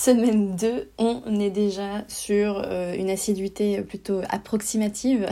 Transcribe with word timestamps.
semaine 0.00 0.56
2, 0.56 0.88
on 0.96 1.38
est 1.38 1.50
déjà 1.50 2.04
sur 2.08 2.62
euh, 2.64 2.94
une 2.94 3.10
assiduité 3.10 3.82
plutôt 3.82 4.22
approximative, 4.30 5.28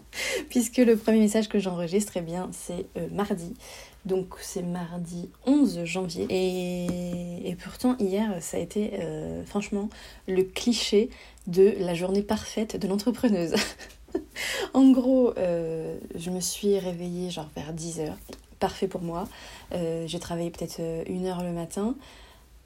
puisque 0.48 0.76
le 0.76 0.96
premier 0.96 1.18
message 1.18 1.48
que 1.48 1.58
j'enregistre, 1.58 2.12
eh 2.14 2.20
bien, 2.20 2.48
c'est 2.52 2.86
euh, 2.96 3.08
mardi. 3.10 3.52
Donc 4.04 4.34
c'est 4.40 4.62
mardi 4.62 5.28
11 5.46 5.84
janvier. 5.84 6.26
Et, 6.30 7.56
pourtant, 7.64 7.96
hier, 7.98 8.36
ça 8.40 8.58
a 8.58 8.60
été 8.60 8.92
euh, 9.00 9.44
franchement 9.44 9.88
le 10.28 10.44
cliché 10.44 11.10
de 11.48 11.74
la 11.80 11.94
journée 11.94 12.22
parfaite 12.22 12.76
de 12.76 12.86
l'entrepreneuse. 12.86 13.54
en 14.74 14.88
gros, 14.92 15.34
je 15.36 16.30
me 16.30 16.40
suis 16.40 16.78
réveillée 16.78 17.30
genre 17.30 17.50
vers 17.56 17.72
10h. 17.74 18.12
Parfait 18.60 18.86
pour 18.86 19.02
moi. 19.02 19.28
J'ai 19.72 20.18
travaillé 20.20 20.50
peut-être 20.50 20.80
une 21.08 21.26
heure 21.26 21.42
le 21.42 21.52
matin. 21.52 21.96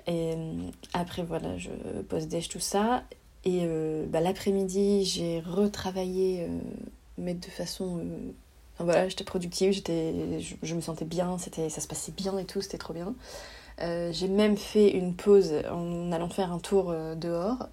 Et 0.07 0.35
euh, 0.37 0.71
après, 0.93 1.23
voilà, 1.23 1.59
je 1.59 1.71
pose 2.09 2.29
déj, 2.29 2.49
tout 2.49 2.61
ça. 2.61 3.05
Et 3.45 3.61
euh, 3.63 4.07
bah, 4.07 4.21
l'après-midi, 4.21 5.05
j'ai 5.05 5.41
retravaillé, 5.41 6.43
euh, 6.43 6.59
mais 7.19 7.35
de 7.35 7.47
façon. 7.47 8.05
Enfin, 8.75 8.85
voilà, 8.85 9.09
j'étais 9.09 9.25
productive, 9.25 9.73
je, 9.73 10.75
me 10.75 10.81
sentais 10.81 11.07
bien, 11.07 11.39
ça 11.39 11.81
se 11.81 11.89
passait 11.89 12.13
bien 12.13 12.37
et 12.39 12.45
tout, 12.45 12.61
c'était 12.61 12.77
trop 12.77 12.93
bien. 12.93 13.15
j'ai 13.79 14.29
même 14.29 14.59
fait 14.59 14.91
une 14.91 15.15
pause 15.15 15.55
en 15.73 16.13
allant 16.13 16.29
faire 16.29 16.53
un 16.53 16.59
tour 16.59 16.95
dehors. 17.17 17.69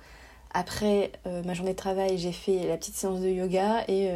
Après 0.54 1.12
ma 1.26 1.54
journée 1.54 1.74
de 1.74 1.78
travail, 1.78 2.18
j'ai 2.18 2.32
fait 2.32 2.68
la 2.68 2.78
petite 2.78 2.96
séance 2.96 3.20
de 3.20 3.28
yoga 3.28 3.84
et. 3.90 4.12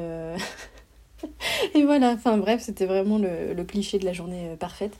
et 1.75 1.83
voilà, 1.83 2.11
enfin 2.11 2.37
bref, 2.37 2.61
c'était 2.61 2.85
vraiment 2.85 3.17
le, 3.17 3.61
cliché 3.65 3.99
de 3.99 4.05
la 4.05 4.13
journée 4.13 4.55
parfaite 4.57 4.97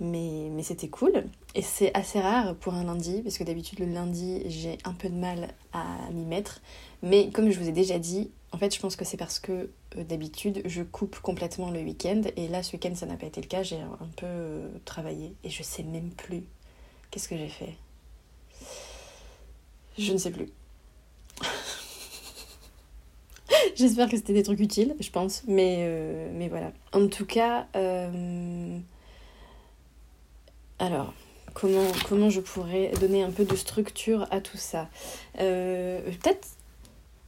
mais, 0.00 0.48
mais 0.50 0.62
c'était 0.62 0.88
cool. 0.88 1.24
Et 1.54 1.62
c'est 1.62 1.94
assez 1.94 2.20
rare 2.20 2.54
pour 2.56 2.74
un 2.74 2.84
lundi, 2.84 3.22
parce 3.22 3.38
que 3.38 3.44
d'habitude 3.44 3.78
le 3.80 3.86
lundi 3.86 4.42
j'ai 4.46 4.78
un 4.84 4.92
peu 4.92 5.08
de 5.08 5.14
mal 5.14 5.48
à 5.72 5.84
m'y 6.12 6.24
mettre. 6.24 6.60
Mais 7.02 7.30
comme 7.30 7.50
je 7.50 7.58
vous 7.58 7.68
ai 7.68 7.72
déjà 7.72 7.98
dit, 7.98 8.30
en 8.52 8.58
fait 8.58 8.74
je 8.74 8.80
pense 8.80 8.96
que 8.96 9.04
c'est 9.04 9.16
parce 9.16 9.38
que 9.38 9.70
euh, 9.96 10.04
d'habitude 10.04 10.62
je 10.64 10.82
coupe 10.82 11.18
complètement 11.20 11.70
le 11.70 11.80
week-end. 11.80 12.22
Et 12.36 12.48
là 12.48 12.62
ce 12.62 12.72
week-end 12.72 12.94
ça 12.94 13.06
n'a 13.06 13.16
pas 13.16 13.26
été 13.26 13.40
le 13.40 13.46
cas, 13.46 13.62
j'ai 13.62 13.80
un 13.80 14.08
peu 14.16 14.26
euh, 14.26 14.68
travaillé 14.84 15.34
et 15.44 15.50
je 15.50 15.62
sais 15.62 15.82
même 15.82 16.10
plus 16.10 16.44
qu'est-ce 17.10 17.28
que 17.28 17.36
j'ai 17.36 17.48
fait. 17.48 17.74
Je 19.98 20.12
ne 20.12 20.18
sais 20.18 20.30
plus. 20.30 20.48
J'espère 23.76 24.08
que 24.08 24.16
c'était 24.16 24.32
des 24.32 24.42
trucs 24.42 24.60
utiles, 24.60 24.94
je 25.00 25.10
pense. 25.10 25.42
Mais, 25.46 25.78
euh, 25.80 26.30
mais 26.34 26.48
voilà. 26.48 26.72
En 26.92 27.08
tout 27.08 27.26
cas, 27.26 27.66
alors, 30.78 31.14
comment, 31.54 31.86
comment 32.08 32.28
je 32.28 32.40
pourrais 32.40 32.90
donner 33.00 33.22
un 33.22 33.30
peu 33.30 33.44
de 33.44 33.56
structure 33.56 34.26
à 34.30 34.40
tout 34.40 34.58
ça 34.58 34.88
euh, 35.40 36.00
Peut-être 36.22 36.48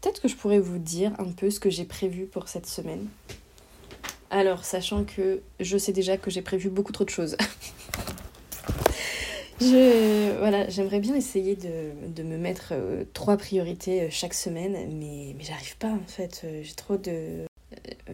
peut 0.03 0.20
que 0.20 0.28
je 0.28 0.36
pourrais 0.36 0.60
vous 0.60 0.78
dire 0.78 1.12
un 1.19 1.32
peu 1.32 1.50
ce 1.50 1.60
que 1.60 1.70
j'ai 1.70 1.84
prévu 1.84 2.26
pour 2.26 2.48
cette 2.48 2.66
semaine. 2.66 3.08
Alors, 4.31 4.64
sachant 4.64 5.04
que 5.04 5.41
je 5.60 5.78
sais 5.78 5.92
déjà 5.92 6.19
que 6.19 6.31
j'ai 6.31 6.42
prévu 6.42 6.69
beaucoup 6.69 6.92
trop 6.92 7.04
de 7.04 7.10
choses. 7.10 7.37
je, 9.60 10.38
voilà, 10.38 10.69
j'aimerais 10.69 11.00
bien 11.00 11.14
essayer 11.14 11.56
de, 11.56 12.22
me 12.22 12.37
mettre 12.37 12.72
euh, 12.72 13.04
trois 13.14 13.38
priorités 13.38 14.03
euh, 14.03 14.08
chaque 14.10 14.34
semaine, 14.34 14.72
mais, 14.72 15.34
mais 15.37 15.44
j'arrive 15.44 15.78
pas 15.78 15.88
en 15.88 16.06
fait. 16.06 16.44
J'ai 16.62 16.75
trop 16.75 16.98
de, 16.98 17.47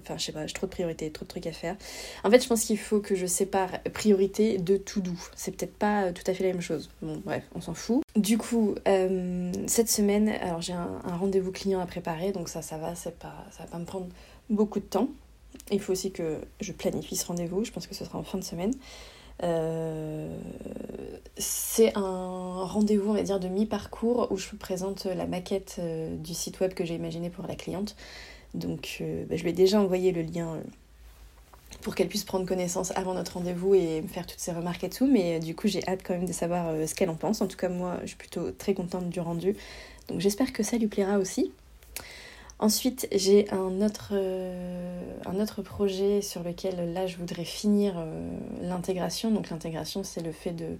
Enfin, 0.03 0.16
je 0.19 0.25
sais 0.25 0.32
pas, 0.32 0.47
j'ai 0.47 0.55
trop 0.55 0.66
de 0.66 0.72
priorités, 0.72 1.10
trop 1.10 1.25
de 1.25 1.28
trucs 1.28 1.47
à 1.47 1.53
faire. 1.53 1.77
En 2.22 2.31
fait, 2.31 2.43
je 2.43 2.49
pense 2.49 2.65
qu'il 2.65 2.78
faut 2.78 3.00
que 3.00 3.15
je 3.15 3.27
sépare 3.27 3.82
priorité 3.93 4.59
de 4.59 4.77
tout 4.77 5.00
doux. 5.00 5.21
C'est 5.34 5.56
peut-être 5.56 5.77
pas 5.77 6.12
tout 6.12 6.22
à 6.27 6.34
fait 6.34 6.44
la 6.44 6.53
même 6.53 6.62
chose. 6.62 6.91
Bon, 7.03 7.21
bref, 7.25 7.44
on 7.55 7.60
s'en 7.60 7.75
fout. 7.75 8.03
Du 8.16 8.38
coup, 8.38 8.75
euh, 8.87 9.53
cette 9.66 9.88
semaine, 9.88 10.28
alors 10.28 10.62
j'ai 10.62 10.72
un, 10.72 11.00
rendez-vous 11.05 11.53
client 11.53 11.81
à 11.81 11.87
préparer, 11.87 12.32
donc 12.32 12.49
ça, 12.49 12.62
ça 12.62 12.78
va, 12.78 12.93
pas, 13.19 13.44
ça 13.50 13.65
va 13.65 13.66
pas 13.66 13.78
me 13.78 13.84
prendre 13.84 14.06
beaucoup 14.50 14.81
de 14.81 14.84
temps. 14.84 15.09
Il 15.71 15.81
faut 15.81 15.93
aussi 15.93 16.12
que 16.12 16.38
je 16.61 16.72
planifie 16.72 17.16
ce 17.16 17.26
rendez-vous. 17.26 17.65
Je 17.65 17.72
pense 17.72 17.87
que 17.87 17.94
ce 17.94 18.05
sera 18.05 18.19
en 18.19 18.22
fin 18.22 18.38
de 18.38 18.44
semaine. 18.44 18.72
Euh, 19.43 20.37
c'est 21.37 21.97
un 21.97 22.65
rendez-vous, 22.65 23.11
on 23.11 23.15
va 23.15 23.22
dire, 23.22 23.41
de 23.41 23.49
mi-parcours 23.49 24.28
où 24.31 24.37
je 24.37 24.49
vous 24.49 24.56
présente 24.56 25.06
la 25.06 25.26
maquette 25.26 25.76
euh, 25.81 26.16
du 26.16 26.34
site 26.34 26.61
web 26.61 26.75
que 26.75 26.84
j'ai 26.84 26.94
imaginé 26.94 27.31
pour 27.31 27.47
la 27.47 27.56
cliente. 27.56 27.97
Donc 28.55 28.99
euh, 29.01 29.25
bah, 29.29 29.37
je 29.37 29.43
lui 29.43 29.51
ai 29.51 29.53
déjà 29.53 29.81
envoyé 29.81 30.13
le 30.13 30.23
lien 30.23 30.55
euh, 30.55 30.63
pour 31.83 31.95
qu'elle 31.95 32.09
puisse 32.09 32.25
prendre 32.25 32.47
connaissance 32.47 32.93
avant 32.97 33.15
notre 33.15 33.35
rendez-vous 33.35 33.75
et 33.75 34.01
me 34.01 34.09
faire 34.09 34.27
toutes 34.27 34.39
ses 34.39 34.53
remarques 34.53 34.85
et 34.85 34.91
tout. 34.91 35.07
Mais 35.07 35.37
euh, 35.37 35.39
du 35.41 35.55
coup, 35.55 35.69
j'ai 35.69 35.87
hâte 35.87 36.01
quand 36.05 36.15
même 36.15 36.27
de 36.27 36.33
savoir 36.33 36.73
ce 36.87 36.95
qu'elle 36.95 37.11
en 37.11 37.17
pense. 37.17 37.43
En 37.43 37.49
tout 37.49 37.57
cas, 37.57 37.69
moi, 37.69 37.99
je 38.03 38.09
suis 38.09 38.17
plutôt 38.17 38.53
très 38.53 38.75
contente 38.75 39.11
du 39.11 39.21
rendu. 39.21 39.57
Donc 40.09 40.21
j'espère 40.21 40.53
que 40.53 40.63
ça 40.63 40.79
lui 40.79 40.87
plaira 40.87 41.19
aussi. 41.19 41.53
Ensuite, 42.61 43.09
j'ai 43.13 43.51
un 43.51 43.83
autre, 43.83 44.13
projet 45.63 46.23
sur 46.23 46.45
lequel 46.45 46.93
là 46.93 47.07
je 47.07 47.17
voudrais 47.17 47.45
finir 47.45 47.95
l'intégration. 48.63 49.33
Donc 49.33 49.51
l'intégration, 49.51 50.05
c'est 50.05 50.23
le 50.23 50.31
fait 50.31 50.53
de, 50.53 50.77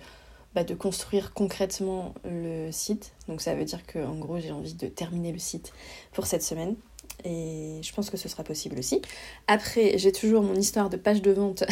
bah, 0.55 0.63
de 0.63 0.75
construire 0.75 1.33
concrètement 1.33 2.15
le 2.25 2.71
site. 2.71 3.13
Donc 3.29 3.41
ça 3.41 3.55
veut 3.57 3.65
dire 3.65 3.85
qu'en 3.87 4.15
gros, 4.15 4.39
j'ai 4.39 4.53
envie 4.53 4.75
de 4.75 4.87
terminer 4.87 5.33
le 5.33 5.41
site 5.41 5.73
pour 6.13 6.27
cette 6.27 6.45
semaine 6.45 6.77
et 7.25 7.81
je 7.83 7.93
pense 7.93 8.11
que 8.11 8.17
ce 8.17 8.29
sera 8.29 8.45
possible 8.45 8.79
aussi. 8.79 9.01
Après, 9.47 9.99
j'ai 9.99 10.13
toujours 10.13 10.43
mon 10.43 10.55
histoire 10.55 10.91
de 10.91 10.97
page 10.97 11.23
de 11.23 11.31
vente. 11.33 11.65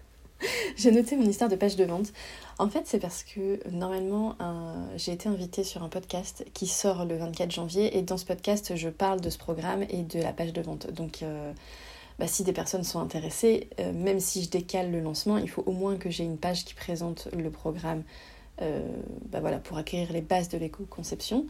j'ai 0.76 0.90
noté 0.90 1.16
mon 1.16 1.28
histoire 1.28 1.50
de 1.50 1.56
page 1.56 1.76
de 1.76 1.84
vente. 1.84 2.12
En 2.58 2.68
fait, 2.68 2.82
c'est 2.84 2.98
parce 2.98 3.22
que 3.22 3.60
normalement, 3.70 4.36
j'ai 4.96 5.12
été 5.12 5.28
invitée 5.28 5.64
sur 5.64 5.82
un 5.82 5.88
podcast 5.88 6.44
qui 6.54 6.66
sort 6.66 7.04
le 7.04 7.16
24 7.16 7.50
janvier 7.50 7.98
et 7.98 8.02
dans 8.02 8.16
ce 8.16 8.24
podcast, 8.24 8.76
je 8.76 8.88
parle 8.88 9.20
de 9.20 9.28
ce 9.28 9.38
programme 9.38 9.82
et 9.90 10.02
de 10.02 10.20
la 10.20 10.32
page 10.32 10.52
de 10.52 10.62
vente. 10.62 10.90
Donc, 10.90 11.22
euh, 11.22 11.52
bah, 12.18 12.26
si 12.26 12.44
des 12.44 12.54
personnes 12.54 12.84
sont 12.84 13.00
intéressées, 13.00 13.68
euh, 13.78 13.92
même 13.92 14.20
si 14.20 14.42
je 14.42 14.48
décale 14.48 14.90
le 14.90 15.00
lancement, 15.00 15.36
il 15.36 15.50
faut 15.50 15.64
au 15.66 15.72
moins 15.72 15.96
que 15.96 16.08
j'ai 16.08 16.24
une 16.24 16.38
page 16.38 16.64
qui 16.64 16.74
présente 16.74 17.28
le 17.36 17.50
programme 17.50 18.02
euh, 18.62 18.80
bah, 19.30 19.40
voilà, 19.40 19.58
pour 19.58 19.76
acquérir 19.76 20.10
les 20.12 20.22
bases 20.22 20.48
de 20.48 20.56
l'éco-conception 20.56 21.46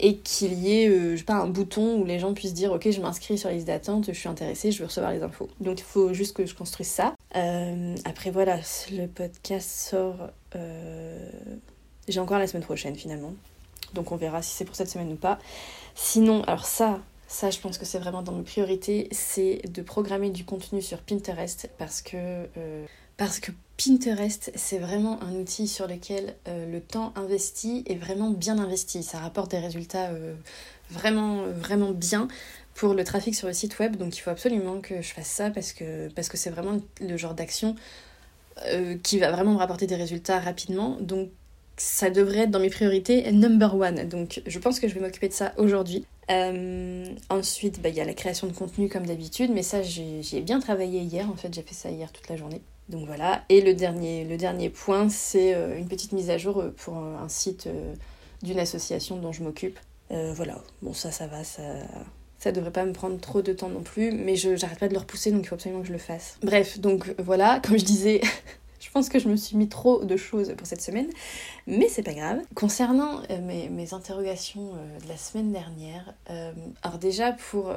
et 0.00 0.16
qu'il 0.18 0.54
y 0.54 0.82
ait, 0.82 0.88
euh, 0.88 1.12
je 1.12 1.18
sais 1.18 1.24
pas, 1.24 1.34
un 1.34 1.48
bouton 1.48 1.96
où 1.96 2.04
les 2.04 2.18
gens 2.18 2.34
puissent 2.34 2.54
dire 2.54 2.72
ok 2.72 2.90
je 2.90 3.00
m'inscris 3.00 3.38
sur 3.38 3.48
la 3.48 3.54
liste 3.54 3.66
d'attente, 3.66 4.06
je 4.08 4.18
suis 4.18 4.28
intéressée, 4.28 4.70
je 4.72 4.80
veux 4.80 4.86
recevoir 4.86 5.12
les 5.12 5.22
infos. 5.22 5.48
Donc 5.60 5.80
il 5.80 5.84
faut 5.84 6.12
juste 6.12 6.36
que 6.36 6.46
je 6.46 6.54
construise 6.54 6.88
ça. 6.88 7.14
Euh, 7.36 7.94
après 8.04 8.30
voilà, 8.30 8.58
le 8.92 9.06
podcast 9.06 9.68
sort, 9.68 10.30
euh, 10.56 11.30
j'ai 12.08 12.20
encore 12.20 12.38
la 12.38 12.46
semaine 12.46 12.64
prochaine 12.64 12.96
finalement. 12.96 13.34
Donc 13.94 14.12
on 14.12 14.16
verra 14.16 14.42
si 14.42 14.54
c'est 14.54 14.64
pour 14.64 14.76
cette 14.76 14.90
semaine 14.90 15.12
ou 15.12 15.16
pas. 15.16 15.38
Sinon, 15.94 16.42
alors 16.44 16.66
ça, 16.66 17.00
ça 17.28 17.50
je 17.50 17.60
pense 17.60 17.78
que 17.78 17.84
c'est 17.84 17.98
vraiment 17.98 18.22
dans 18.22 18.32
mes 18.32 18.42
priorités, 18.42 19.08
c'est 19.12 19.60
de 19.68 19.82
programmer 19.82 20.30
du 20.30 20.44
contenu 20.44 20.82
sur 20.82 20.98
Pinterest 20.98 21.70
parce 21.78 22.02
que 22.02 22.46
parce 23.16 23.38
que 23.38 23.52
Pinterest, 23.76 24.52
c'est 24.54 24.78
vraiment 24.78 25.20
un 25.22 25.34
outil 25.34 25.66
sur 25.66 25.88
lequel 25.88 26.36
euh, 26.46 26.70
le 26.70 26.80
temps 26.80 27.12
investi 27.16 27.82
est 27.86 27.96
vraiment 27.96 28.30
bien 28.30 28.58
investi. 28.58 29.02
Ça 29.02 29.18
rapporte 29.18 29.50
des 29.50 29.58
résultats 29.58 30.10
euh, 30.10 30.34
vraiment, 30.90 31.42
vraiment 31.48 31.90
bien 31.90 32.28
pour 32.74 32.94
le 32.94 33.02
trafic 33.02 33.34
sur 33.34 33.48
le 33.48 33.52
site 33.52 33.78
web. 33.80 33.96
Donc 33.96 34.16
il 34.16 34.20
faut 34.20 34.30
absolument 34.30 34.80
que 34.80 35.02
je 35.02 35.12
fasse 35.12 35.26
ça 35.26 35.50
parce 35.50 35.72
que 35.72 36.08
c'est 36.34 36.50
vraiment 36.50 36.80
le 37.00 37.16
genre 37.16 37.34
d'action 37.34 37.74
euh, 38.66 38.96
qui 39.02 39.18
va 39.18 39.32
vraiment 39.32 39.54
me 39.54 39.58
rapporter 39.58 39.88
des 39.88 39.96
résultats 39.96 40.38
rapidement. 40.38 40.96
Donc 41.00 41.30
ça 41.76 42.10
devrait 42.10 42.40
être 42.40 42.52
dans 42.52 42.60
mes 42.60 42.70
priorités 42.70 43.32
number 43.32 43.74
one. 43.74 44.08
Donc 44.08 44.40
je 44.46 44.58
pense 44.60 44.78
que 44.78 44.86
je 44.86 44.94
vais 44.94 45.00
m'occuper 45.00 45.28
de 45.28 45.32
ça 45.32 45.52
aujourd'hui. 45.58 46.06
ensuite, 47.28 47.82
bah, 47.82 47.88
il 47.88 47.96
y 47.96 48.00
a 48.00 48.04
la 48.04 48.14
création 48.14 48.46
de 48.46 48.52
contenu 48.52 48.88
comme 48.88 49.06
d'habitude, 49.06 49.50
mais 49.52 49.64
ça 49.64 49.82
j'y 49.82 50.36
ai 50.36 50.42
bien 50.42 50.60
travaillé 50.60 51.00
hier. 51.00 51.28
En 51.28 51.34
fait, 51.34 51.52
j'ai 51.52 51.62
fait 51.62 51.74
ça 51.74 51.90
hier 51.90 52.12
toute 52.12 52.28
la 52.28 52.36
journée. 52.36 52.62
Donc 52.88 53.06
voilà. 53.06 53.44
Et 53.48 53.60
le 53.60 53.74
dernier, 53.74 54.70
point, 54.70 55.08
c'est 55.08 55.54
euh, 55.54 55.78
une 55.78 55.88
petite 55.88 56.12
mise 56.12 56.30
à 56.30 56.38
jour 56.38 56.60
euh, 56.60 56.74
pour 56.76 56.96
un 56.96 57.28
site 57.28 57.66
euh, 57.66 57.94
d'une 58.42 58.58
association 58.58 59.16
dont 59.16 59.32
je 59.32 59.42
m'occupe. 59.42 59.78
voilà. 60.10 60.62
Bon, 60.82 60.92
ça, 60.92 61.10
ça 61.10 61.26
va, 61.26 61.44
ça, 61.44 61.62
Ça 62.38 62.52
devrait 62.52 62.70
pas 62.70 62.84
me 62.84 62.92
prendre 62.92 63.18
trop 63.18 63.42
de 63.42 63.52
temps 63.52 63.68
non 63.70 63.82
plus, 63.82 64.12
mais 64.12 64.36
je 64.36 64.54
j'arrête 64.54 64.78
pas 64.78 64.88
de 64.88 64.92
le 64.92 64.98
repousser, 64.98 65.32
donc 65.32 65.42
il 65.44 65.48
faut 65.48 65.54
absolument 65.54 65.80
que 65.80 65.88
je 65.88 65.92
le 65.92 65.98
fasse. 65.98 66.38
Bref, 66.42 66.78
donc 66.78 67.14
voilà, 67.18 67.60
comme 67.64 67.78
je 67.78 67.84
disais, 67.84 68.20
je 68.84 68.90
pense 68.90 69.08
que 69.08 69.18
je 69.18 69.28
me 69.28 69.36
suis 69.36 69.56
mis 69.56 69.68
trop 69.68 70.04
de 70.04 70.16
choses 70.16 70.52
pour 70.58 70.66
cette 70.66 70.82
semaine, 70.82 71.08
mais 71.66 71.88
c'est 71.88 72.02
pas 72.02 72.12
grave. 72.12 72.40
Concernant 72.54 73.22
euh, 73.30 73.40
mes, 73.40 73.94
interrogations 73.94 74.72
euh, 74.74 75.00
de 75.00 75.08
la 75.08 75.16
semaine 75.16 75.52
dernière, 75.52 76.12
euh, 76.28 76.52
alors 76.82 76.98
déjà 76.98 77.32
pour 77.32 77.72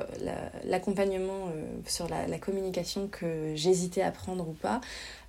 l'accompagnement 0.66 1.50
sur 1.86 2.10
la, 2.10 2.38
communication 2.40 3.08
que 3.08 3.54
j'hésitais 3.56 4.02
à 4.02 4.12
prendre 4.12 4.50
ou 4.50 4.54
pas, 4.54 4.82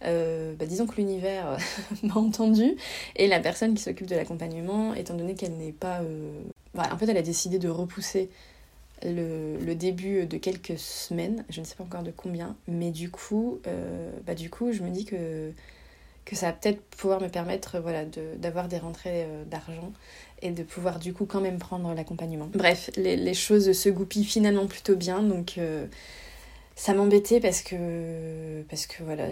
bah, 0.03 0.67
disons 0.67 0.87
que 0.87 0.97
l'univers 0.97 1.57
m'a 2.03 2.17
entendu 2.17 2.77
et 3.15 3.29
la 3.29 3.39
personne 3.39 3.75
qui 3.75 3.83
s'occupe 3.83 4.09
de 4.09 4.17
l'accompagnement, 4.17 4.95
étant 4.95 5.15
donné 5.15 5.35
qu'elle 5.35 5.57
n'est 5.57 5.73
pas... 5.73 6.01
En 6.77 6.99
fait, 6.99 7.09
elle 7.09 7.17
a 7.17 7.23
décidé 7.23 7.59
de 7.59 7.69
repousser 7.69 8.31
le, 9.05 9.75
début 9.75 10.27
de 10.27 10.37
quelques 10.37 10.79
semaines, 10.79 11.45
je 11.51 11.61
ne 11.61 11.65
sais 11.65 11.75
pas 11.75 11.85
encore 11.85 12.03
de 12.03 12.11
combien, 12.11 12.57
mais 12.67 12.91
du 12.91 13.11
coup, 13.11 13.61
euh, 13.67 14.11
bah 14.27 14.35
du 14.35 14.51
coup 14.51 14.73
je 14.73 14.83
me 14.83 14.91
dis 14.91 15.05
que, 15.05 15.53
que 16.25 16.37
ça 16.37 16.47
va 16.47 16.53
peut-être 16.53 16.83
pouvoir 16.83 17.21
me 17.21 17.29
permettre 17.29 17.79
voilà, 17.79 18.05
d'avoir 18.37 18.69
des 18.69 18.79
rentrées 18.79 19.25
euh, 19.25 19.45
d'argent 19.45 19.93
et 20.43 20.51
de 20.51 20.63
pouvoir 20.63 20.99
du 20.99 21.13
coup 21.13 21.27
quand 21.27 21.41
même 21.41 21.59
prendre 21.59 21.93
l'accompagnement. 21.95 22.49
Bref, 22.55 22.91
les, 22.97 23.17
les, 23.17 23.35
choses 23.35 23.73
se 23.73 23.89
goupillent 23.89 24.25
finalement 24.25 24.67
plutôt 24.67 24.97
bien, 24.97 25.23
donc 25.23 25.59
euh, 25.59 25.87
ça 26.77 26.95
m'embêtait 26.95 27.41
parce 27.41 27.63
que, 27.63 28.63
parce 28.69 28.87
que 28.87 29.03
voilà, 29.03 29.29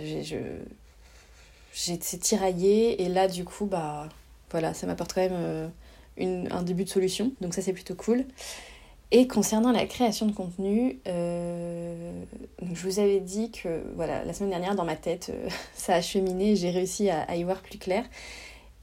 été 1.89 2.19
tiraillée 2.19 3.03
et 3.03 3.09
là 3.09 3.29
du 3.29 3.45
coup, 3.45 3.67
bah 3.67 4.09
voilà, 4.51 4.75
ça 4.75 4.87
m'apporte 4.87 5.13
quand 5.13 5.29
même 5.29 5.71
une, 6.17 6.49
un 6.53 6.63
début 6.63 6.85
de 6.85 6.89
solution, 6.89 7.33
donc 7.41 7.55
ça 7.55 7.63
c'est 7.63 7.73
plutôt 7.73 7.95
cool. 7.95 8.25
Et 9.13 9.29
concernant 9.29 9.71
la 9.71 9.87
création 9.87 10.27
de 10.27 10.33
contenu, 10.33 10.99
euh, 11.07 12.25
je 12.61 12.83
vous 12.83 12.99
avais 12.99 13.21
dit 13.21 13.53
que 13.53 13.85
voilà, 13.95 14.25
la 14.25 14.33
semaine 14.33 14.51
dernière, 14.51 14.75
dans 14.75 14.85
ma 14.85 14.97
tête, 14.97 15.31
euh, 15.33 15.49
ça 15.75 15.95
a 15.95 16.01
cheminé, 16.01 16.57
j'ai 16.57 16.71
réussi 16.71 17.09
à, 17.11 17.37
y 17.37 17.45
voir 17.45 17.61
plus 17.61 17.79
clair. 17.79 18.05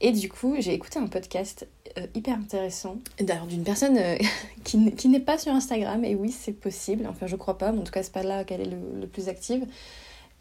Et 0.00 0.12
du 0.12 0.28
coup, 0.28 0.56
j'ai 0.58 0.72
écouté 0.72 0.98
un 0.98 1.06
podcast 1.06 1.68
euh, 1.98 2.06
hyper 2.14 2.34
intéressant, 2.34 2.96
d'ailleurs 3.20 3.46
d'une 3.46 3.64
personne 3.64 3.98
qui, 4.64 4.92
qui 4.92 5.08
n'est 5.08 5.20
pas 5.20 5.38
sur 5.38 5.52
Instagram, 5.52 6.04
et 6.04 6.14
oui, 6.14 6.30
c'est 6.32 6.52
possible, 6.52 7.06
enfin 7.06 7.26
je 7.26 7.36
crois 7.36 7.58
pas, 7.58 7.72
mais 7.72 7.80
en 7.80 7.84
tout 7.84 7.92
cas, 7.92 8.02
c'est 8.02 8.12
pas 8.12 8.22
là 8.22 8.44
qu'elle 8.44 8.62
est 8.62 8.70
le, 8.70 8.78
le 9.00 9.06
plus 9.06 9.28
active. 9.28 9.66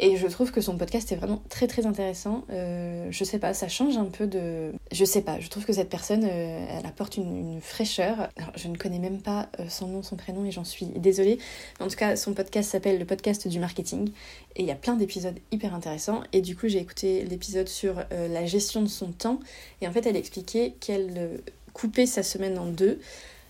Et 0.05 0.17
je 0.17 0.27
trouve 0.27 0.51
que 0.51 0.59
son 0.59 0.77
podcast 0.77 1.09
est 1.13 1.15
vraiment 1.15 1.41
très 1.47 1.65
très 1.65 1.85
intéressant. 1.85 2.43
Euh, 2.49 3.07
je 3.09 3.23
sais 3.23 3.39
pas, 3.39 3.53
ça 3.53 3.69
change 3.69 3.95
un 3.95 4.03
peu 4.03 4.27
de. 4.27 4.73
Je 4.91 5.05
sais 5.05 5.21
pas, 5.21 5.39
je 5.39 5.47
trouve 5.47 5.63
que 5.63 5.71
cette 5.71 5.87
personne, 5.87 6.25
euh, 6.29 6.65
elle 6.69 6.85
apporte 6.85 7.15
une, 7.15 7.61
fraîcheur. 7.61 8.27
Alors, 8.35 8.51
je 8.57 8.67
ne 8.67 8.75
connais 8.75 8.99
même 8.99 9.21
pas 9.21 9.47
euh, 9.61 9.69
son 9.69 9.87
nom, 9.87 10.03
son 10.03 10.17
prénom 10.17 10.43
et 10.43 10.51
j'en 10.51 10.65
suis 10.65 10.87
désolée. 10.87 11.37
En 11.79 11.87
tout 11.87 11.95
cas, 11.95 12.17
son 12.17 12.33
podcast 12.33 12.69
s'appelle 12.69 12.99
le 12.99 13.05
podcast 13.05 13.47
du 13.47 13.59
marketing 13.59 14.09
et 14.57 14.63
il 14.63 14.67
y 14.67 14.71
a 14.71 14.75
plein 14.75 14.97
d'épisodes 14.97 15.39
hyper 15.53 15.73
intéressants. 15.73 16.21
Et 16.33 16.41
du 16.41 16.57
coup, 16.57 16.67
j'ai 16.67 16.79
écouté 16.79 17.23
l'épisode 17.23 17.69
sur 17.69 17.95
la 18.11 18.45
gestion 18.45 18.81
de 18.81 18.89
son 18.89 19.13
temps 19.13 19.39
et 19.79 19.87
en 19.87 19.93
fait, 19.93 20.05
elle 20.05 20.17
expliquait 20.17 20.73
qu'elle 20.81 21.39
coupait 21.71 22.07
sa 22.07 22.23
semaine 22.23 22.59
en 22.59 22.65
deux. 22.65 22.99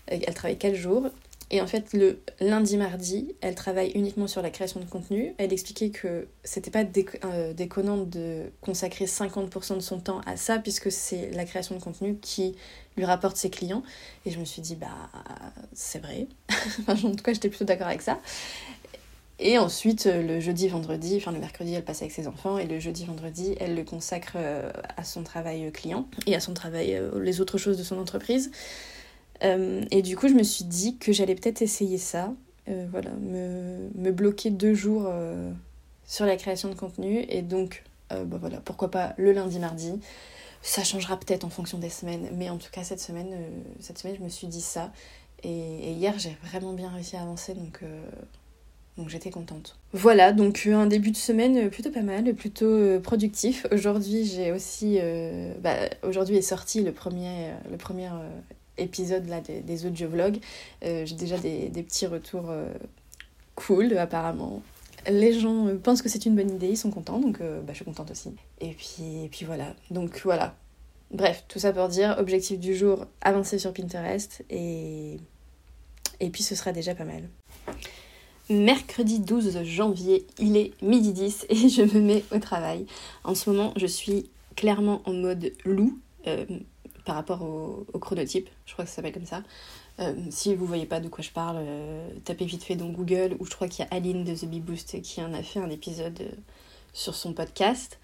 Elle 0.06 0.22
travaille 0.36 0.60
4 0.60 0.76
jours 0.76 1.10
et 1.50 1.62
en 1.62 1.68
fait, 1.68 1.94
le 1.94 2.20
lundi-mardi, 2.40 3.36
elle 3.42 3.56
travaille 3.56 3.92
uniquement 3.92 4.28
sur 4.28 4.42
la 4.42 4.50
création 4.50 4.80
de 4.80 4.86
contenu. 4.86 5.36
Elle 5.38 5.54
expliquait 5.54 5.90
que 5.90 6.28
c'était 6.44 6.72
pas 6.72 6.84
euh, 7.26 7.54
déconnant 7.54 7.98
de 7.98 8.52
consacrer 8.62 9.06
50% 9.06 9.76
de 9.76 9.80
son 9.80 10.00
temps 10.00 10.22
à 10.26 10.36
ça, 10.38 10.60
puisque 10.60 10.92
c'est 10.92 11.32
la 11.32 11.46
création 11.46 11.76
de 11.76 11.82
contenu 11.82 12.18
qui 12.22 12.56
lui 12.98 13.06
rapporte 13.06 13.38
ses 13.38 13.50
clients. 13.50 13.84
Et 14.26 14.32
je 14.32 14.40
me 14.40 14.46
suis 14.46 14.62
dit, 14.62 14.76
bah, 14.76 14.88
c'est 15.74 16.00
vrai. 16.00 16.28
en 16.88 16.96
tout 16.96 17.24
cas, 17.24 17.34
j'étais 17.34 17.50
plutôt 17.50 17.66
d'accord 17.66 17.88
avec 17.88 18.02
ça. 18.02 18.20
Et 19.40 19.58
ensuite, 19.58 20.06
le 20.06 20.40
jeudi, 20.40 20.68
vendredi, 20.68 21.18
enfin 21.18 21.32
le 21.32 21.40
mercredi, 21.40 21.74
elle 21.74 21.84
passe 21.84 22.02
avec 22.02 22.14
ses 22.14 22.28
enfants, 22.28 22.58
et 22.58 22.66
le 22.66 22.80
jeudi, 22.80 23.04
vendredi, 23.06 23.56
elle 23.60 23.76
le 23.76 23.84
consacre 23.84 24.34
euh, 24.38 24.72
à 24.96 25.04
son 25.04 25.24
travail 25.24 25.72
client 25.72 26.08
et 26.28 26.36
à 26.36 26.40
son 26.40 26.54
travail, 26.54 26.96
euh, 26.96 27.20
les 27.22 27.42
autres 27.42 27.58
choses 27.58 27.78
de 27.78 27.84
son 27.84 27.98
entreprise. 27.98 28.52
Euh, 29.44 29.84
et 29.92 30.02
du 30.02 30.16
coup, 30.16 30.28
je 30.28 30.34
me 30.34 30.44
suis 30.44 30.66
dit 30.66 30.98
que 30.98 31.12
j'allais 31.12 31.36
peut-être 31.36 31.62
essayer 31.62 31.98
ça. 31.98 32.34
Euh, 32.70 32.86
voilà, 32.92 33.12
me, 33.22 33.90
me, 33.96 34.12
bloquer 34.12 34.50
deux 34.50 34.74
jours 34.74 35.04
euh, 35.08 35.52
sur 36.06 36.26
la 36.26 36.38
création 36.38 36.70
de 36.70 36.76
contenu. 36.76 37.26
Et 37.30 37.42
donc, 37.42 37.84
bah 38.10 38.38
voilà, 38.40 38.60
pourquoi 38.64 38.92
pas 38.92 39.16
le 39.18 39.32
lundi, 39.32 39.58
mardi. 39.58 40.00
Ça 40.62 40.84
changera 40.84 41.18
peut-être 41.20 41.46
en 41.46 41.50
fonction 41.50 41.80
des 41.80 41.90
semaines. 41.90 42.30
Mais 42.34 42.50
en 42.50 42.58
tout 42.58 42.70
cas, 42.72 42.84
cette 42.84 43.00
semaine, 43.00 43.36
cette 43.80 43.98
semaine 43.98 44.16
je 44.18 44.24
me 44.24 44.30
suis 44.30 44.46
dit 44.46 44.62
ça. 44.62 44.92
Et, 45.42 45.92
hier, 45.94 46.14
j'ai 46.20 46.38
vraiment 46.44 46.74
bien 46.74 46.90
réussi 46.90 47.16
à 47.16 47.22
avancer. 47.22 47.54
Donc. 47.54 47.82
Donc 48.96 49.10
j'étais 49.10 49.32
contente. 49.32 49.76
Voilà, 49.94 50.34
donc 50.34 50.70
un 50.72 50.86
début 50.86 51.10
de 51.10 51.18
semaine 51.18 51.72
plutôt 51.72 51.90
pas 51.90 52.04
mal, 52.04 52.32
plutôt 52.36 53.00
productif. 53.00 53.66
Aujourd'hui 53.72 54.24
j'ai 54.24 54.52
aussi... 54.52 55.00
bah, 55.64 55.90
Aujourd'hui 56.04 56.36
est 56.36 56.44
sorti 56.44 56.84
le 56.84 56.92
premier, 56.92 57.54
le 57.72 57.78
premier 57.78 58.08
épisode 58.78 59.28
là, 59.28 59.42
des, 59.42 59.86
audiovlogs. 59.86 60.40
Euh, 60.84 61.06
J'ai 61.06 61.16
déjà 61.16 61.38
des, 61.38 61.70
des, 61.70 61.84
petits 61.84 62.08
retours 62.08 62.50
euh, 62.50 62.72
cool 63.56 63.98
apparemment. 63.98 64.62
Les 65.08 65.38
gens 65.38 65.68
euh, 65.68 65.78
pensent 65.78 66.02
que 66.02 66.10
c'est 66.10 66.26
une 66.26 66.36
bonne 66.36 66.50
idée, 66.50 66.70
ils 66.70 66.78
sont 66.78 66.92
contents, 66.92 67.20
donc 67.20 67.40
bah, 67.40 67.70
je 67.70 67.76
suis 67.76 67.86
contente 67.86 68.12
aussi. 68.12 68.34
Et 68.62 68.72
puis, 68.72 69.26
et 69.26 69.30
puis 69.30 69.46
voilà, 69.46 69.76
donc 69.92 70.22
voilà. 70.24 70.56
Bref, 71.12 71.44
tout 71.48 71.60
ça 71.60 71.72
pour 71.74 71.90
dire, 71.90 72.16
objectif 72.18 72.60
du 72.60 72.76
jour, 72.76 73.06
avancer 73.22 73.60
sur 73.60 73.72
Pinterest 73.72 74.44
et, 74.50 75.18
et 76.20 76.30
puis 76.30 76.42
ce 76.42 76.56
sera 76.56 76.72
déjà 76.72 76.96
pas 76.96 77.06
mal. 77.06 77.30
Mercredi 78.50 79.20
12 79.20 79.64
janvier, 79.64 80.26
il 80.40 80.58
est 80.58 80.74
midi 80.82 81.14
10 81.14 81.46
et 81.50 81.70
je 81.70 81.84
me 81.84 82.02
mets 82.02 82.24
au 82.32 82.40
travail. 82.40 82.88
En 83.24 83.36
ce 83.36 83.50
moment, 83.50 83.74
je 83.78 83.86
suis 83.86 84.30
clairement 84.56 85.02
en 85.06 85.14
mode 85.14 85.54
loup. 85.66 86.00
Par 87.06 87.16
rapport 87.16 87.42
au, 87.42 87.86
chronotype, 88.00 88.50
je 88.66 88.74
crois 88.74 88.86
que 88.86 88.90
ça 88.90 88.98
s'appelle 88.98 89.14
comme 89.14 89.26
ça. 89.26 89.44
Euh, 90.00 90.14
si 90.30 90.56
vous 90.56 90.66
voyez 90.66 90.86
pas 90.86 91.00
de 91.00 91.08
quoi 91.08 91.24
je 91.24 91.30
parle, 91.30 91.58
euh, 91.60 92.10
tapez 92.26 92.46
vite 92.46 92.64
fait 92.64 92.76
dans 92.76 92.90
Google, 92.90 93.36
ou 93.40 93.46
je 93.46 93.52
crois 93.52 93.68
qu'il 93.68 93.86
y 93.86 93.88
a 93.88 93.94
Aline 93.94 94.24
de 94.24 94.34
The 94.34 94.46
Bee 94.46 94.60
Boost 94.60 95.02
qui 95.02 95.22
en 95.22 95.34
a 95.34 95.44
fait 95.44 95.60
un 95.60 95.70
épisode 95.70 96.20
euh, 96.22 96.32
sur 96.94 97.16
son 97.16 97.34
podcast. 97.34 98.00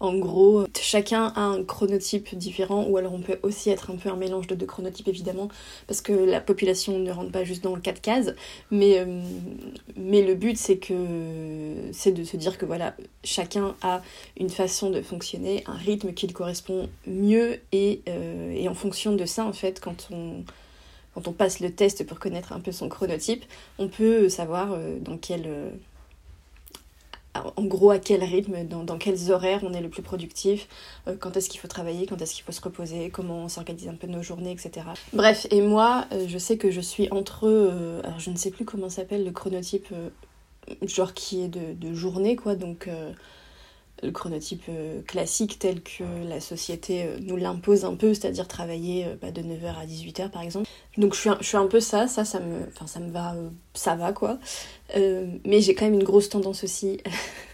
En 0.00 0.14
gros, 0.16 0.64
chacun 0.80 1.26
a 1.36 1.42
un 1.42 1.62
chronotype 1.62 2.34
différent, 2.34 2.86
ou 2.88 2.96
alors 2.96 3.12
on 3.12 3.20
peut 3.20 3.38
aussi 3.42 3.68
être 3.68 3.90
un 3.90 3.96
peu 3.96 4.08
un 4.08 4.16
mélange 4.16 4.46
de 4.46 4.54
deux 4.54 4.64
chronotypes 4.64 5.08
évidemment, 5.08 5.48
parce 5.86 6.00
que 6.00 6.14
la 6.14 6.40
population 6.40 6.98
ne 6.98 7.10
rentre 7.12 7.30
pas 7.30 7.44
juste 7.44 7.62
dans 7.62 7.76
quatre 7.76 8.00
cases, 8.00 8.32
mais, 8.70 8.98
euh, 8.98 9.20
mais 9.96 10.22
le 10.22 10.34
but 10.34 10.56
c'est 10.56 10.78
que 10.78 10.94
c'est 11.92 12.12
de 12.12 12.24
se 12.24 12.38
dire 12.38 12.56
que 12.56 12.64
voilà, 12.64 12.96
chacun 13.24 13.74
a 13.82 14.00
une 14.38 14.48
façon 14.48 14.88
de 14.88 15.02
fonctionner, 15.02 15.64
un 15.66 15.76
rythme 15.76 16.14
qui 16.14 16.26
lui 16.26 16.34
correspond 16.34 16.88
mieux, 17.06 17.60
et, 17.72 18.00
euh, 18.08 18.52
et 18.52 18.68
en 18.70 18.74
fonction 18.74 19.14
de 19.14 19.26
ça 19.26 19.44
en 19.44 19.52
fait, 19.52 19.80
quand 19.80 20.08
on, 20.10 20.44
quand 21.14 21.28
on 21.28 21.32
passe 21.32 21.60
le 21.60 21.72
test 21.72 22.06
pour 22.06 22.18
connaître 22.18 22.54
un 22.54 22.60
peu 22.60 22.72
son 22.72 22.88
chronotype, 22.88 23.44
on 23.78 23.88
peut 23.88 24.30
savoir 24.30 24.72
euh, 24.72 24.98
dans 24.98 25.18
quel 25.18 25.46
en 27.34 27.64
gros 27.64 27.90
à 27.90 27.98
quel 27.98 28.24
rythme, 28.24 28.64
dans, 28.66 28.82
dans, 28.82 28.98
quels 28.98 29.30
horaires 29.30 29.60
on 29.62 29.72
est 29.72 29.80
le 29.80 29.88
plus 29.88 30.02
productif, 30.02 30.66
euh, 31.06 31.16
quand 31.18 31.36
est-ce 31.36 31.48
qu'il 31.48 31.60
faut 31.60 31.68
travailler, 31.68 32.06
quand 32.06 32.20
est-ce 32.20 32.34
qu'il 32.34 32.44
faut 32.44 32.52
se 32.52 32.60
reposer, 32.60 33.10
comment 33.10 33.44
on 33.44 33.48
s'organise 33.48 33.88
un 33.88 33.94
peu 33.94 34.06
nos 34.06 34.22
journées, 34.22 34.50
etc. 34.50 34.86
Bref, 35.12 35.46
et 35.50 35.60
moi, 35.60 36.06
euh, 36.12 36.24
je 36.26 36.38
sais 36.38 36.56
que 36.56 36.70
je 36.70 36.80
suis 36.80 37.08
entre, 37.12 37.46
euh, 37.46 38.00
alors 38.04 38.18
je 38.18 38.30
ne 38.30 38.36
sais 38.36 38.50
plus 38.50 38.64
comment 38.64 38.88
s'appelle 38.88 39.24
le 39.24 39.30
chronotype, 39.30 39.88
genre 40.82 41.14
qui 41.14 41.42
est 41.42 41.48
de, 41.48 41.72
de 41.74 41.94
journée, 41.94 42.36
quoi, 42.36 42.54
donc 42.54 42.88
le 44.02 44.10
chronotype 44.10 44.62
euh, 44.68 45.02
classique 45.02 45.58
tel 45.58 45.82
que 45.82 46.04
la 46.28 46.40
société 46.40 47.04
euh, 47.04 47.18
nous 47.22 47.36
l'impose 47.36 47.84
un 47.84 47.94
peu, 47.94 48.14
c'est-à-dire 48.14 48.48
travailler 48.48 49.06
euh, 49.06 49.16
bah, 49.20 49.30
de 49.30 49.42
9h 49.42 49.78
à 49.80 49.86
18h 49.86 50.30
par 50.30 50.42
exemple. 50.42 50.68
Donc 50.96 51.14
je 51.14 51.20
suis, 51.20 51.28
un, 51.28 51.38
je 51.40 51.46
suis 51.46 51.56
un 51.56 51.66
peu 51.66 51.80
ça, 51.80 52.06
ça, 52.06 52.24
ça 52.24 52.40
me, 52.40 52.66
enfin, 52.68 52.86
ça 52.86 53.00
me 53.00 53.10
va, 53.10 53.34
ça 53.74 53.94
va 53.94 54.12
quoi. 54.12 54.38
mais 54.96 55.60
j'ai 55.60 55.74
quand 55.74 55.84
même 55.84 55.94
une 55.94 56.04
grosse 56.04 56.28
tendance 56.28 56.64
aussi 56.64 57.00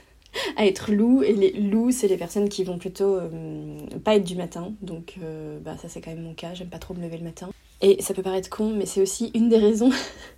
à 0.57 0.67
être 0.67 0.93
loup, 0.93 1.23
et 1.23 1.33
les 1.33 1.53
loups, 1.53 1.91
c'est 1.91 2.09
les 2.09 2.17
personnes 2.17 2.49
qui 2.49 2.65
vont 2.65 2.79
plutôt 2.79 3.19
pas 4.05 4.17
être 4.17 4.25
du 4.25 4.37
matin, 4.37 4.73
donc 4.83 5.19
bah, 5.63 5.77
ça 5.81 5.89
c'est 5.89 6.01
quand 6.01 6.11
même 6.11 6.23
mon 6.23 6.35
cas, 6.35 6.55
j'aime 6.55 6.69
pas 6.69 6.79
trop 6.79 6.95
me 6.95 7.03
lever 7.03 7.19
le 7.19 7.25
matin. 7.25 7.51
Et 7.83 8.01
ça 8.03 8.15
peut 8.15 8.23
paraître 8.23 8.49
con, 8.49 8.73
mais 8.75 8.87
c'est 8.87 9.03
aussi 9.03 9.31
une 9.35 9.49
des 9.49 9.59
raisons 9.59 9.91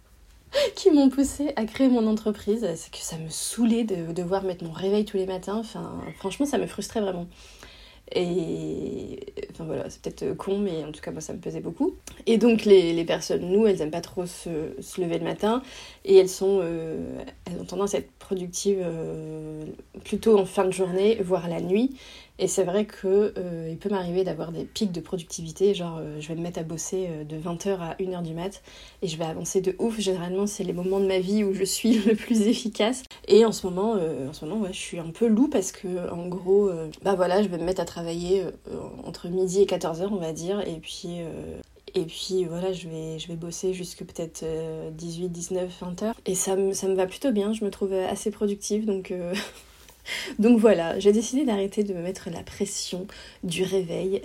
qui 0.75 0.91
m'ont 0.91 1.09
poussé 1.09 1.53
à 1.57 1.65
créer 1.65 1.89
mon 1.89 2.07
entreprise. 2.07 2.67
C'est 2.77 2.91
que 2.91 2.99
ça 2.99 3.17
me 3.19 3.29
saoulait 3.29 3.85
de 3.85 4.13
devoir 4.13 4.43
mettre 4.43 4.65
mon 4.65 4.73
réveil 4.73 5.05
tous 5.05 5.17
les 5.17 5.27
matins. 5.27 5.57
Enfin, 5.57 6.01
franchement, 6.19 6.47
ça 6.47 6.59
me 6.59 6.67
frustrait 6.67 7.01
vraiment. 7.01 7.27
Et 8.15 9.21
enfin 9.51 9.65
voilà, 9.65 9.91
c'est 9.91 10.01
peut-être 10.01 10.35
con, 10.35 10.59
mais 10.59 10.83
en 10.85 10.93
tout 10.93 11.01
cas, 11.01 11.11
moi, 11.11 11.21
ça 11.21 11.35
me 11.35 11.41
pesait 11.41 11.61
beaucoup. 11.61 11.95
Et 12.27 12.39
donc, 12.39 12.65
les, 12.65 12.93
les 12.95 13.05
personnes, 13.05 13.43
nous, 13.43 13.67
elles 13.67 13.83
aiment 13.83 13.91
pas 13.91 14.01
trop 14.01 14.25
se, 14.25 14.73
se 14.81 15.01
lever 15.01 15.19
le 15.19 15.25
matin 15.25 15.63
et 16.05 16.17
elles, 16.17 16.29
sont, 16.29 16.61
euh, 16.63 17.23
elles 17.45 17.61
ont 17.61 17.65
tendance 17.65 17.95
à 17.95 17.99
être 17.99 18.11
productives 18.19 18.81
euh, 18.83 19.65
plutôt 20.05 20.39
en 20.39 20.47
fin 20.47 20.65
de 20.65 20.71
journée, 20.71 21.19
voire 21.23 21.49
la 21.49 21.61
nuit. 21.61 21.97
Et 22.39 22.47
c'est 22.47 22.63
vrai 22.63 22.85
que 22.85 23.35
euh, 23.37 23.69
il 23.69 23.79
peut 23.79 23.89
m'arriver 23.89 24.23
d'avoir 24.23 24.53
des 24.53 24.65
pics 24.65 24.93
de 24.93 25.01
productivité, 25.01 25.75
genre 25.75 25.99
euh, 25.99 26.21
je 26.21 26.29
vais 26.29 26.37
me 26.37 26.41
mettre 26.41 26.61
à 26.61 26.63
bosser 26.63 27.09
euh, 27.11 27.25
de 27.25 27.37
20h 27.37 27.79
à 27.81 27.95
1h 27.97 28.23
du 28.23 28.33
mat 28.33 28.63
et 29.03 29.09
je 29.09 29.17
vais 29.17 29.25
avancer 29.25 29.61
de 29.61 29.75
ouf. 29.81 29.99
Généralement, 29.99 30.47
c'est 30.47 30.63
les 30.63 30.73
moments 30.73 31.01
de 31.01 31.07
ma 31.07 31.19
vie 31.19 31.43
où 31.43 31.53
je 31.53 31.65
suis 31.65 31.95
le 31.99 32.15
plus 32.15 32.43
efficace. 32.43 33.03
Et 33.27 33.45
en 33.45 33.51
ce 33.51 33.67
moment, 33.67 33.95
en 33.95 34.33
ce 34.33 34.45
moment, 34.45 34.61
ouais, 34.63 34.73
je 34.73 34.79
suis 34.79 34.99
un 34.99 35.11
peu 35.11 35.27
loup 35.27 35.49
parce 35.49 35.73
que 35.73 36.11
en 36.11 36.29
gros, 36.29 36.71
bah 37.03 37.15
voilà, 37.15 37.43
je 37.43 37.49
vais 37.49 37.59
me 37.59 37.65
mettre 37.65 37.81
à 37.81 37.85
travailler 37.85 38.45
entre 39.05 39.29
midi 39.29 39.63
et 39.63 39.67
14h, 39.67 40.09
on 40.11 40.17
va 40.17 40.33
dire, 40.33 40.61
et 40.61 40.79
puis 40.81 41.19
et 41.95 42.05
puis 42.05 42.45
voilà, 42.45 42.73
je 42.73 42.89
vais, 42.89 43.19
je 43.19 43.29
vais 43.29 43.37
bosser 43.37 43.73
jusque 43.73 44.05
peut-être 44.05 44.45
18, 44.93 45.29
19, 45.29 45.79
20 45.81 46.03
heures. 46.03 46.15
Et 46.27 46.35
ça 46.35 46.57
me, 46.57 46.73
ça 46.73 46.87
me 46.87 46.95
va 46.95 47.07
plutôt 47.07 47.33
bien, 47.33 47.53
je 47.53 47.65
me 47.65 47.71
trouve 47.71 47.93
assez 47.93 48.31
productive, 48.31 48.87
donc 48.87 49.13
Donc 50.39 50.59
voilà, 50.59 50.99
j'ai 50.99 51.13
décidé 51.13 51.45
d'arrêter 51.45 51.85
de 51.85 51.95
me 51.95 52.03
mettre 52.03 52.31
la 52.31 52.43
pression 52.43 53.07
du 53.43 53.63
réveil. 53.63 54.23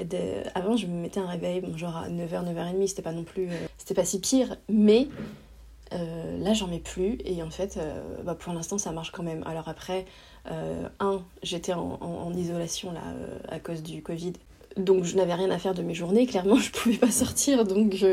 Avant, 0.56 0.76
je 0.76 0.88
me 0.88 1.02
mettais 1.02 1.20
un 1.20 1.28
réveil, 1.28 1.64
genre 1.76 1.98
à 1.98 2.10
9h, 2.10 2.54
9h30, 2.54 2.88
c'était 2.88 3.02
pas 3.02 3.12
non 3.12 3.24
plus. 3.24 3.48
Euh, 3.48 3.68
c'était 3.78 3.94
pas 3.94 4.06
si 4.06 4.20
pire, 4.20 4.58
mais 4.70 5.08
euh, 5.94 6.38
là, 6.40 6.54
j'en 6.54 6.68
mets 6.68 6.80
plus. 6.80 7.18
Et 7.26 7.42
en 7.44 7.50
fait, 7.50 7.78
euh, 7.78 8.02
bah, 8.24 8.36
pour 8.36 8.54
l'instant, 8.54 8.78
ça 8.78 8.92
marche 8.92 9.12
quand 9.12 9.24
même. 9.24 9.44
Alors 9.46 9.68
après, 9.68 10.06
un, 11.00 11.22
j'étais 11.42 11.72
en, 11.72 12.34
isolation 12.36 12.94
à 13.48 13.60
cause 13.60 13.82
du 13.82 14.02
Covid. 14.02 14.34
Donc 14.76 15.04
je 15.04 15.16
n'avais 15.16 15.36
rien 15.36 15.52
à 15.52 15.58
faire 15.58 15.74
de 15.74 15.84
mes 15.84 15.94
journées, 15.94 16.26
clairement 16.26 16.56
je 16.58 16.72
pouvais 16.72 16.98
pas 16.98 17.12
sortir, 17.12 17.64
donc 17.64 18.04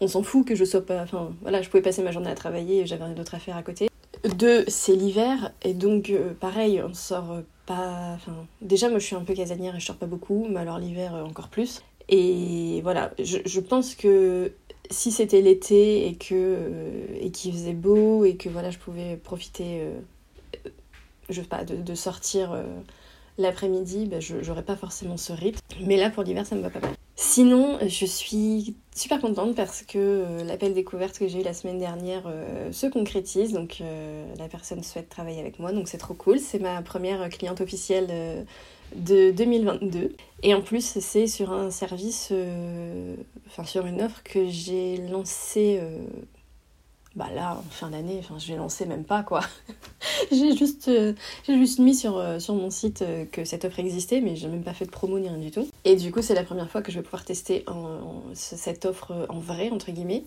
on 0.00 0.06
s'en 0.06 0.22
fout 0.22 0.46
que 0.46 0.54
je 0.54 0.64
sois 0.64 0.84
pas... 0.84 1.02
Enfin 1.02 1.32
voilà, 1.40 1.62
je 1.62 1.68
pouvais 1.70 1.82
passer 1.82 2.02
ma 2.02 2.12
journée 2.12 2.30
à 2.30 2.34
travailler, 2.34 2.86
j'avais 2.86 3.04
rien 3.04 3.14
d'autre 3.14 3.34
à 3.34 3.38
faire 3.38 3.56
à 3.56 3.62
côté. 3.62 3.88
Deux, 4.24 4.64
c'est 4.68 4.94
l'hiver, 4.94 5.52
et 5.62 5.74
donc 5.74 6.10
euh, 6.10 6.32
pareil, 6.34 6.82
on 6.82 6.94
sort 6.94 7.32
euh, 7.32 7.42
pas. 7.66 8.14
Enfin, 8.14 8.46
déjà, 8.60 8.88
moi 8.88 8.98
je 8.98 9.04
suis 9.04 9.16
un 9.16 9.24
peu 9.24 9.34
casanière 9.34 9.76
et 9.76 9.80
je 9.80 9.86
sors 9.86 9.96
pas 9.96 10.06
beaucoup, 10.06 10.46
mais 10.48 10.60
alors 10.60 10.78
l'hiver 10.78 11.14
euh, 11.14 11.22
encore 11.22 11.48
plus. 11.48 11.82
Et 12.08 12.80
voilà, 12.82 13.12
je, 13.18 13.60
pense 13.60 13.94
que 13.94 14.52
si 14.90 15.12
c'était 15.12 15.42
l'été 15.42 16.08
et 16.08 16.14
que 16.14 16.56
et 17.20 17.30
qu'il 17.30 17.52
faisait 17.52 17.74
beau 17.74 18.24
et 18.24 18.36
que 18.36 18.48
voilà, 18.48 18.70
je 18.70 18.78
pouvais 18.78 19.16
profiter, 19.16 19.82
je 21.28 21.42
sais 21.42 21.46
pas, 21.46 21.64
de, 21.64 21.94
sortir 21.94 22.56
l'après-midi, 23.36 24.08
je 24.20 24.42
j'aurais 24.42 24.62
pas 24.62 24.76
forcément 24.76 25.18
ce 25.18 25.34
rythme. 25.34 25.60
Mais 25.82 25.98
là, 25.98 26.08
pour 26.08 26.22
l'hiver, 26.22 26.46
ça 26.46 26.56
me 26.56 26.62
va 26.62 26.70
pas 26.70 26.80
mal. 26.80 26.94
Sinon, 27.20 27.80
je 27.82 28.06
suis 28.06 28.76
super 28.94 29.20
contente 29.20 29.56
parce 29.56 29.82
que 29.82 29.98
euh, 29.98 30.44
l'appel 30.44 30.72
découverte 30.72 31.18
que 31.18 31.26
j'ai 31.26 31.40
eu 31.40 31.42
la 31.42 31.52
semaine 31.52 31.80
dernière 31.80 32.22
euh, 32.28 32.70
se 32.70 32.86
concrétise. 32.86 33.52
Donc 33.52 33.78
euh, 33.80 34.24
la 34.38 34.46
personne 34.46 34.84
souhaite 34.84 35.08
travailler 35.08 35.40
avec 35.40 35.58
moi, 35.58 35.72
donc 35.72 35.88
c'est 35.88 35.98
trop 35.98 36.14
cool. 36.14 36.38
C'est 36.38 36.60
ma 36.60 36.80
première 36.80 37.28
cliente 37.28 37.60
officielle 37.60 38.46
de 38.94 39.32
2022. 39.32 40.14
Et 40.44 40.54
en 40.54 40.62
plus, 40.62 40.96
c'est 41.00 41.26
sur 41.26 41.50
un 41.50 41.72
service, 41.72 42.32
enfin 43.48 43.64
sur 43.64 43.84
une 43.86 44.00
offre 44.00 44.22
que 44.22 44.48
j'ai 44.48 44.98
lancée 44.98 45.80
bah 47.18 47.30
là, 47.34 47.56
en 47.58 47.70
fin 47.70 47.90
d'année, 47.90 48.18
enfin, 48.20 48.38
je 48.38 48.46
l'ai 48.46 48.56
lancé 48.56 48.86
même 48.86 49.02
pas, 49.02 49.24
quoi. 49.24 49.40
j'ai 50.30 50.56
juste, 50.56 50.86
euh, 50.86 51.14
juste 51.48 51.80
mis 51.80 51.96
sur, 51.96 52.16
euh, 52.16 52.38
sur 52.38 52.54
mon 52.54 52.70
site 52.70 53.02
euh, 53.02 53.24
que 53.24 53.44
cette 53.44 53.64
offre 53.64 53.80
existait, 53.80 54.20
mais 54.20 54.36
j'ai 54.36 54.46
même 54.46 54.62
pas 54.62 54.72
fait 54.72 54.84
de 54.84 54.90
promo 54.92 55.18
ni 55.18 55.28
rien 55.28 55.36
du 55.36 55.50
tout. 55.50 55.68
Et 55.84 55.96
du 55.96 56.12
coup, 56.12 56.22
c'est 56.22 56.34
la 56.34 56.44
première 56.44 56.70
fois 56.70 56.80
que 56.80 56.92
je 56.92 56.98
vais 56.98 57.02
pouvoir 57.02 57.24
tester 57.24 57.64
cette 58.34 58.84
offre 58.84 59.26
en 59.30 59.40
vrai, 59.40 59.70
entre 59.70 59.90
guillemets. 59.90 60.22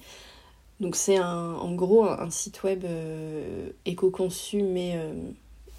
Donc 0.82 0.98
c'est 0.98 1.20
en 1.20 1.72
gros 1.76 2.04
un, 2.04 2.30
site 2.30 2.64
web 2.64 2.84
éco-conçu, 3.86 4.64
mais 4.64 5.00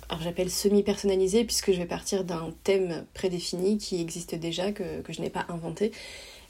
alors 0.09 0.23
j'appelle 0.23 0.49
semi-personnalisé, 0.49 1.45
puisque 1.45 1.73
je 1.73 1.79
vais 1.79 1.87
partir 1.87 2.25
d'un 2.25 2.55
thème 2.63 3.05
prédéfini 3.13 3.79
qui 3.79 4.01
existe 4.01 4.37
déjà, 4.37 4.73
que, 4.73 5.03
que 5.03 5.13
je 5.13 5.21
n'ai 5.21 5.31
pas 5.31 5.45
inventé. 5.49 5.93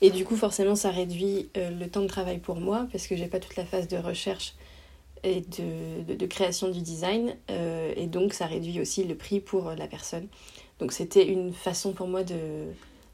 Et 0.03 0.11
du 0.11 0.25
coup, 0.25 0.37
forcément, 0.37 0.75
ça 0.75 0.91
réduit 0.91 1.49
euh, 1.57 1.71
le 1.71 1.89
temps 1.89 2.03
de 2.03 2.09
travail 2.09 2.39
pour 2.39 2.57
moi 2.57 2.89
parce 2.91 3.07
que 3.07 3.17
j'ai 3.17 3.29
pas 3.29 3.39
toute 3.39 3.55
la 3.57 3.65
phase 3.65 3.87
de 3.87 3.97
recherche 3.97 4.55
et 5.23 5.41
de, 5.41 6.15
de, 6.15 6.27
création 6.27 6.69
du 6.69 6.81
design. 6.81 7.37
Euh, 7.51 7.93
et 7.97 8.09
donc, 8.09 8.35
ça 8.35 8.47
réduit 8.47 8.81
aussi 8.81 9.05
le 9.05 9.15
prix 9.15 9.39
pour 9.39 9.71
la 9.71 9.87
personne. 9.87 10.27
Donc, 10.81 10.93
c'était 10.93 11.27
une 11.29 11.53
façon 11.53 11.93
pour 11.93 12.09
moi 12.09 12.25
de, 12.25 12.35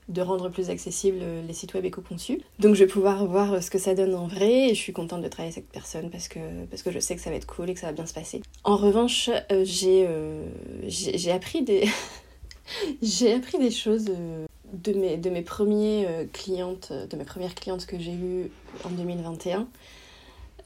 de 0.09 0.23
rendre 0.23 0.49
plus 0.49 0.71
accessibles 0.71 1.21
les 1.47 1.53
sites 1.53 1.75
web 1.75 1.85
éco-conçus. 1.85 2.41
Donc, 2.59 2.75
je 2.75 2.85
vais 2.85 2.91
pouvoir 2.91 3.27
voir 3.27 3.63
ce 3.63 3.71
que 3.71 3.79
ça 3.79 3.95
donne 3.95 4.15
en 4.15 4.27
vrai 4.27 4.71
et 4.71 4.75
je 4.75 4.81
suis 4.81 4.95
contente 4.95 5.21
de 5.21 5.29
travailler 5.29 5.53
avec 5.53 5.65
cette 5.65 5.71
personne 5.71 6.09
parce 6.09 6.29
que, 6.29 6.39
parce 6.71 6.83
que 6.83 6.91
je 6.91 6.99
sais 6.99 7.15
que 7.15 7.21
ça 7.21 7.29
va 7.29 7.37
être 7.37 7.47
cool 7.47 7.69
et 7.69 7.75
que 7.75 7.81
ça 7.81 7.89
va 7.89 7.93
bien 7.93 8.07
se 8.07 8.15
passer. 8.15 8.41
En 8.65 8.77
revanche, 8.77 9.29
euh, 9.53 10.47
j'ai 10.87 11.31
appris 11.31 11.63
des. 11.63 11.87
j'ai 13.03 13.35
appris 13.35 13.59
des 13.59 13.71
choses 13.71 14.11
de 14.73 14.93
mes, 14.93 15.17
de 15.17 15.31
mes 15.31 15.43
premiers 15.43 16.07
euh, 16.07 16.25
clientes, 16.33 16.93
de 16.93 17.17
mes 17.17 17.25
premières 17.25 17.55
clientes 17.55 17.87
que 17.87 17.99
j'ai 17.99 18.13
eues 18.13 18.51
en 18.85 18.91
2021. 18.91 19.69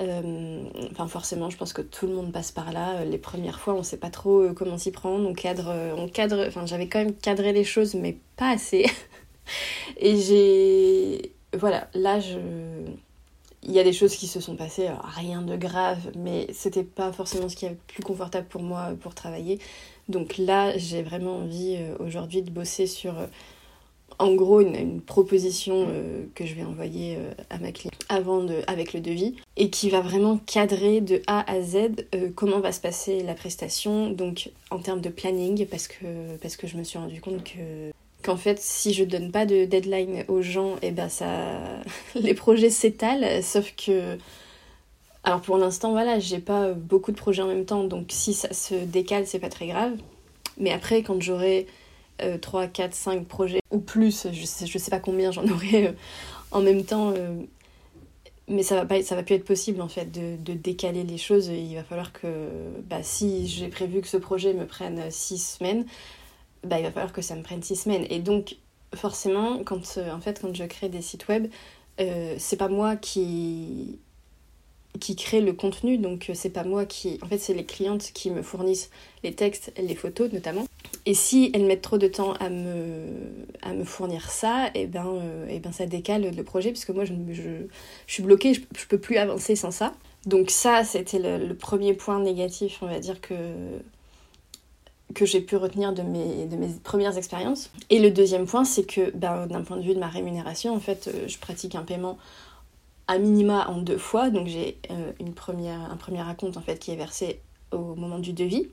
Euh, 0.00 0.64
forcément, 1.08 1.50
je 1.50 1.56
pense 1.56 1.72
que 1.72 1.82
tout 1.82 2.06
le 2.06 2.14
monde 2.14 2.32
passe 2.32 2.50
par 2.50 2.72
là. 2.72 3.04
Les 3.04 3.18
premières 3.18 3.60
fois, 3.60 3.74
on 3.74 3.82
sait 3.82 3.98
pas 3.98 4.10
trop 4.10 4.40
euh, 4.40 4.52
comment 4.54 4.78
s'y 4.78 4.90
prendre. 4.90 5.28
On 5.28 5.34
cadre, 5.34 5.94
on 5.96 6.08
cadre. 6.08 6.46
Enfin, 6.48 6.66
j'avais 6.66 6.88
quand 6.88 6.98
même 6.98 7.14
cadré 7.14 7.52
les 7.52 7.64
choses, 7.64 7.94
mais 7.94 8.16
pas 8.36 8.50
assez. 8.50 8.86
Et 9.98 10.16
j'ai, 10.16 11.32
voilà, 11.56 11.88
là, 11.94 12.18
je, 12.18 12.38
il 13.62 13.72
y 13.72 13.78
a 13.78 13.84
des 13.84 13.92
choses 13.92 14.16
qui 14.16 14.26
se 14.26 14.40
sont 14.40 14.56
passées, 14.56 14.88
rien 15.16 15.42
de 15.42 15.56
grave, 15.56 16.10
mais 16.16 16.46
c'était 16.52 16.84
pas 16.84 17.12
forcément 17.12 17.48
ce 17.48 17.56
qui 17.56 17.66
est 17.66 17.70
le 17.70 17.78
plus 17.86 18.02
confortable 18.02 18.46
pour 18.48 18.62
moi 18.62 18.92
pour 19.00 19.14
travailler. 19.14 19.60
Donc 20.08 20.38
là, 20.38 20.76
j'ai 20.78 21.02
vraiment 21.02 21.36
envie 21.38 21.78
aujourd'hui 22.00 22.42
de 22.42 22.50
bosser 22.50 22.86
sur 22.86 23.14
en 24.22 24.34
gros 24.34 24.60
une, 24.60 25.00
proposition 25.00 25.86
euh, 25.88 26.24
que 26.34 26.46
je 26.46 26.54
vais 26.54 26.62
envoyer 26.62 27.16
euh, 27.16 27.32
à 27.50 27.58
ma 27.58 27.72
cliente 27.72 27.92
avant 28.08 28.42
de, 28.42 28.62
avec 28.68 28.92
le 28.92 29.00
devis 29.00 29.34
et 29.56 29.68
qui 29.68 29.90
va 29.90 30.00
vraiment 30.00 30.38
cadrer 30.38 31.00
de 31.00 31.22
A 31.26 31.50
à 31.50 31.60
Z 31.60 31.76
euh, 32.14 32.30
comment 32.34 32.60
va 32.60 32.72
se 32.72 32.80
passer 32.80 33.22
la 33.22 33.34
prestation 33.34 34.10
donc 34.10 34.50
en 34.70 34.78
termes 34.78 35.00
de 35.00 35.08
planning 35.08 35.66
parce 35.66 35.88
que, 35.88 36.36
parce 36.40 36.56
que 36.56 36.66
je 36.66 36.76
me 36.76 36.84
suis 36.84 36.98
rendu 36.98 37.20
compte 37.20 37.42
que 37.42 37.90
qu'en 38.22 38.36
fait 38.36 38.60
si 38.60 38.94
je 38.94 39.02
donne 39.02 39.32
pas 39.32 39.44
de 39.44 39.64
deadline 39.64 40.24
aux 40.28 40.42
gens 40.42 40.76
et 40.76 40.88
eh 40.88 40.90
ben 40.92 41.08
ça 41.08 41.82
les 42.14 42.34
projets 42.34 42.70
s'étalent 42.70 43.42
sauf 43.42 43.74
que 43.74 44.18
alors 45.24 45.40
pour 45.40 45.56
l'instant 45.56 45.90
voilà 45.90 46.20
j'ai 46.20 46.38
pas 46.38 46.72
beaucoup 46.72 47.10
de 47.10 47.16
projets 47.16 47.42
en 47.42 47.48
même 47.48 47.64
temps 47.64 47.82
donc 47.82 48.06
si 48.10 48.34
ça 48.34 48.52
se 48.52 48.76
décale 48.76 49.26
c'est 49.26 49.40
pas 49.40 49.50
très 49.50 49.66
grave. 49.66 49.92
Mais 50.58 50.70
après 50.70 51.02
quand 51.02 51.20
j'aurai 51.20 51.66
3, 52.40 52.68
4, 52.68 52.94
5 52.94 53.24
projets 53.26 53.61
ou 53.72 53.80
plus, 53.80 54.28
je 54.32 54.44
sais, 54.44 54.66
sais 54.66 54.90
pas 54.90 55.00
combien 55.00 55.32
j'en 55.32 55.46
aurai 55.48 55.88
euh, 55.88 55.92
en 56.52 56.60
même 56.60 56.84
temps, 56.84 57.12
euh, 57.16 57.42
mais 58.46 58.62
ça 58.62 58.76
va, 58.76 58.84
pas, 58.84 59.02
ça 59.02 59.16
va 59.16 59.22
plus 59.22 59.34
être 59.34 59.44
possible 59.44 59.80
en 59.80 59.88
fait 59.88 60.12
de, 60.12 60.52
décaler 60.52 61.02
les 61.02 61.18
choses. 61.18 61.48
Il 61.48 61.74
va 61.74 61.82
falloir 61.82 62.12
que 62.12 62.26
bah, 62.88 63.02
si 63.02 63.48
j'ai 63.48 63.68
prévu 63.68 64.00
que 64.02 64.08
ce 64.08 64.18
projet 64.18 64.52
me 64.52 64.66
prenne 64.66 65.10
6 65.10 65.56
semaines, 65.58 65.86
bah, 66.62 66.78
il 66.78 66.82
va 66.82 66.92
falloir 66.92 67.12
que 67.12 67.22
ça 67.22 67.34
me 67.34 67.42
prenne 67.42 67.62
6 67.62 67.76
semaines. 67.76 68.06
Et 68.10 68.18
donc 68.18 68.56
forcément, 68.94 69.64
quand, 69.64 69.96
euh, 69.96 70.12
en 70.12 70.20
fait, 70.20 70.40
quand 70.40 70.54
je 70.54 70.64
crée 70.64 70.88
des 70.88 71.02
sites 71.02 71.28
web, 71.28 71.48
c'est 72.38 72.56
pas 72.56 72.68
moi 72.68 72.96
qui 72.96 74.00
qui 75.00 75.16
crée 75.16 75.40
le 75.40 75.52
contenu, 75.52 75.98
donc 75.98 76.30
c'est 76.34 76.50
pas 76.50 76.64
moi 76.64 76.84
qui... 76.84 77.18
En 77.22 77.26
fait, 77.26 77.38
c'est 77.38 77.54
les 77.54 77.64
clientes 77.64 78.10
qui 78.12 78.30
me 78.30 78.42
fournissent 78.42 78.90
les 79.22 79.34
textes, 79.34 79.72
les 79.78 79.94
photos 79.94 80.30
notamment. 80.32 80.66
Et 81.04 81.14
si 81.14 81.50
elles 81.52 81.64
mettent 81.64 81.82
trop 81.82 81.98
de 81.98 82.06
temps 82.06 82.32
à 82.34 82.48
me, 82.48 83.06
à 83.62 83.72
me 83.72 83.84
fournir 83.84 84.30
ça, 84.30 84.68
et 84.68 84.82
eh 84.82 84.86
ben, 84.86 85.04
et 85.04 85.18
euh, 85.20 85.46
eh 85.50 85.58
ben 85.58 85.72
ça 85.72 85.86
décale 85.86 86.34
le 86.34 86.42
projet, 86.44 86.70
parce 86.70 86.84
que 86.84 86.92
moi 86.92 87.04
je, 87.04 87.14
je, 87.32 87.42
suis 88.06 88.22
bloquée, 88.22 88.54
je, 88.54 88.60
je, 88.78 88.86
peux 88.86 88.98
plus 88.98 89.16
avancer 89.16 89.56
sans 89.56 89.72
ça. 89.72 89.94
Donc 90.26 90.50
ça, 90.50 90.84
c'était 90.84 91.18
le, 91.18 91.54
premier 91.54 91.94
point 91.94 92.20
négatif, 92.20 92.78
on 92.82 92.86
va 92.86 93.00
dire, 93.00 93.20
que, 93.20 93.34
que 95.14 95.26
j'ai 95.26 95.40
pu 95.40 95.56
retenir 95.56 95.92
de 95.92 96.02
mes, 96.02 96.46
de 96.46 96.56
mes 96.56 96.68
premières 96.84 97.18
expériences. 97.18 97.72
Et 97.90 97.98
le 97.98 98.12
deuxième 98.12 98.46
point, 98.46 98.64
c'est 98.64 98.84
que 98.84 99.10
ben, 99.10 99.48
d'un 99.48 99.62
point 99.62 99.78
de 99.78 99.82
vue 99.82 99.94
de 99.94 100.00
ma 100.00 100.08
rémunération, 100.08 100.72
en 100.72 100.80
fait, 100.80 101.08
euh, 101.08 101.26
je 101.26 101.38
pratique 101.38 101.74
un 101.74 101.82
paiement 101.82 102.16
à 103.08 103.18
minima 103.18 103.68
en 103.68 103.78
deux 103.78 103.98
fois. 103.98 104.30
Donc 104.30 104.46
j'ai 104.46 104.78
euh, 104.92 105.12
un 105.20 105.96
premier 105.96 106.20
acompte 106.20 106.56
en 106.56 106.62
fait, 106.62 106.78
qui 106.78 106.92
est 106.92 106.96
versé 106.96 107.40
au 107.72 107.96
moment 107.96 108.20
du 108.20 108.32
devis 108.32 108.68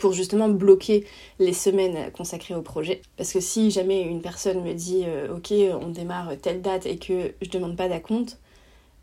pour 0.00 0.12
justement 0.12 0.48
bloquer 0.48 1.04
les 1.38 1.52
semaines 1.52 2.10
consacrées 2.12 2.54
au 2.54 2.62
projet. 2.62 3.02
Parce 3.16 3.32
que 3.32 3.38
si 3.38 3.70
jamais 3.70 4.02
une 4.02 4.22
personne 4.22 4.62
me 4.62 4.72
dit 4.72 5.04
euh, 5.06 5.36
ok 5.36 5.52
on 5.80 5.88
démarre 5.88 6.32
telle 6.42 6.62
date 6.62 6.86
et 6.86 6.96
que 6.96 7.34
je 7.40 7.50
demande 7.50 7.76
pas 7.76 7.88
d'acompte 7.88 8.38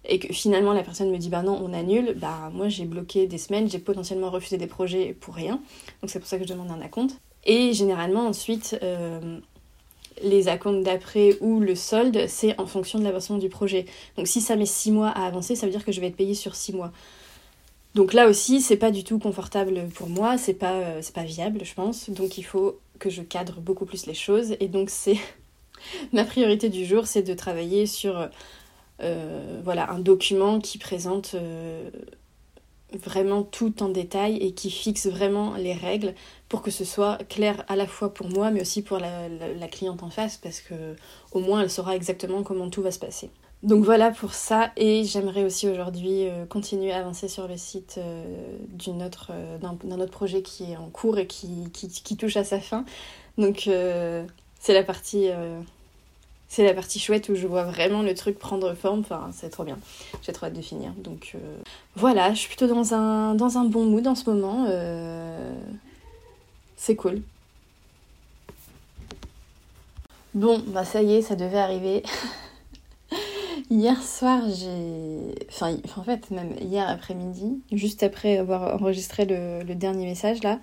et 0.05 0.19
que 0.19 0.33
finalement 0.33 0.73
la 0.73 0.83
personne 0.83 1.11
me 1.11 1.17
dit 1.17 1.29
bah 1.29 1.43
non 1.43 1.61
on 1.63 1.71
annule, 1.71 2.15
bah 2.17 2.49
moi 2.51 2.67
j'ai 2.67 2.85
bloqué 2.85 3.27
des 3.27 3.37
semaines, 3.37 3.69
j'ai 3.69 3.79
potentiellement 3.79 4.31
refusé 4.31 4.57
des 4.57 4.67
projets 4.67 5.15
pour 5.17 5.35
rien. 5.35 5.61
Donc 6.01 6.09
c'est 6.09 6.19
pour 6.19 6.27
ça 6.27 6.37
que 6.37 6.43
je 6.43 6.49
demande 6.49 6.71
un 6.71 6.81
acompte. 6.81 7.17
Et 7.45 7.73
généralement 7.73 8.25
ensuite 8.25 8.77
euh, 8.81 9.39
les 10.23 10.47
acomptes 10.47 10.83
d'après 10.83 11.37
ou 11.41 11.59
le 11.59 11.75
solde, 11.75 12.25
c'est 12.27 12.59
en 12.59 12.65
fonction 12.65 12.97
de 12.97 13.03
l'avancement 13.03 13.37
du 13.37 13.49
projet. 13.49 13.85
Donc 14.17 14.27
si 14.27 14.41
ça 14.41 14.55
met 14.55 14.65
6 14.65 14.91
mois 14.91 15.09
à 15.09 15.27
avancer, 15.27 15.55
ça 15.55 15.67
veut 15.67 15.71
dire 15.71 15.85
que 15.85 15.91
je 15.91 16.01
vais 16.01 16.07
être 16.07 16.17
payée 16.17 16.33
sur 16.33 16.55
6 16.55 16.73
mois. 16.73 16.91
Donc 17.95 18.13
là 18.13 18.27
aussi, 18.27 18.61
c'est 18.61 18.77
pas 18.77 18.91
du 18.91 19.03
tout 19.03 19.19
confortable 19.19 19.87
pour 19.95 20.09
moi, 20.09 20.37
c'est 20.37 20.53
pas, 20.53 20.73
euh, 20.73 21.01
pas 21.13 21.23
viable, 21.23 21.61
je 21.63 21.73
pense. 21.73 22.09
Donc 22.09 22.37
il 22.37 22.43
faut 22.43 22.79
que 22.99 23.09
je 23.09 23.21
cadre 23.21 23.59
beaucoup 23.59 23.85
plus 23.85 24.05
les 24.05 24.13
choses. 24.13 24.55
Et 24.59 24.67
donc 24.67 24.89
c'est 24.89 25.17
ma 26.13 26.23
priorité 26.23 26.69
du 26.69 26.85
jour, 26.85 27.07
c'est 27.07 27.23
de 27.23 27.33
travailler 27.33 27.85
sur 27.87 28.29
euh, 29.01 29.61
voilà, 29.63 29.91
un 29.91 29.99
document 29.99 30.59
qui 30.59 30.77
présente 30.77 31.35
euh, 31.35 31.89
vraiment 32.93 33.43
tout 33.43 33.83
en 33.83 33.89
détail 33.89 34.37
et 34.37 34.53
qui 34.53 34.71
fixe 34.71 35.07
vraiment 35.07 35.55
les 35.55 35.73
règles 35.73 36.13
pour 36.49 36.61
que 36.61 36.71
ce 36.71 36.85
soit 36.85 37.17
clair 37.29 37.63
à 37.67 37.75
la 37.75 37.85
fois 37.85 38.13
pour 38.13 38.29
moi 38.29 38.49
mais 38.49 38.61
aussi 38.61 38.81
pour 38.81 38.97
la, 38.97 39.27
la 39.27 39.67
cliente 39.67 40.03
en 40.03 40.09
face 40.09 40.37
parce 40.37 40.61
que 40.61 40.73
au 41.33 41.39
moins 41.39 41.61
elle 41.61 41.69
saura 41.69 41.95
exactement 41.95 42.43
comment 42.43 42.69
tout 42.69 42.81
va 42.81 42.91
se 42.91 42.99
passer. 42.99 43.29
Donc 43.63 43.83
voilà 43.83 44.11
pour 44.11 44.33
ça 44.33 44.71
et 44.77 45.03
j'aimerais 45.03 45.43
aussi 45.43 45.67
aujourd'hui 45.67 46.27
euh, 46.27 46.45
continuer 46.45 46.91
à 46.91 46.99
avancer 46.99 47.27
sur 47.27 47.47
le 47.47 47.57
site 47.57 47.95
euh, 47.97 48.23
euh, 48.87 49.57
d'un, 49.57 49.99
autre 49.99 50.11
projet 50.11 50.43
qui 50.43 50.71
est 50.71 50.77
en 50.77 50.89
cours 50.89 51.17
et 51.17 51.25
qui 51.25 52.17
touche 52.17 52.37
à 52.37 52.43
sa 52.43 52.59
fin. 52.59 52.85
Donc 53.37 53.69
c'est 54.59 54.73
la 54.73 54.83
partie 54.83 55.29
c'est 56.49 56.63
la 56.63 56.73
partie 56.73 56.99
chouette 56.99 57.29
où 57.29 57.35
je 57.35 57.45
vois 57.45 57.63
vraiment 57.63 58.03
le 58.03 58.13
truc 58.13 58.39
prendre 58.39 58.73
forme. 58.73 59.01
Enfin, 59.01 59.29
c'est 59.33 59.49
trop 59.49 59.63
bien. 59.63 59.77
J'ai 60.21 60.33
trop 60.33 60.45
hâte 60.45 60.53
de 60.53 60.61
finir. 60.61 60.91
Donc 60.97 61.35
voilà, 61.95 62.33
je 62.33 62.39
suis 62.39 62.47
plutôt 62.47 62.67
dans 62.67 62.93
un, 62.93 63.35
dans 63.35 63.57
un 63.57 63.65
bon 63.65 63.85
mood 63.85 64.07
en 64.07 64.15
ce 64.15 64.29
moment. 64.29 64.67
C'est 66.77 66.95
cool. 66.95 67.21
Bon, 70.33 70.63
bah 70.67 70.85
ça 70.85 71.01
y 71.01 71.15
est, 71.15 71.21
ça 71.21 71.35
devait 71.35 71.59
arriver. 71.59 72.03
Hier 73.69 74.01
soir, 74.01 74.43
j'ai. 74.49 75.35
Enfin, 75.49 75.75
en 75.97 76.03
fait, 76.03 76.29
même 76.31 76.53
hier 76.59 76.87
après-midi, 76.87 77.61
juste 77.71 78.03
après 78.03 78.37
avoir 78.37 78.75
enregistré 78.75 79.25
le, 79.25 79.63
dernier 79.75 80.05
message 80.05 80.43
là, 80.43 80.59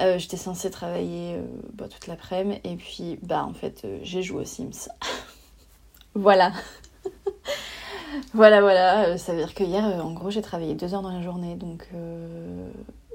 euh, 0.00 0.18
j'étais 0.18 0.36
censée 0.36 0.70
travailler 0.70 1.36
euh, 1.36 1.42
bah, 1.74 1.88
toute 1.88 2.06
l'après-midi 2.06 2.60
et 2.64 2.76
puis, 2.76 3.18
bah, 3.22 3.44
en 3.44 3.54
fait, 3.54 3.82
euh, 3.84 3.98
j'ai 4.02 4.22
joué 4.22 4.42
aux 4.42 4.44
Sims. 4.44 4.88
voilà. 6.14 6.52
voilà, 8.34 8.60
voilà. 8.60 9.16
Ça 9.16 9.32
veut 9.32 9.38
dire 9.38 9.54
que 9.54 9.64
hier, 9.64 9.84
en 9.84 10.12
gros, 10.12 10.30
j'ai 10.30 10.42
travaillé 10.42 10.74
deux 10.74 10.94
heures 10.94 11.02
dans 11.02 11.12
la 11.12 11.22
journée 11.22 11.54
donc 11.54 11.88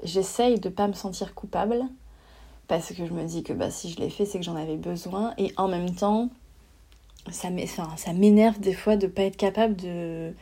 j'essaye 0.02 0.58
de 0.60 0.68
pas 0.68 0.86
me 0.88 0.92
sentir 0.92 1.34
coupable 1.34 1.84
parce 2.66 2.92
que 2.92 3.06
je 3.06 3.12
me 3.12 3.24
dis 3.24 3.42
que 3.42 3.52
bah, 3.52 3.70
si 3.70 3.90
je 3.90 3.98
l'ai 3.98 4.10
fait, 4.10 4.26
c'est 4.26 4.38
que 4.38 4.44
j'en 4.44 4.56
avais 4.56 4.76
besoin 4.76 5.34
et 5.38 5.52
en 5.56 5.68
même 5.68 5.94
temps 5.94 6.28
ça 7.32 8.12
m'énerve 8.12 8.60
des 8.60 8.72
fois 8.72 8.96
de 8.96 9.06
pas 9.06 9.22
être 9.22 9.36
capable 9.36 9.76
de, 9.76 10.32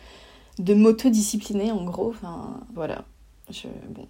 de 0.58 0.74
m'autodiscipliner 0.74 1.72
en 1.72 1.84
gros. 1.84 2.10
Enfin, 2.10 2.60
voilà. 2.74 3.04
Je, 3.50 3.68
bon. 3.90 4.08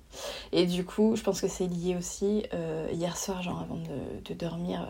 Et 0.53 0.67
du 0.67 0.85
coup, 0.85 1.15
je 1.15 1.23
pense 1.23 1.41
que 1.41 1.49
c'est 1.49 1.67
lié 1.67 1.97
aussi. 1.97 2.45
Euh, 2.55 2.89
hier 2.93 3.17
soir, 3.17 3.43
genre 3.43 3.61
avant 3.61 3.77
de, 3.77 4.25
de, 4.25 4.35
dormir, 4.35 4.89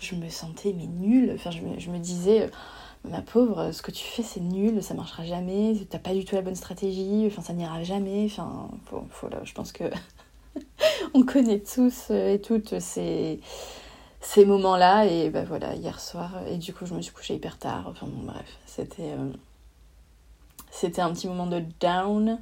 je 0.00 0.14
me 0.14 0.28
sentais 0.28 0.74
mais 0.76 0.86
nulle. 0.86 1.32
Enfin, 1.34 1.50
je 1.50 1.60
me, 1.60 1.78
je 1.78 1.90
me 1.90 1.98
disais, 1.98 2.50
ma 3.08 3.20
pauvre, 3.20 3.72
ce 3.72 3.82
que 3.82 3.90
tu 3.90 4.04
fais 4.04 4.22
c'est 4.22 4.40
nul, 4.40 4.82
ça 4.82 4.94
marchera 4.94 5.24
jamais, 5.24 5.74
t'as 5.90 5.98
pas 5.98 6.14
du 6.14 6.24
tout 6.24 6.34
la 6.34 6.42
bonne 6.42 6.54
stratégie, 6.54 7.24
enfin 7.26 7.42
ça 7.42 7.52
n'ira 7.52 7.82
jamais. 7.82 8.24
Enfin, 8.26 8.70
voilà, 9.20 9.42
je 9.44 9.52
pense 9.52 9.72
que 9.72 9.84
on 11.14 11.24
connaît 11.24 11.60
tous 11.60 12.10
et 12.10 12.40
toutes 12.40 12.78
ces 12.78 13.40
ces 14.22 14.46
moments-là. 14.46 15.06
Et 15.06 15.28
ben 15.28 15.44
voilà, 15.44 15.74
hier 15.74 16.00
soir, 16.00 16.30
et 16.48 16.56
du 16.56 16.72
coup, 16.72 16.86
je 16.86 16.94
me 16.94 17.02
suis 17.02 17.12
couchée 17.12 17.34
hyper 17.34 17.58
tard. 17.58 17.84
Enfin 17.88 18.06
bon, 18.06 18.24
bref, 18.24 18.46
c'était 18.64 19.12
euh, 19.12 19.30
c'était 20.70 21.02
un 21.02 21.12
petit 21.12 21.28
moment 21.28 21.46
de 21.46 21.62
down. 21.80 22.38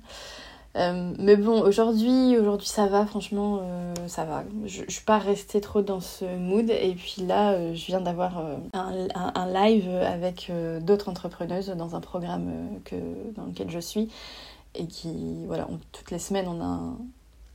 Euh, 0.76 1.12
mais 1.18 1.34
bon, 1.34 1.62
aujourd'hui, 1.62 2.38
aujourd'hui 2.38 2.68
ça 2.68 2.86
va, 2.86 3.04
franchement, 3.04 3.58
euh, 3.62 3.94
ça 4.06 4.24
va. 4.24 4.44
Je, 4.66 4.84
je 4.86 4.90
suis 4.92 5.04
pas 5.04 5.18
restée 5.18 5.60
trop 5.60 5.82
dans 5.82 6.00
ce 6.00 6.24
mood. 6.24 6.70
Et 6.70 6.94
puis 6.94 7.22
là, 7.22 7.74
je 7.74 7.86
viens 7.86 8.00
d'avoir 8.00 8.38
un, 8.72 9.08
un, 9.14 9.46
live 9.46 9.88
avec 9.88 10.52
d'autres 10.82 11.08
entrepreneuses 11.08 11.70
dans 11.70 11.96
un 11.96 12.00
programme 12.00 12.52
que, 12.84 12.94
dans 13.34 13.46
lequel 13.46 13.68
je 13.70 13.80
suis. 13.80 14.10
Et 14.76 14.86
qui, 14.86 15.44
voilà, 15.46 15.66
toutes 15.90 16.12
les 16.12 16.20
semaines, 16.20 16.46
on 16.46 16.60
a 16.60 16.64
un, 16.64 16.96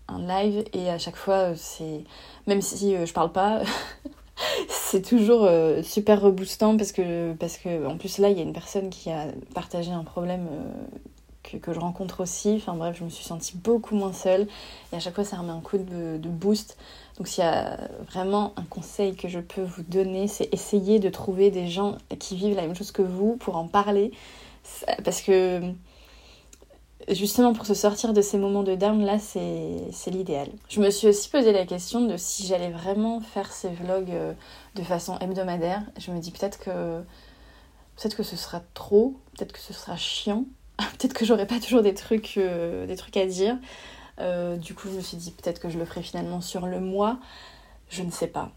un 0.07 0.19
live 0.19 0.63
et 0.73 0.89
à 0.89 0.97
chaque 0.97 1.15
fois 1.15 1.55
c'est 1.55 2.03
même 2.47 2.61
si 2.61 2.95
euh, 2.95 3.05
je 3.05 3.13
parle 3.13 3.31
pas 3.31 3.61
c'est 4.69 5.01
toujours 5.01 5.43
euh, 5.43 5.81
super 5.83 6.21
reboostant 6.21 6.77
parce 6.77 6.91
que 6.91 7.33
parce 7.33 7.57
que 7.57 7.85
en 7.87 7.97
plus 7.97 8.17
là 8.17 8.29
il 8.29 8.37
y 8.37 8.39
a 8.39 8.43
une 8.43 8.53
personne 8.53 8.89
qui 8.89 9.09
a 9.09 9.27
partagé 9.53 9.91
un 9.91 10.03
problème 10.03 10.47
euh, 10.51 10.97
que, 11.43 11.57
que, 11.57 11.73
je 11.73 11.79
rencontre 11.79 12.21
aussi. 12.21 12.55
Enfin 12.57 12.73
bref 12.73 12.97
je 12.99 13.03
me 13.03 13.09
suis 13.09 13.23
sentie 13.23 13.55
beaucoup 13.57 13.95
moins 13.95 14.13
seule 14.13 14.47
et 14.91 14.95
à 14.95 14.99
chaque 14.99 15.15
fois 15.15 15.23
ça 15.23 15.37
remet 15.37 15.51
un 15.51 15.61
coup 15.61 15.77
de, 15.77 16.17
de 16.17 16.29
boost. 16.29 16.77
Donc 17.17 17.27
s'il 17.27 17.43
y 17.43 17.47
a 17.47 17.77
vraiment 18.11 18.53
un 18.57 18.63
conseil 18.63 19.15
que 19.15 19.27
je 19.27 19.39
peux 19.39 19.63
vous 19.63 19.83
donner 19.83 20.27
c'est 20.27 20.53
essayer 20.53 20.99
de 20.99 21.09
trouver 21.09 21.51
des 21.51 21.67
gens 21.67 21.97
qui 22.19 22.35
vivent 22.35 22.55
la 22.55 22.63
même 22.63 22.75
chose 22.75 22.91
que 22.91 23.01
vous 23.01 23.37
pour 23.37 23.57
en 23.57 23.67
parler. 23.67 24.11
Parce 25.03 25.21
que 25.21 25.61
justement 27.09 27.53
pour 27.53 27.65
se 27.65 27.73
sortir 27.73 28.13
de 28.13 28.21
ces 28.21 28.37
moments 28.37 28.63
de 28.63 28.75
down 28.75 29.03
là 29.03 29.19
c'est 29.19 30.11
l'idéal. 30.11 30.49
Je 30.69 30.81
me 30.81 30.89
suis 30.89 31.07
aussi 31.07 31.29
posé 31.29 31.51
la 31.51 31.65
question 31.65 32.01
de 32.01 32.17
si 32.17 32.47
j'allais 32.47 32.71
vraiment 32.71 33.19
faire 33.19 33.51
ces 33.51 33.69
vlogs 33.69 34.11
euh, 34.11 34.33
de 34.75 34.81
façon 34.81 35.17
hebdomadaire. 35.19 35.83
Je 35.97 36.11
me 36.11 36.19
dis 36.19 36.31
peut-être 36.31 36.59
que 36.59 37.01
peut-être 37.95 38.17
que 38.17 38.23
ce 38.23 38.35
sera 38.35 38.61
trop, 38.73 39.15
peut-être 39.37 39.51
que 39.51 39.59
ce 39.59 39.73
sera 39.73 39.95
chiant, 39.97 40.45
peut-être 40.77 41.13
que 41.13 41.25
j'aurai 41.25 41.45
pas 41.45 41.59
toujours 41.59 41.81
des 41.81 41.93
trucs 41.93 42.37
euh, 42.37 42.87
des 42.87 42.95
trucs 42.95 43.17
à 43.17 43.25
dire. 43.25 43.57
Euh, 44.19 44.55
du 44.55 44.73
coup 44.73 44.87
je 44.89 44.95
me 44.95 45.01
suis 45.01 45.17
dit 45.17 45.31
peut-être 45.31 45.59
que 45.59 45.69
je 45.69 45.77
le 45.77 45.85
ferai 45.85 46.01
finalement 46.01 46.41
sur 46.41 46.65
le 46.67 46.79
mois. 46.79 47.19
Je 47.89 48.01
ne 48.01 48.11
sais 48.11 48.27
pas. 48.27 48.51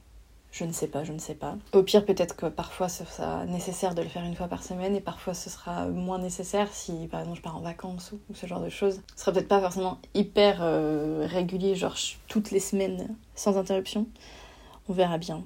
Je 0.50 0.64
ne 0.64 0.72
sais 0.72 0.86
pas, 0.88 1.04
je 1.04 1.12
ne 1.12 1.18
sais 1.18 1.34
pas. 1.34 1.56
Au 1.72 1.82
pire, 1.82 2.04
peut-être 2.04 2.34
que 2.34 2.46
parfois 2.46 2.88
ce 2.88 3.04
sera 3.04 3.44
nécessaire 3.44 3.94
de 3.94 4.02
le 4.02 4.08
faire 4.08 4.24
une 4.24 4.34
fois 4.34 4.48
par 4.48 4.62
semaine 4.62 4.96
et 4.96 5.00
parfois 5.00 5.34
ce 5.34 5.50
sera 5.50 5.86
moins 5.86 6.18
nécessaire 6.18 6.72
si 6.72 7.06
par 7.10 7.20
exemple 7.20 7.36
je 7.36 7.42
pars 7.42 7.56
en 7.56 7.60
vacances 7.60 8.12
ou, 8.12 8.34
ce 8.34 8.46
genre 8.46 8.60
de 8.60 8.70
choses. 8.70 9.02
Ce 9.14 9.22
sera 9.22 9.32
peut-être 9.32 9.48
pas 9.48 9.60
forcément 9.60 9.98
hyper 10.14 10.58
euh, 10.62 11.26
régulier, 11.28 11.74
genre 11.74 11.96
toutes 12.28 12.50
les 12.50 12.60
semaines 12.60 13.14
sans 13.34 13.58
interruption. 13.58 14.06
On 14.88 14.94
verra 14.94 15.18
bien. 15.18 15.44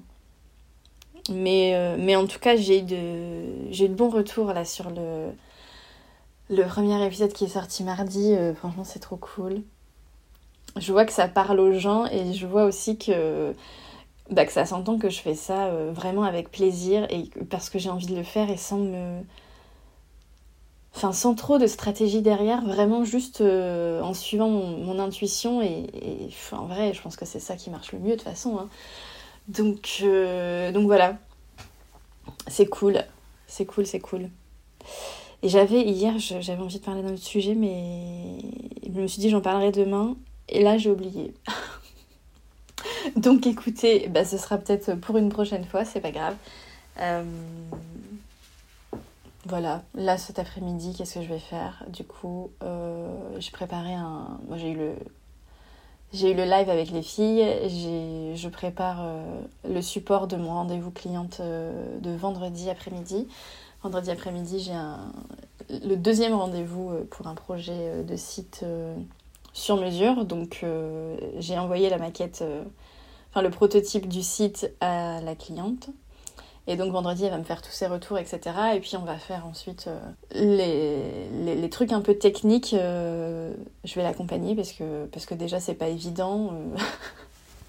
Mais, 1.29 1.75
euh, 1.75 1.95
mais 1.99 2.15
en 2.15 2.25
tout 2.25 2.39
cas, 2.39 2.55
j'ai 2.55 2.79
eu 2.79 2.83
de, 2.83 3.71
j'ai 3.71 3.87
de 3.87 3.93
bons 3.93 4.09
retours 4.09 4.53
là 4.53 4.65
sur 4.65 4.89
le, 4.89 5.31
le 6.49 6.63
premier 6.65 7.05
épisode 7.05 7.33
qui 7.33 7.45
est 7.45 7.49
sorti 7.49 7.83
mardi. 7.83 8.33
Euh, 8.33 8.53
franchement, 8.53 8.83
c'est 8.83 8.99
trop 8.99 9.17
cool. 9.17 9.63
Je 10.77 10.91
vois 10.91 11.05
que 11.05 11.13
ça 11.13 11.27
parle 11.27 11.59
aux 11.59 11.77
gens 11.77 12.05
et 12.07 12.33
je 12.33 12.47
vois 12.47 12.63
aussi 12.65 12.97
que 12.97 13.53
bah, 14.33 14.45
que 14.45 14.51
ça 14.51 14.65
s'entend 14.65 14.97
que 14.97 15.09
je 15.09 15.19
fais 15.19 15.35
ça 15.35 15.67
euh, 15.67 15.91
vraiment 15.93 16.23
avec 16.23 16.51
plaisir 16.51 17.05
et 17.09 17.29
parce 17.49 17.69
que 17.69 17.79
j'ai 17.79 17.89
envie 17.89 18.07
de 18.07 18.15
le 18.15 18.23
faire 18.23 18.49
et 18.49 18.57
sans 18.57 18.77
me. 18.77 19.21
Enfin, 20.95 21.11
sans 21.11 21.33
trop 21.33 21.57
de 21.57 21.65
stratégie 21.65 22.21
derrière, 22.21 22.63
vraiment 22.63 23.03
juste 23.03 23.41
euh, 23.41 24.01
en 24.01 24.13
suivant 24.13 24.49
mon, 24.49 24.99
intuition 24.99 25.59
et, 25.61 25.87
en 26.51 26.65
vrai, 26.67 26.93
je 26.93 27.01
pense 27.01 27.15
que 27.15 27.25
c'est 27.25 27.39
ça 27.39 27.55
qui 27.55 27.71
marche 27.71 27.93
le 27.93 27.99
mieux 27.99 28.11
de 28.11 28.15
toute 28.15 28.23
façon. 28.23 28.59
Hein. 28.59 28.69
Donc, 29.47 30.01
euh, 30.03 30.71
donc 30.71 30.85
voilà, 30.85 31.17
c'est 32.47 32.67
cool, 32.67 33.03
c'est 33.47 33.65
cool, 33.65 33.87
c'est 33.87 33.99
cool. 33.99 34.29
Et 35.41 35.49
j'avais 35.49 35.81
hier, 35.81 36.19
j'avais 36.19 36.61
envie 36.61 36.79
de 36.79 36.83
parler 36.85 37.01
d'un 37.01 37.13
autre 37.13 37.23
sujet, 37.23 37.55
mais 37.55 38.37
je 38.85 39.01
me 39.01 39.07
suis 39.07 39.19
dit 39.19 39.29
j'en 39.29 39.41
parlerai 39.41 39.71
demain 39.71 40.15
et 40.47 40.63
là 40.63 40.77
j'ai 40.77 40.91
oublié. 40.91 41.33
Donc 43.15 43.47
écoutez, 43.47 44.07
bah, 44.09 44.25
ce 44.25 44.37
sera 44.37 44.57
peut-être 44.57 44.95
pour 44.95 45.17
une 45.17 45.29
prochaine 45.29 45.65
fois, 45.65 45.85
c'est 45.85 46.01
pas 46.01 46.11
grave. 46.11 46.35
Euh, 46.99 47.23
voilà, 49.45 49.83
là 49.95 50.17
cet 50.17 50.39
après-midi, 50.39 50.93
qu'est-ce 50.97 51.15
que 51.15 51.21
je 51.21 51.27
vais 51.27 51.39
faire? 51.39 51.83
Du 51.89 52.03
coup, 52.03 52.51
euh, 52.63 53.07
j'ai 53.39 53.51
préparé 53.51 53.93
un. 53.93 54.39
Moi 54.47 54.57
j'ai 54.57 54.71
eu 54.71 54.75
le. 54.75 54.93
J'ai 56.13 56.31
eu 56.31 56.35
le 56.35 56.43
live 56.43 56.69
avec 56.69 56.91
les 56.91 57.01
filles, 57.01 57.43
je 58.35 58.47
prépare 58.47 58.99
euh, 59.01 59.41
le 59.67 59.81
support 59.81 60.27
de 60.27 60.35
mon 60.35 60.49
rendez-vous 60.49 60.91
cliente 60.91 61.41
de 61.41 62.15
vendredi 62.15 62.69
après-midi. 62.69 63.27
Vendredi 63.81 64.11
après-midi, 64.11 64.59
j'ai 64.59 65.79
le 65.87 65.95
deuxième 65.95 66.35
rendez-vous 66.35 66.91
pour 67.09 67.25
un 67.25 67.33
projet 67.33 68.03
de 68.03 68.15
site 68.15 68.63
sur 69.53 69.77
mesure. 69.77 70.25
Donc 70.25 70.63
j'ai 71.39 71.57
envoyé 71.57 71.89
la 71.89 71.97
maquette 71.97 72.43
enfin 73.33 73.41
le 73.41 73.49
prototype 73.49 74.07
du 74.07 74.21
site 74.21 74.71
à 74.79 75.19
la 75.21 75.33
cliente. 75.33 75.89
Et 76.67 76.77
donc 76.77 76.93
vendredi, 76.93 77.25
elle 77.25 77.31
va 77.31 77.39
me 77.39 77.43
faire 77.43 77.61
tous 77.61 77.71
ses 77.71 77.87
retours, 77.87 78.17
etc. 78.17 78.39
Et 78.75 78.79
puis 78.79 78.95
on 78.95 79.03
va 79.03 79.17
faire 79.17 79.45
ensuite 79.45 79.87
euh, 79.87 79.99
les, 80.33 81.55
les, 81.55 81.69
trucs 81.69 81.91
un 81.91 81.99
peu 81.99 82.15
techniques. 82.15 82.73
Euh, 82.73 83.53
je 83.83 83.95
vais 83.95 84.03
l'accompagner 84.03 84.55
parce 84.55 84.71
que, 84.71 85.05
parce 85.07 85.25
que 85.25 85.33
déjà, 85.33 85.59
c'est 85.59 85.73
pas 85.73 85.89
évident. 85.89 86.53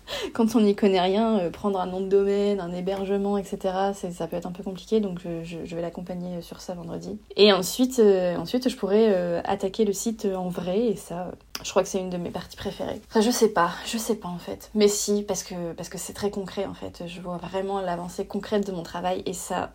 Euh. 0.07 0.25
quand 0.33 0.55
on 0.55 0.61
n'y 0.61 0.75
connaît 0.75 1.01
rien, 1.01 1.39
euh, 1.39 1.51
prendre 1.51 1.81
un 1.81 1.87
nom 1.87 2.01
de 2.01 2.09
domaine, 2.09 2.61
un 2.61 2.73
hébergement, 2.73 3.39
etc., 3.39 3.59
ça 3.95 4.27
peut 4.27 4.37
être 4.37 4.47
un 4.47 4.53
peu 4.53 4.63
compliqué, 4.63 5.01
donc 5.01 5.21
je, 5.23 5.75
vais 5.75 5.83
l'accompagner 5.83 6.41
sur 6.43 6.61
ça 6.61 6.75
vendredi. 6.75 7.19
Et 7.37 7.53
ensuite, 7.53 7.99
euh, 7.99 8.37
ensuite 8.37 8.69
je 8.69 8.77
pourrais 8.77 9.09
euh, 9.11 9.41
attaquer 9.45 9.85
le 9.85 9.93
site 9.93 10.27
en 10.27 10.49
vrai, 10.49 10.87
et 10.87 10.97
ça, 10.97 11.33
je 11.63 11.71
crois 11.71 11.83
que 11.83 11.89
c'est 11.89 12.01
une 12.01 12.11
de 12.11 12.17
mes 12.17 12.31
parties 12.31 12.57
préférées. 12.57 13.01
Enfin, 13.09 13.21
je 13.21 13.31
sais 13.31 13.49
pas, 13.49 13.71
je 13.87 13.99
sais 13.99 14.17
pas 14.17 14.29
en 14.29 14.39
fait. 14.39 14.71
Mais 14.75 14.89
si, 14.89 15.23
parce 15.23 15.43
que 15.43 15.73
parce 15.73 15.89
que 15.89 15.99
c'est 15.99 16.13
très 16.13 16.31
concret 16.31 16.67
en 16.67 16.75
fait. 16.75 17.05
Je 17.07 17.21
vois 17.21 17.37
vraiment 17.37 17.81
l'avancée 17.81 18.27
concrète 18.27 18.67
de 18.67 18.73
mon 18.73 18.83
travail, 18.83 19.23
et 19.27 19.33
ça, 19.33 19.73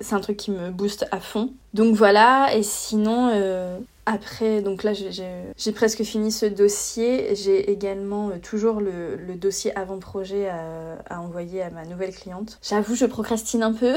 c'est 0.00 0.14
un 0.14 0.20
truc 0.20 0.36
qui 0.36 0.50
me 0.50 0.70
booste 0.70 1.06
à 1.10 1.20
fond. 1.20 1.50
Donc 1.74 1.94
voilà, 1.94 2.54
et 2.54 2.62
sinon, 2.62 3.30
après, 4.08 4.62
donc 4.62 4.84
là, 4.84 4.92
j'ai 4.94 5.72
presque 5.72 6.02
fini 6.02 6.32
ce 6.32 6.46
dossier. 6.46 7.36
J'ai 7.36 7.70
également 7.70 8.30
euh, 8.30 8.38
toujours 8.38 8.80
le, 8.80 9.34
dossier 9.36 9.76
avant-projet 9.76 10.48
à, 10.48 11.20
envoyer 11.20 11.60
à 11.60 11.68
ma 11.68 11.84
nouvelle 11.84 12.14
cliente. 12.14 12.58
J'avoue, 12.62 12.94
je 12.94 13.04
procrastine 13.04 13.62
un 13.62 13.74
peu. 13.74 13.96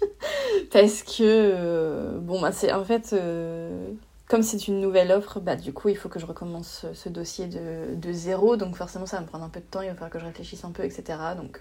parce 0.72 1.02
que, 1.02 1.20
euh, 1.20 2.18
bon, 2.20 2.40
bah, 2.40 2.52
c'est 2.52 2.72
en 2.72 2.84
fait, 2.84 3.12
euh, 3.12 3.90
comme 4.28 4.42
c'est 4.42 4.66
une 4.66 4.80
nouvelle 4.80 5.12
offre, 5.12 5.40
bah, 5.40 5.56
du 5.56 5.74
coup, 5.74 5.90
il 5.90 5.96
faut 5.98 6.08
que 6.08 6.18
je 6.18 6.24
recommence 6.24 6.86
ce 6.94 7.08
dossier 7.10 7.46
de, 7.46 7.94
de, 7.94 8.12
zéro. 8.12 8.56
Donc, 8.56 8.76
forcément, 8.76 9.04
ça 9.04 9.18
va 9.18 9.24
me 9.24 9.28
prendre 9.28 9.44
un 9.44 9.50
peu 9.50 9.60
de 9.60 9.66
temps. 9.66 9.82
Il 9.82 9.88
va 9.88 9.92
falloir 9.92 10.10
que 10.10 10.18
je 10.18 10.24
réfléchisse 10.24 10.64
un 10.64 10.70
peu, 10.70 10.84
etc. 10.84 11.18
Donc, 11.36 11.60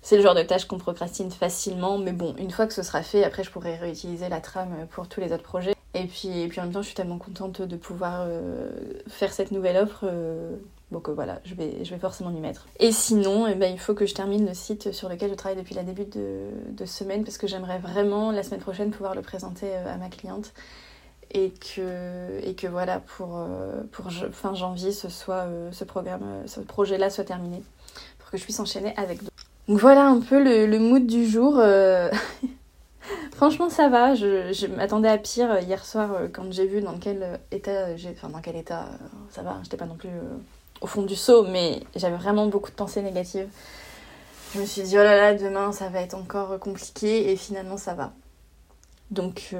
c'est 0.00 0.16
le 0.16 0.22
genre 0.22 0.34
de 0.34 0.42
tâche 0.42 0.64
qu'on 0.64 0.78
procrastine 0.78 1.30
facilement. 1.30 1.98
Mais 1.98 2.12
bon, 2.12 2.34
une 2.38 2.50
fois 2.50 2.66
que 2.66 2.72
ce 2.72 2.82
sera 2.82 3.02
fait, 3.02 3.24
après, 3.24 3.44
je 3.44 3.50
pourrai 3.50 3.76
réutiliser 3.76 4.30
la 4.30 4.40
trame 4.40 4.86
pour 4.90 5.06
tous 5.06 5.20
les 5.20 5.30
autres 5.30 5.42
projets. 5.42 5.74
Et 5.94 6.06
puis, 6.06 6.40
et 6.40 6.48
puis 6.48 6.60
en 6.60 6.64
même 6.64 6.72
temps, 6.72 6.82
je 6.82 6.86
suis 6.86 6.96
tellement 6.96 7.18
contente 7.18 7.62
de 7.62 7.76
pouvoir 7.76 8.24
euh, 8.26 8.70
faire 9.06 9.32
cette 9.32 9.52
nouvelle 9.52 9.76
offre. 9.76 10.00
Euh, 10.02 10.56
donc 10.90 11.08
voilà, 11.08 11.40
je 11.44 11.54
vais, 11.54 11.84
je 11.84 11.90
vais 11.90 12.00
forcément 12.00 12.30
m'y 12.30 12.40
mettre. 12.40 12.66
Et 12.80 12.90
sinon, 12.90 13.46
eh 13.46 13.54
ben, 13.54 13.72
il 13.72 13.78
faut 13.78 13.94
que 13.94 14.04
je 14.04 14.14
termine 14.14 14.44
le 14.44 14.54
site 14.54 14.92
sur 14.92 15.08
lequel 15.08 15.30
je 15.30 15.34
travaille 15.34 15.56
depuis 15.56 15.74
la 15.74 15.84
début 15.84 16.04
de, 16.04 16.84
semaine 16.84 17.24
parce 17.24 17.38
que 17.38 17.46
j'aimerais 17.46 17.78
vraiment 17.78 18.32
la 18.32 18.42
semaine 18.42 18.60
prochaine 18.60 18.90
pouvoir 18.90 19.14
le 19.14 19.22
présenter 19.22 19.68
euh, 19.70 19.94
à 19.94 19.96
ma 19.96 20.08
cliente 20.08 20.52
et 21.30 21.50
que, 21.50 22.40
et 22.42 22.54
que 22.54 22.66
voilà, 22.66 23.00
pour, 23.00 23.44
pour 23.90 24.12
fin 24.32 24.54
janvier, 24.54 24.92
ce, 24.92 25.08
soit, 25.08 25.48
ce, 25.72 25.82
programme, 25.82 26.22
ce 26.46 26.60
projet-là 26.60 27.10
soit 27.10 27.24
terminé 27.24 27.60
pour 28.18 28.30
que 28.30 28.36
je 28.36 28.44
puisse 28.44 28.60
enchaîner 28.60 28.94
avec 28.96 29.18
d'autres. 29.18 29.32
Donc 29.66 29.78
voilà 29.78 30.06
un 30.06 30.20
peu 30.20 30.40
le 30.40 30.78
mood 30.78 31.06
du 31.06 31.26
jour. 31.26 31.60
Franchement, 33.32 33.68
ça 33.68 33.88
va. 33.88 34.14
Je, 34.14 34.66
m'attendais 34.66 35.08
à 35.08 35.18
pire 35.18 35.50
euh, 35.50 35.60
hier 35.60 35.84
soir 35.84 36.12
euh, 36.12 36.28
quand 36.32 36.50
j'ai 36.52 36.66
vu 36.66 36.80
dans 36.80 36.98
quel 36.98 37.22
euh, 37.22 37.36
état 37.50 37.96
j'ai. 37.96 38.10
Enfin, 38.10 38.28
dans 38.28 38.40
quel 38.40 38.56
état. 38.56 38.86
Ça 39.30 39.42
va, 39.42 39.58
j'étais 39.62 39.76
pas 39.76 39.86
non 39.86 39.96
plus 39.96 40.10
au 40.80 40.86
fond 40.86 41.02
du 41.02 41.16
seau, 41.16 41.44
mais 41.46 41.82
j'avais 41.96 42.16
vraiment 42.16 42.46
beaucoup 42.46 42.70
de 42.70 42.76
pensées 42.76 43.02
négatives. 43.02 43.48
Je 44.54 44.60
me 44.60 44.66
suis 44.66 44.82
dit, 44.82 44.94
oh 44.96 45.02
là 45.02 45.16
là, 45.16 45.34
demain 45.34 45.72
ça 45.72 45.88
va 45.88 46.00
être 46.00 46.14
encore 46.14 46.58
compliqué, 46.60 47.32
et 47.32 47.36
finalement 47.36 47.76
ça 47.76 47.94
va. 47.94 48.12
Donc, 49.10 49.54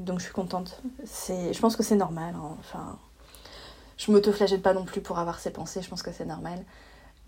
donc 0.00 0.18
je 0.18 0.24
suis 0.24 0.32
contente. 0.32 0.80
Je 1.04 1.58
pense 1.60 1.76
que 1.76 1.82
c'est 1.82 1.96
normal. 1.96 2.34
Hein. 2.36 2.56
Enfin, 2.60 2.98
je 3.96 4.10
m'auto-flagelle 4.10 4.62
pas 4.62 4.72
non 4.72 4.84
plus 4.84 5.00
pour 5.00 5.18
avoir 5.18 5.38
ces 5.38 5.50
pensées, 5.50 5.82
je 5.82 5.88
pense 5.88 6.02
que 6.02 6.12
c'est 6.12 6.24
normal. 6.24 6.64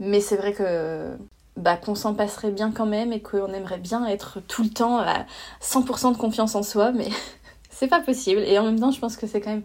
Mais 0.01 0.21
c'est 0.21 0.37
vrai 0.37 0.53
que 0.53 1.17
bah, 1.57 1.77
qu'on 1.77 1.95
s'en 1.95 2.15
passerait 2.15 2.51
bien 2.51 2.71
quand 2.73 2.87
même 2.87 3.12
et 3.12 3.21
qu'on 3.21 3.53
aimerait 3.53 3.79
bien 3.79 4.07
être 4.07 4.41
tout 4.41 4.62
le 4.62 4.71
temps 4.71 4.99
à 4.99 5.27
100% 5.61 6.12
de 6.12 6.17
confiance 6.17 6.55
en 6.55 6.62
soi, 6.62 6.93
mais 6.93 7.09
c'est 7.71 7.88
pas 7.88 8.01
possible. 8.01 8.41
Et 8.41 8.59
en 8.59 8.65
même 8.65 8.81
temps, 8.81 8.91
je 8.91 9.01
pense 9.01 9.17
que 9.17 9.27
c'est 9.27 9.41
quand 9.41 9.51
même 9.51 9.65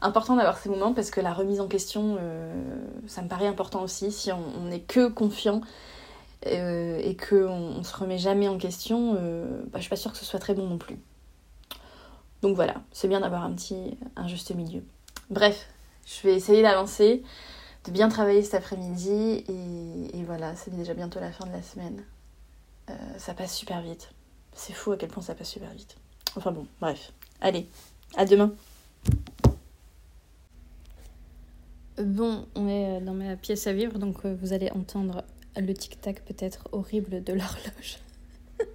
important 0.00 0.36
d'avoir 0.36 0.58
ces 0.58 0.68
moments 0.68 0.92
parce 0.92 1.10
que 1.10 1.20
la 1.20 1.32
remise 1.32 1.60
en 1.60 1.66
question, 1.66 2.16
euh, 2.20 2.54
ça 3.06 3.22
me 3.22 3.28
paraît 3.28 3.46
important 3.46 3.82
aussi. 3.82 4.12
Si 4.12 4.30
on 4.30 4.64
n'est 4.64 4.80
que 4.80 5.08
confiant 5.08 5.62
euh, 6.46 7.00
et 7.02 7.16
qu'on 7.16 7.48
on 7.78 7.82
se 7.82 7.96
remet 7.96 8.18
jamais 8.18 8.48
en 8.48 8.58
question, 8.58 9.16
euh, 9.18 9.62
bah, 9.72 9.78
je 9.78 9.80
suis 9.80 9.90
pas 9.90 9.96
sûre 9.96 10.12
que 10.12 10.18
ce 10.18 10.24
soit 10.24 10.40
très 10.40 10.54
bon 10.54 10.66
non 10.66 10.78
plus. 10.78 10.98
Donc 12.42 12.54
voilà, 12.54 12.74
c'est 12.92 13.08
bien 13.08 13.20
d'avoir 13.20 13.42
un 13.42 13.52
petit 13.52 13.96
un 14.16 14.28
juste 14.28 14.54
milieu. 14.54 14.82
Bref, 15.30 15.66
je 16.06 16.28
vais 16.28 16.34
essayer 16.34 16.62
d'avancer 16.62 17.22
de 17.84 17.90
bien 17.90 18.08
travailler 18.08 18.42
cet 18.42 18.54
après-midi 18.54 19.44
et, 19.48 20.22
voilà, 20.24 20.56
c'est 20.56 20.74
déjà 20.74 20.94
bientôt 20.94 21.20
la 21.20 21.30
fin 21.30 21.46
de 21.46 21.52
la 21.52 21.62
semaine. 21.62 22.02
Euh, 22.90 22.94
ça 23.18 23.34
passe 23.34 23.54
super 23.54 23.82
vite. 23.82 24.10
C'est 24.54 24.72
fou 24.72 24.92
à 24.92 24.96
quel 24.96 25.10
point 25.10 25.22
ça 25.22 25.34
passe 25.34 25.50
super 25.50 25.70
vite. 25.70 25.96
Enfin 26.36 26.52
bon, 26.52 26.66
bref. 26.80 27.12
Allez, 27.40 27.68
à 28.16 28.24
demain. 28.24 28.52
Bon, 31.98 32.46
on 32.54 32.68
est 32.68 33.00
dans 33.00 33.14
ma 33.14 33.36
pièce 33.36 33.66
à 33.66 33.72
vivre, 33.72 33.98
donc 33.98 34.24
euh, 34.24 34.36
vous 34.40 34.52
allez 34.52 34.70
entendre 34.72 35.22
le 35.56 35.72
tic-tac 35.72 36.24
peut-être 36.24 36.68
horrible 36.72 37.22
de 37.22 37.32
l'horloge. 37.32 37.98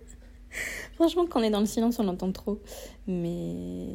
Franchement, 0.95 1.25
quand 1.27 1.41
on 1.41 1.43
est 1.43 1.49
dans 1.49 1.59
le 1.59 1.65
silence, 1.65 1.99
on 1.99 2.03
l'entend 2.03 2.31
trop. 2.31 2.59
Mais... 3.07 3.87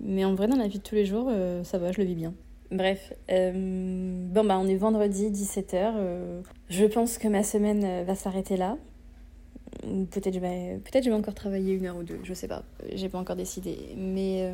Mais 0.00 0.24
en 0.24 0.34
vrai, 0.34 0.46
dans 0.46 0.56
la 0.56 0.68
vie 0.68 0.78
de 0.78 0.82
tous 0.82 0.94
les 0.94 1.04
jours, 1.04 1.26
euh, 1.28 1.64
ça 1.64 1.78
va, 1.78 1.92
je 1.92 1.98
le 1.98 2.04
vis 2.04 2.14
bien. 2.14 2.32
Bref, 2.72 3.12
euh, 3.30 3.52
bon 4.32 4.44
bah 4.44 4.58
on 4.58 4.66
est 4.66 4.76
vendredi 4.76 5.28
17h. 5.28 5.74
Euh, 5.74 6.40
je 6.70 6.86
pense 6.86 7.18
que 7.18 7.28
ma 7.28 7.42
semaine 7.42 7.84
euh, 7.84 8.04
va 8.04 8.14
s'arrêter 8.14 8.56
là. 8.56 8.78
Peut-être 9.82 10.32
je 10.32 11.10
vais 11.10 11.12
encore 11.12 11.34
travailler 11.34 11.74
une 11.74 11.84
heure 11.84 11.96
ou 11.96 12.02
deux, 12.02 12.20
je 12.22 12.32
sais 12.32 12.48
pas, 12.48 12.62
j'ai 12.94 13.08
pas 13.08 13.18
encore 13.18 13.36
décidé. 13.36 13.76
Mais 13.96 14.52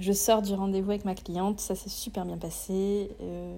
je 0.00 0.12
sors 0.12 0.42
du 0.42 0.52
rendez-vous 0.52 0.90
avec 0.90 1.04
ma 1.04 1.14
cliente, 1.14 1.60
ça 1.60 1.74
s'est 1.74 1.88
super 1.88 2.26
bien 2.26 2.36
passé. 2.36 3.08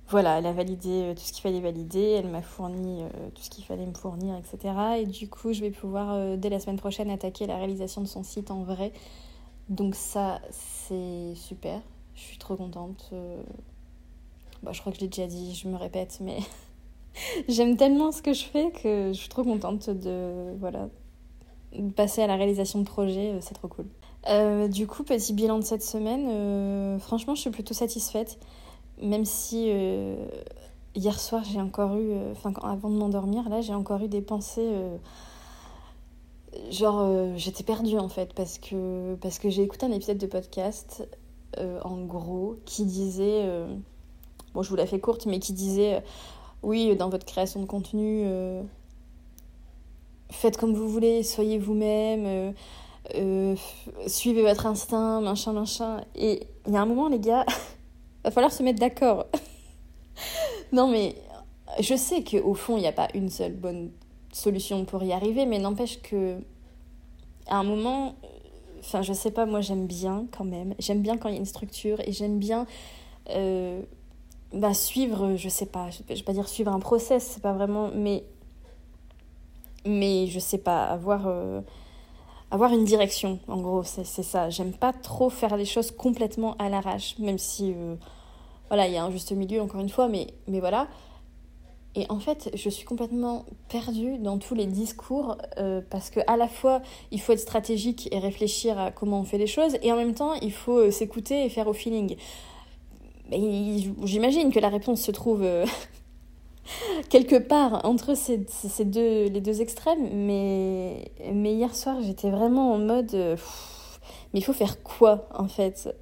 voilà, 0.09 0.39
elle 0.39 0.47
a 0.47 0.53
validé 0.53 1.13
tout 1.17 1.23
ce 1.23 1.33
qu'il 1.33 1.43
fallait 1.43 1.61
valider, 1.61 2.19
elle 2.19 2.29
m'a 2.29 2.43
fourni 2.43 3.03
tout 3.35 3.43
ce 3.43 3.51
qu'il 3.51 3.65
fallait 3.65 3.87
me 3.87 3.95
fournir, 3.95 4.37
etc. 4.37 4.75
Et 5.01 5.07
du 5.07 5.29
coup, 5.29 5.53
je 5.53 5.63
vais 5.63 5.71
pouvoir 5.71 6.37
dès 6.37 6.51
la 6.51 6.61
semaine 6.61 6.79
prochaine 6.79 7.11
attaquer 7.11 7.47
la 7.47 7.57
réalisation 7.57 8.01
de 8.01 8.07
son 8.07 8.23
site 8.23 8.53
en 8.53 8.63
vrai. 8.63 8.93
Donc 9.71 9.97
ça, 9.97 10.41
c'est 10.51 11.35
super. 11.35 11.81
Je 12.15 12.21
suis 12.21 12.39
trop 12.39 12.55
contente. 12.55 13.13
Bah, 14.63 14.73
je 14.73 14.81
crois 14.81 14.93
que 14.93 14.99
je 14.99 15.03
l'ai 15.03 15.09
déjà 15.09 15.27
dit, 15.27 15.55
je 15.55 15.69
me 15.69 15.77
répète, 15.77 16.19
mais 16.21 16.39
j'aime 17.49 17.77
tellement 17.77 18.13
ce 18.13 18.23
que 18.23 18.33
je 18.33 18.45
fais 18.45 18.71
que 18.71 19.13
je 19.13 19.19
suis 19.19 19.29
trop 19.29 19.45
contente 19.45 19.91
de, 19.91 20.57
voilà, 20.59 20.89
passer 21.95 22.23
à 22.23 22.27
la 22.27 22.37
réalisation 22.37 22.81
de 22.81 22.85
projets, 22.85 23.33
euh, 23.33 23.39
c'est 23.41 23.55
trop 23.55 23.69
cool. 23.69 23.87
Euh, 24.29 24.69
du 24.69 24.87
coup, 24.87 25.05
petit 25.05 25.33
bilan 25.33 25.59
de 25.59 25.65
cette 25.65 25.83
semaine, 25.83 26.27
euh, 26.29 26.99
franchement, 26.99 27.35
je 27.35 27.41
suis 27.43 27.51
plutôt 27.51 27.75
satisfaite, 27.75 28.39
même 29.01 29.25
si 29.25 29.71
hier 30.97 31.21
soir, 31.21 31.45
j'ai 31.45 31.61
encore 31.61 31.95
eu, 31.95 32.13
enfin, 32.33 32.53
avant 32.63 32.91
de 32.91 32.97
m'endormir, 32.97 33.49
là, 33.49 33.61
j'ai 33.61 33.75
encore 33.75 34.03
eu 34.03 34.09
des 34.09 34.23
pensées 34.23 34.69
genre 36.71 37.37
j'étais 37.37 37.63
perdue 37.63 37.99
en 37.99 38.09
fait 38.09 38.33
parce 38.33 38.59
que 38.59 39.17
j'ai 39.45 39.63
écouté 39.63 39.87
un 39.87 39.93
épisode 39.93 40.19
de 40.19 40.27
podcast 40.27 41.07
en 41.57 42.05
gros 42.05 42.57
qui 42.65 42.85
disait 42.85 43.47
bon, 44.55 44.63
je 44.63 44.71
vous 44.71 44.77
la 44.77 44.87
fais 44.87 45.01
courte, 45.01 45.27
mais 45.27 45.39
qui 45.39 45.53
disait 45.53 45.97
euh, 45.97 46.01
oui, 46.63 46.95
dans 46.97 47.09
votre 47.09 47.25
création 47.25 47.61
de 47.61 47.67
contenu, 47.67 48.23
euh, 48.25 48.63
faites 50.31 50.57
comme 50.57 50.75
vous 50.75 50.89
voulez, 50.89 51.23
soyez 51.23 51.59
vous-même, 51.59 52.55
euh, 53.15 53.57
suivez 54.07 54.43
votre 54.43 54.67
instinct, 54.67 55.21
machin, 55.21 55.53
machin. 55.53 56.05
Et 56.15 56.47
il 56.67 56.75
y 56.75 56.77
a 56.77 56.83
un 56.83 56.87
moment, 56.87 57.09
les 57.09 57.21
gars, 57.21 57.47
va 58.25 58.31
falloir 58.31 58.53
se 58.53 58.63
mettre 58.63 58.81
d'accord. 58.81 59.27
non, 60.73 60.89
mais 60.89 61.15
je 61.81 61.95
sais 61.95 62.25
qu'au 62.25 62.55
fond, 62.55 62.77
il 62.77 62.81
n'y 62.81 62.89
a 62.89 62.93
pas 62.93 63.09
une 63.15 63.29
seule 63.29 63.55
bonne 63.55 63.91
solution 64.33 64.85
pour 64.85 65.03
y 65.03 65.13
arriver, 65.13 65.47
mais 65.47 65.59
n'empêche 65.59 66.01
que 66.03 66.39
à 67.47 67.57
un 67.57 67.65
moment, 67.65 68.15
enfin, 68.81 69.03
je 69.03 69.13
sais 69.13 69.31
pas, 69.31 69.47
moi 69.47 69.61
j'aime 69.61 69.87
bien 69.87 70.27
quand 70.37 70.45
même, 70.45 70.75
j'aime 70.79 71.01
bien 71.01 71.17
quand 71.17 71.29
il 71.29 71.35
y 71.35 71.37
a 71.37 71.41
une 71.41 71.47
structure 71.47 72.01
et 72.01 72.13
j'aime 72.13 72.39
bien 72.39 72.67
bah, 74.53 74.73
suivre, 74.73 75.37
je 75.37 75.49
sais 75.49 75.67
pas, 75.67 75.91
je 75.91 76.03
vais 76.03 76.23
pas 76.23 76.33
dire 76.33 76.49
suivre 76.49 76.73
un 76.73 76.81
process, 76.81 77.33
c'est 77.35 77.43
pas 77.43 77.53
vraiment, 77.53 77.91
mais, 77.95 78.25
mais 79.85 80.27
je 80.27 80.39
sais 80.39 80.59
pas, 80.59 80.85
avoir, 80.85 81.27
euh, 81.27 81.61
avoir 82.51 82.73
une 82.73 82.85
direction, 82.85 83.41
en 83.49 83.61
gros, 83.61 83.83
c'est 83.83 84.05
ça. 84.05 84.49
J'aime 84.49 84.73
pas 84.73 84.93
trop 84.93 85.29
faire 85.29 85.57
les 85.57 85.67
choses 85.67 85.91
complètement 85.91 86.57
à 86.59 86.71
l'arrache, 86.71 87.19
même 87.19 87.39
si, 87.39 87.75
euh, 87.77 87.97
voilà, 88.69 88.87
il 88.87 88.95
y 88.95 88.97
a 88.97 89.05
un 89.05 89.11
juste 89.11 89.33
milieu, 89.33 89.61
encore 89.61 89.81
une 89.81 89.91
fois, 89.91 90.09
mais, 90.09 90.29
mais 90.47 90.61
voilà. 90.61 90.89
Et 91.95 92.07
en 92.11 92.21
fait, 92.21 92.51
je 92.55 92.71
suis 92.71 92.85
complètement 92.85 93.45
perdue 93.69 94.19
dans 94.19 94.39
tous 94.39 94.55
les 94.55 94.67
discours 94.67 95.37
euh, 95.59 95.81
parce 95.91 96.11
que 96.11 96.21
à 96.27 96.37
la 96.37 96.47
fois, 96.47 96.81
il 97.11 97.21
faut 97.21 97.33
être 97.33 97.41
stratégique 97.41 98.09
et 98.13 98.19
réfléchir 98.19 98.79
à 98.79 98.93
comment 98.93 99.21
on 99.21 99.25
fait 99.25 99.39
les 99.39 99.47
choses, 99.47 99.77
et 99.83 99.93
en 99.93 99.97
même 99.97 100.15
temps, 100.15 100.33
il 100.35 100.53
faut 100.53 100.91
s'écouter 100.91 101.45
et 101.45 101.51
faire 101.51 101.69
au 101.69 101.75
feeling. 101.75 102.17
J'imagine 103.31 104.53
que 104.53 104.59
la 104.59 104.69
réponse 104.69 105.03
se 105.03 105.11
trouve 105.11 105.43
euh, 105.43 105.67
quelque 107.11 107.37
part 107.37 107.85
entre 107.85 108.15
ces, 108.15 108.39
deux, 108.85 109.29
les 109.29 109.41
deux 109.41 109.61
extrêmes, 109.61 110.09
mais, 110.13 111.11
mais 111.33 111.55
hier 111.55 111.75
soir 111.75 112.01
j'étais 112.01 112.31
vraiment 112.31 112.73
en 112.73 112.79
mode 112.79 113.15
euh, 113.15 113.37
mais 114.33 114.41
il 114.41 114.43
faut 114.43 114.53
faire 114.53 114.83
quoi 114.83 115.29
en 115.35 115.49
fait? 115.49 115.95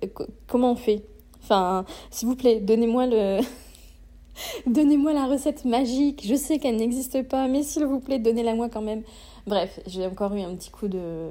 Comment 0.46 0.72
on 0.72 0.76
fait? 0.76 1.04
Enfin, 1.42 1.84
s'il 2.10 2.28
vous 2.28 2.36
plaît, 2.36 2.60
donnez-moi 2.60 3.06
le. 3.06 3.40
Donnez-moi 4.66 5.14
la 5.14 5.26
recette 5.26 5.64
magique. 5.64 6.26
Je 6.26 6.34
sais 6.34 6.58
qu'elle 6.58 6.76
n'existe 6.76 7.22
pas, 7.22 7.48
mais 7.48 7.62
s'il 7.62 7.86
vous 7.86 8.00
plaît, 8.00 8.18
donnez-la 8.18 8.54
moi 8.54 8.68
quand 8.68 8.82
même. 8.82 9.02
Bref, 9.46 9.80
j'ai 9.86 10.06
encore 10.06 10.34
eu 10.34 10.40
un 10.40 10.54
petit 10.56 10.70
coup 10.70 10.88
de. 10.88 11.28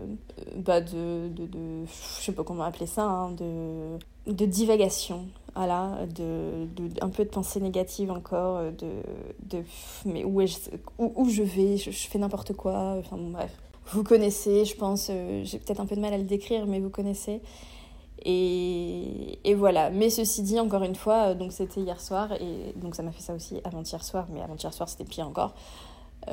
Bah, 0.55 0.81
de, 0.81 1.27
de. 1.27 1.85
Je 1.85 2.23
sais 2.23 2.31
pas 2.31 2.43
comment 2.43 2.63
appeler 2.63 2.87
ça, 2.87 3.03
hein, 3.03 3.31
de, 3.31 4.31
de 4.31 4.45
divagation. 4.45 5.25
Voilà, 5.55 6.05
de, 6.13 6.67
de, 6.75 6.89
un 7.01 7.09
peu 7.09 7.23
de 7.23 7.29
pensée 7.29 7.61
négative 7.61 8.11
encore, 8.11 8.61
de. 8.73 8.87
de 9.43 9.63
mais 10.05 10.25
où, 10.25 10.41
est 10.41 10.69
où, 10.97 11.13
où 11.15 11.29
je 11.29 11.43
vais 11.43 11.77
je, 11.77 11.91
fais 11.91 12.19
n'importe 12.19 12.53
quoi. 12.53 12.97
Enfin, 12.99 13.17
bref. 13.17 13.51
Vous 13.91 14.03
connaissez, 14.03 14.65
je 14.65 14.75
pense. 14.75 15.09
Euh, 15.09 15.43
j'ai 15.43 15.59
peut-être 15.59 15.79
un 15.79 15.85
peu 15.85 15.95
de 15.95 16.01
mal 16.01 16.13
à 16.13 16.17
le 16.17 16.23
décrire, 16.23 16.65
mais 16.65 16.79
vous 16.79 16.89
connaissez. 16.89 17.41
Et, 18.23 19.39
et, 19.43 19.53
voilà. 19.53 19.91
Mais 19.91 20.09
ceci 20.09 20.41
dit, 20.41 20.59
encore 20.59 20.83
une 20.83 20.95
fois, 20.95 21.35
donc 21.35 21.51
c'était 21.51 21.81
hier 21.81 22.01
soir, 22.01 22.33
et 22.33 22.73
donc 22.75 22.95
ça 22.95 23.03
m'a 23.03 23.11
fait 23.11 23.21
ça 23.21 23.33
aussi 23.33 23.61
avant-hier 23.63 24.03
soir, 24.03 24.27
mais 24.33 24.41
avant-hier 24.41 24.73
soir 24.73 24.89
c'était 24.89 25.03
pire 25.03 25.27
encore. 25.27 25.53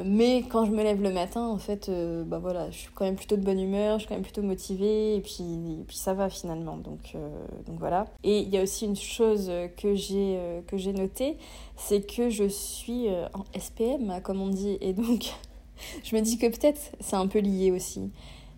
Mais 0.05 0.43
quand 0.49 0.65
je 0.65 0.71
me 0.71 0.83
lève 0.83 1.03
le 1.03 1.13
matin, 1.13 1.47
en 1.47 1.59
fait, 1.59 1.89
euh, 1.89 2.25
bah 2.25 2.39
voilà, 2.39 2.71
je 2.71 2.79
suis 2.79 2.91
quand 2.95 3.05
même 3.05 3.17
plutôt 3.17 3.37
de 3.37 3.43
bonne 3.43 3.61
humeur, 3.61 3.99
je 3.99 4.01
suis 4.01 4.09
quand 4.09 4.15
même 4.15 4.23
plutôt 4.23 4.43
motivée, 4.43 5.17
et 5.17 5.21
puis, 5.21 5.85
puis 5.87 5.97
ça 5.97 6.15
va 6.15 6.31
finalement. 6.31 6.79
Donc, 6.79 7.13
euh, 7.15 7.29
donc 7.67 7.79
voilà. 7.79 8.07
Et 8.25 8.41
il 8.41 8.49
y 8.49 8.57
a 8.57 8.63
aussi 8.63 8.87
une 8.87 8.97
chose 8.97 9.51
que 9.77 9.95
j'ai 9.95 10.37
euh, 10.39 10.63
que 10.67 10.79
j'ai 10.79 10.95
notée, 10.95 11.37
c'est 11.77 12.07
que 12.07 12.31
je 12.31 12.45
suis 12.45 13.09
en 13.35 13.45
SPM, 13.59 14.21
comme 14.23 14.41
on 14.41 14.49
dit, 14.49 14.79
et 14.81 14.95
donc 14.95 15.27
je 16.05 16.17
me 16.17 16.23
dis 16.23 16.39
que 16.39 16.47
peut-être 16.47 16.81
c'est 17.01 17.17
un 17.17 17.27
peu 17.27 17.41
lié 17.41 17.71
aussi. 17.71 18.11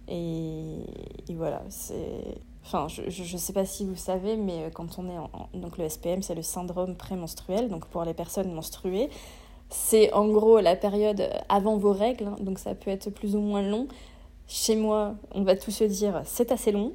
Et, 0.06 0.84
voilà, 1.30 1.62
c'est 1.68 2.38
Enfin, 2.66 2.88
je, 2.88 3.10
je, 3.10 3.36
sais 3.36 3.52
pas 3.52 3.66
si 3.66 3.84
vous 3.84 3.96
savez, 3.96 4.36
mais 4.36 4.70
quand 4.72 4.98
on 4.98 5.06
est 5.10 5.18
en. 5.18 5.28
Donc, 5.52 5.76
le 5.76 5.86
SPM, 5.86 6.22
c'est 6.22 6.34
le 6.34 6.40
syndrome 6.40 6.96
prémenstruel. 6.96 7.68
Donc, 7.68 7.84
pour 7.88 8.04
les 8.04 8.14
personnes 8.14 8.50
menstruées, 8.54 9.10
c'est 9.74 10.12
en 10.12 10.28
gros 10.28 10.60
la 10.60 10.76
période 10.76 11.28
avant 11.48 11.76
vos 11.76 11.92
règles. 11.92 12.26
Hein, 12.26 12.37
donc, 12.40 12.58
ça 12.60 12.74
peut 12.74 12.90
être 12.90 13.10
plus 13.10 13.34
ou 13.34 13.40
moins 13.40 13.62
long. 13.62 13.88
Chez 14.46 14.76
moi, 14.76 15.16
on 15.32 15.42
va 15.42 15.56
tous 15.56 15.72
se 15.72 15.84
dire 15.84 16.22
c'est 16.24 16.52
assez 16.52 16.70
long. 16.70 16.92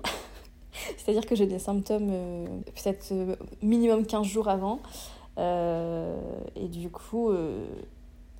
C'est-à-dire 0.97 1.25
que 1.25 1.35
j'ai 1.35 1.45
des 1.45 1.59
symptômes 1.59 2.09
euh, 2.09 2.45
peut-être 2.65 3.11
euh, 3.11 3.35
minimum 3.61 4.05
15 4.05 4.25
jours 4.25 4.47
avant. 4.47 4.79
Euh, 5.37 6.17
et 6.55 6.67
du 6.67 6.89
coup, 6.89 7.31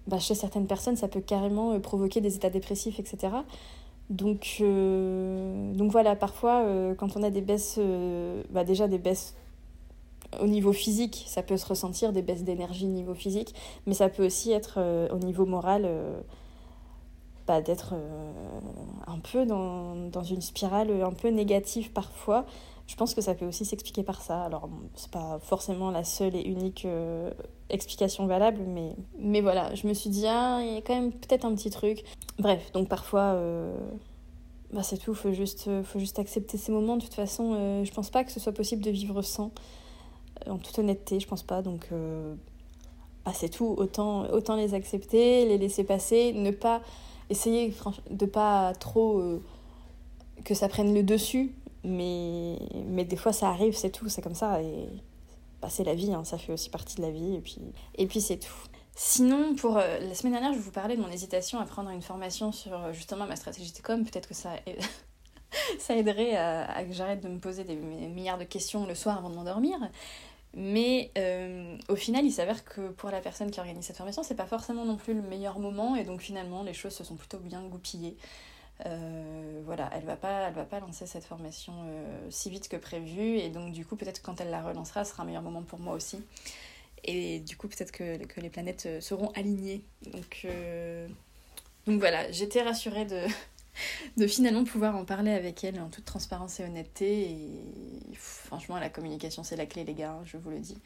bah, 0.08 0.20
chez 0.20 0.36
certaines 0.36 0.68
personnes, 0.68 0.96
ça 0.96 1.10
peut 1.10 1.22
carrément 1.22 1.78
provoquer 1.80 2.22
des 2.22 2.36
états 2.36 2.50
dépressifs, 2.50 3.00
etc. 3.00 3.34
Donc, 4.10 4.62
donc 4.62 5.92
voilà, 5.92 6.16
parfois, 6.16 6.66
quand 6.98 7.16
on 7.16 7.24
a 7.24 7.30
des 7.30 7.42
baisses, 7.42 7.80
bah 8.50 8.64
déjà 8.64 8.88
des 8.88 8.98
baisses 8.98 9.36
au 10.40 10.48
niveau 10.48 10.74
physique, 10.74 11.26
ça 11.28 11.42
peut 11.44 11.58
se 11.58 11.66
ressentir, 11.66 12.14
des 12.14 12.22
baisses 12.22 12.44
d'énergie 12.44 12.86
au 12.86 12.90
niveau 12.90 13.14
physique, 13.14 13.54
mais 13.86 13.94
ça 13.94 14.10
peut 14.10 14.26
aussi 14.26 14.52
être 14.52 14.76
euh, 14.78 15.08
au 15.10 15.18
niveau 15.20 15.46
moral, 15.46 15.90
bah, 17.48 17.62
d'être 17.62 17.96
un 19.08 19.20
peu 19.20 19.46
dans, 19.46 19.96
dans, 19.96 20.24
une 20.24 20.42
spirale 20.42 20.92
un 21.02 21.14
peu 21.14 21.30
négative 21.30 21.92
parfois. 21.92 22.46
Je 22.86 22.96
pense 22.96 23.14
que 23.14 23.22
ça 23.22 23.36
peut 23.36 23.46
aussi 23.46 23.66
s'expliquer 23.66 24.04
par 24.04 24.22
ça. 24.22 24.44
Alors, 24.44 24.70
c'est 24.96 25.12
pas 25.12 25.40
forcément 25.42 25.92
la 25.92 26.04
seule 26.04 26.36
et 26.36 26.42
unique 26.42 26.86
explication 27.70 28.26
valable, 28.26 28.62
mais, 28.68 28.96
mais 29.18 29.42
voilà, 29.42 29.74
je 29.76 29.88
me 29.88 29.94
suis 29.94 30.10
dit, 30.10 30.26
ah, 30.28 30.60
il 30.62 30.74
y 30.74 30.78
a 30.78 30.82
quand 30.82 30.96
même 30.96 31.12
peut-être 31.12 31.46
un 31.46 31.54
petit 31.56 31.70
truc. 31.70 32.04
Bref, 32.40 32.72
donc 32.72 32.88
parfois, 32.88 33.34
euh, 33.34 33.76
bah 34.74 34.84
c'est 34.84 34.98
tout, 34.98 35.14
faut 35.14 35.32
juste, 35.32 35.70
faut 35.84 36.00
juste 36.00 36.20
accepter 36.20 36.58
ces 36.58 36.72
moments. 36.72 36.98
De 36.98 37.04
toute 37.04 37.14
façon, 37.14 37.54
euh, 37.54 37.84
je 37.84 37.92
pense 37.92 38.10
pas 38.10 38.24
que 38.24 38.32
ce 38.32 38.40
soit 38.40 38.54
possible 38.54 38.84
de 38.84 38.92
vivre 38.92 39.22
sans. 39.22 39.52
En 40.48 40.58
toute 40.58 40.78
honnêteté, 40.80 41.20
je 41.20 41.28
pense 41.28 41.44
pas. 41.44 41.62
Donc, 41.62 41.88
euh, 41.92 42.36
bah 43.26 43.32
c'est 43.34 43.50
tout. 43.50 43.76
Autant, 43.78 44.30
autant 44.32 44.56
les 44.56 44.74
accepter, 44.74 45.46
les 45.46 45.58
laisser 45.58 45.84
passer, 45.84 46.34
ne 46.34 46.52
pas 46.52 46.82
essayer 47.30 47.74
de 48.10 48.26
pas 48.26 48.74
trop 48.74 49.20
euh, 49.20 49.42
que 50.46 50.54
ça 50.54 50.68
prenne 50.68 50.94
le 50.94 51.04
dessus. 51.04 51.54
Mais, 51.84 52.58
mais 52.88 53.06
des 53.06 53.16
fois, 53.16 53.32
ça 53.32 53.50
arrive, 53.50 53.76
c'est 53.76 53.90
tout, 53.90 54.10
c'est 54.10 54.22
comme 54.22 54.36
ça. 54.36 54.62
Et 54.62 54.88
bah, 55.62 55.70
c'est 55.70 55.84
la 55.84 55.96
vie, 55.96 56.14
hein, 56.14 56.24
ça 56.24 56.38
fait 56.38 56.54
aussi 56.54 56.70
partie 56.70 56.98
de 56.98 57.02
la 57.02 57.12
vie. 57.12 57.36
Et 57.36 57.42
puis, 57.42 57.58
et 57.96 58.08
puis 58.08 58.22
c'est 58.22 58.38
tout. 58.38 58.54
Sinon, 58.96 59.56
pour 59.56 59.78
euh, 59.78 60.00
la 60.00 60.14
semaine 60.14 60.34
dernière, 60.34 60.54
je 60.54 60.60
vous 60.60 60.72
parlais 60.72 60.98
de 60.98 61.02
mon 61.02 61.10
hésitation 61.10 61.60
à 61.60 61.66
prendre 61.66 61.90
une 61.90 62.02
formation 62.02 62.52
sur 62.52 62.74
euh, 62.74 62.92
justement 62.92 63.26
ma 63.26 63.38
stratégie 63.38 63.72
de 63.72 63.80
com. 63.80 64.04
Peut-être 64.04 64.28
que 64.28 64.34
ça, 64.34 64.52
ça 65.80 65.96
aiderait 65.96 66.36
à, 66.36 66.70
à 66.70 66.84
que 66.84 66.92
j'arrête 66.92 67.24
de 67.24 67.30
me 67.30 67.40
poser 67.40 67.64
des 67.64 67.76
milliards 67.76 68.38
de 68.38 68.44
questions 68.44 68.86
le 68.86 68.96
soir 68.96 69.18
avant 69.18 69.30
de 69.30 69.36
m'endormir. 69.36 69.78
Mais 70.56 71.12
euh, 71.18 71.78
au 71.90 71.96
final, 71.96 72.26
il 72.26 72.32
s'avère 72.32 72.66
que 72.66 72.90
pour 72.90 73.12
la 73.12 73.22
personne 73.22 73.52
qui 73.52 73.60
organise 73.60 73.86
cette 73.86 73.98
formation, 73.98 74.24
c'est 74.24 74.36
pas 74.36 74.48
forcément 74.48 74.86
non 74.86 74.98
plus 74.98 75.14
le 75.14 75.22
meilleur 75.22 75.60
moment. 75.60 75.96
Et 75.96 76.04
donc 76.04 76.22
finalement, 76.22 76.64
les 76.64 76.74
choses 76.74 76.94
se 76.94 77.04
sont 77.04 77.16
plutôt 77.16 77.38
bien 77.38 77.62
goupillées. 77.64 78.18
Euh, 78.86 79.62
voilà, 79.66 79.90
elle 79.94 80.06
va 80.06 80.16
pas, 80.16 80.48
elle 80.48 80.54
va 80.54 80.64
pas 80.64 80.80
lancer 80.80 81.06
cette 81.06 81.26
formation 81.26 81.74
euh, 81.86 82.28
si 82.30 82.50
vite 82.50 82.68
que 82.68 82.78
prévu. 82.78 83.38
Et 83.38 83.50
donc 83.50 83.74
du 83.74 83.86
coup, 83.86 83.96
peut-être 83.96 84.22
quand 84.22 84.42
elle 84.42 84.50
la 84.50 84.64
relancera, 84.64 85.06
ce 85.06 85.12
sera 85.12 85.24
un 85.24 85.26
meilleur 85.26 85.44
moment 85.44 85.62
pour 85.62 85.80
moi 85.80 85.94
aussi. 85.94 86.20
Et 87.04 87.40
du 87.40 87.56
coup, 87.56 87.68
peut-être 87.68 87.92
que, 87.92 88.18
que, 88.26 88.42
les 88.42 88.50
planètes 88.50 89.02
seront 89.02 89.30
alignées. 89.36 89.84
Donc. 90.12 90.48
Donc 91.88 92.00
voilà, 92.00 92.30
j'étais 92.32 92.62
rassurée 92.62 93.06
de, 93.06 93.26
de 94.18 94.28
finalement 94.28 94.64
pouvoir 94.64 94.96
en 94.96 95.06
parler 95.06 95.32
avec 95.32 95.64
elle 95.64 95.80
en 95.80 95.90
toute 95.90 96.06
transparence 96.06 96.60
et 96.60 96.64
honnêteté. 96.64 97.32
Et 97.32 98.16
franchement, 98.16 98.78
la 98.78 98.90
communication, 98.90 99.44
c'est 99.44 99.56
la 99.56 99.66
clé, 99.66 99.84
les 99.84 99.94
gars, 99.94 100.20
je 100.26 100.38
vous 100.38 100.50
le 100.50 100.60
dis. 100.60 100.78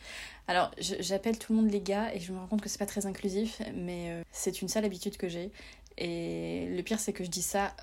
Alors, 0.48 0.72
j'appelle 0.78 1.38
tout 1.38 1.54
le 1.54 1.62
monde 1.62 1.72
les 1.72 1.82
gars 1.82 2.14
et 2.14 2.20
je 2.20 2.32
me 2.32 2.40
rends 2.40 2.48
compte 2.48 2.62
que 2.62 2.70
c'est 2.70 2.80
pas 2.80 2.86
très 2.86 3.06
inclusif, 3.06 3.62
mais 3.76 4.10
euh, 4.10 4.24
c'est 4.32 4.62
une 4.62 4.68
sale 4.68 4.86
habitude 4.86 5.18
que 5.18 5.28
j'ai. 5.28 5.52
Et 5.98 6.68
le 6.70 6.82
pire, 6.82 7.00
c'est 7.00 7.14
que 7.14 7.24
je 7.24 7.30
dis 7.30 7.42
ça 7.42 7.74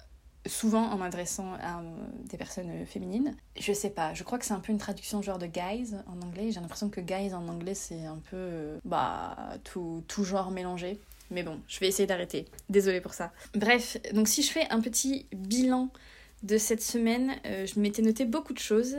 souvent 0.46 0.90
en 0.90 0.96
m'adressant 0.96 1.54
à 1.54 1.82
des 2.24 2.36
personnes 2.36 2.86
féminines. 2.86 3.36
Je 3.58 3.72
sais 3.72 3.90
pas, 3.90 4.14
je 4.14 4.22
crois 4.22 4.38
que 4.38 4.44
c'est 4.44 4.54
un 4.54 4.60
peu 4.60 4.72
une 4.72 4.78
traduction 4.78 5.20
genre 5.20 5.38
de 5.38 5.46
guys 5.46 5.94
en 6.06 6.20
anglais. 6.22 6.50
J'ai 6.50 6.60
l'impression 6.60 6.88
que 6.88 7.00
guys 7.00 7.34
en 7.34 7.46
anglais 7.48 7.74
c'est 7.74 8.06
un 8.06 8.20
peu 8.30 8.78
bah 8.84 9.36
tout, 9.64 10.02
tout 10.08 10.24
genre 10.24 10.50
mélangé. 10.50 10.98
Mais 11.30 11.42
bon, 11.42 11.60
je 11.68 11.78
vais 11.80 11.88
essayer 11.88 12.06
d'arrêter. 12.06 12.46
Désolée 12.68 13.00
pour 13.00 13.14
ça. 13.14 13.32
Bref, 13.54 13.96
donc 14.12 14.28
si 14.28 14.42
je 14.42 14.50
fais 14.50 14.68
un 14.70 14.80
petit 14.80 15.26
bilan 15.32 15.90
de 16.42 16.58
cette 16.58 16.82
semaine, 16.82 17.34
euh, 17.46 17.66
je 17.66 17.78
m'étais 17.78 18.02
noté 18.02 18.24
beaucoup 18.24 18.52
de 18.52 18.58
choses. 18.58 18.96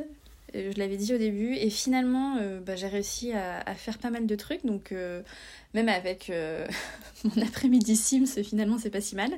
Euh, 0.56 0.72
je 0.74 0.80
l'avais 0.80 0.98
dit 0.98 1.14
au 1.14 1.18
début, 1.18 1.56
et 1.56 1.70
finalement, 1.70 2.38
euh, 2.38 2.60
bah, 2.60 2.76
j'ai 2.76 2.88
réussi 2.88 3.34
à, 3.34 3.74
faire 3.76 3.98
pas 3.98 4.10
mal 4.10 4.28
de 4.28 4.36
trucs. 4.36 4.66
Donc, 4.66 4.94
même 5.74 5.90
avec 5.90 6.32
mon 7.24 7.42
après-midi 7.42 7.96
Sims, 7.96 8.44
finalement, 8.44 8.78
c'est 8.78 8.90
pas 8.90 9.02
si 9.02 9.16
mal. 9.16 9.32